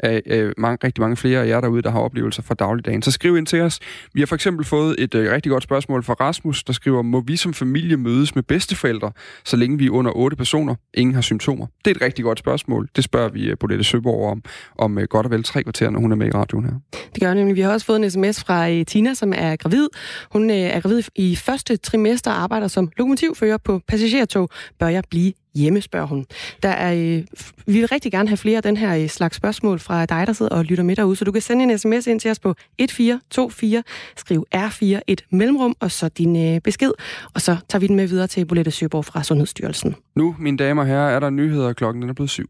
øh, 0.05 0.21
øh, 0.25 0.53
mange, 0.57 0.77
rigtig 0.83 1.01
mange 1.01 1.15
flere 1.15 1.39
af 1.39 1.47
jer 1.47 1.61
derude, 1.61 1.81
der 1.81 1.91
har 1.91 1.99
oplevelser 1.99 2.43
fra 2.43 2.55
dagligdagen. 2.55 3.01
Så 3.01 3.11
skriv 3.11 3.37
ind 3.37 3.45
til 3.45 3.61
os. 3.61 3.79
Vi 4.13 4.21
har 4.21 4.25
for 4.25 4.35
eksempel 4.35 4.65
fået 4.65 4.95
et 4.99 5.15
øh, 5.15 5.31
rigtig 5.31 5.49
godt 5.49 5.63
spørgsmål 5.63 6.03
fra 6.03 6.13
Rasmus, 6.13 6.63
der 6.63 6.73
skriver, 6.73 7.01
må 7.01 7.21
vi 7.21 7.35
som 7.35 7.53
familie 7.53 7.97
mødes 7.97 8.35
med 8.35 8.43
bedsteforældre, 8.43 9.11
så 9.45 9.57
længe 9.57 9.77
vi 9.77 9.85
er 9.85 9.91
under 9.91 10.11
otte 10.11 10.37
personer, 10.37 10.75
ingen 10.93 11.13
har 11.13 11.21
symptomer? 11.21 11.65
Det 11.85 11.91
er 11.91 11.95
et 11.95 12.01
rigtig 12.01 12.23
godt 12.25 12.39
spørgsmål. 12.39 12.89
Det 12.95 13.03
spørger 13.03 13.29
vi 13.29 13.49
øh, 13.49 13.57
Bolette 13.59 13.83
Søborg 13.83 14.31
om, 14.31 14.43
om 14.77 14.97
øh, 14.97 15.03
godt 15.03 15.25
og 15.25 15.31
vel 15.31 15.43
tre 15.43 15.63
kvarter, 15.63 15.89
når 15.89 15.99
hun 15.99 16.11
er 16.11 16.15
med 16.15 16.27
i 16.27 16.31
radioen 16.31 16.65
her. 16.65 16.99
Det 17.15 17.23
gør 17.23 17.33
nemlig. 17.33 17.55
Vi 17.55 17.61
har 17.61 17.71
også 17.71 17.85
fået 17.85 18.03
en 18.03 18.11
sms 18.11 18.43
fra 18.43 18.69
øh, 18.69 18.85
Tina, 18.85 19.13
som 19.13 19.33
er 19.35 19.55
gravid. 19.55 19.87
Hun 20.31 20.36
øh, 20.43 20.57
er 20.57 20.79
gravid 20.79 21.03
i 21.15 21.35
første 21.35 21.77
trimester 21.77 22.31
og 22.31 22.41
arbejder 22.41 22.67
som 22.67 22.91
lokomotivfører 22.97 23.57
på 23.57 23.81
passagertog. 23.87 24.49
Bør 24.79 24.87
jeg 24.87 25.03
blive 25.09 25.33
hjemme, 25.55 25.81
spørger 25.81 26.07
hun. 26.07 26.25
Der 26.63 26.69
er, 26.69 26.93
øh, 26.93 27.23
vi 27.65 27.79
vil 27.79 27.87
rigtig 27.87 28.11
gerne 28.11 28.29
have 28.29 28.37
flere 28.37 28.57
af 28.57 28.63
den 28.63 28.77
her 28.77 28.95
øh, 28.95 29.07
slags 29.07 29.37
spørgsmål 29.37 29.79
fra 29.79 30.05
dig, 30.05 30.27
der 30.27 30.33
sidder 30.33 30.55
og 30.55 30.65
lytter 30.65 30.83
med 30.83 30.95
derude, 30.95 31.15
så 31.15 31.25
du 31.25 31.31
kan 31.31 31.41
sende 31.41 31.63
en 31.63 31.77
sms 31.77 32.07
ind 32.07 32.19
til 32.19 32.31
os 32.31 32.39
på 32.39 32.49
1424, 32.49 33.83
skriv 34.15 34.45
R4 34.55 34.99
et 35.07 35.25
mellemrum, 35.31 35.75
og 35.79 35.91
så 35.91 36.09
din 36.09 36.55
øh, 36.55 36.61
besked, 36.61 36.91
og 37.33 37.41
så 37.41 37.57
tager 37.69 37.79
vi 37.79 37.87
den 37.87 37.95
med 37.95 38.07
videre 38.07 38.27
til 38.27 38.45
Bolette 38.45 38.71
Søborg 38.71 39.05
fra 39.05 39.23
Sundhedsstyrelsen. 39.23 39.95
Nu, 40.15 40.35
mine 40.39 40.57
damer 40.57 40.81
og 40.81 40.87
herrer, 40.87 41.15
er 41.15 41.19
der 41.19 41.29
nyheder, 41.29 41.73
klokken 41.73 42.01
den 42.01 42.09
er 42.09 42.13
blevet 42.13 42.29
syv. 42.29 42.49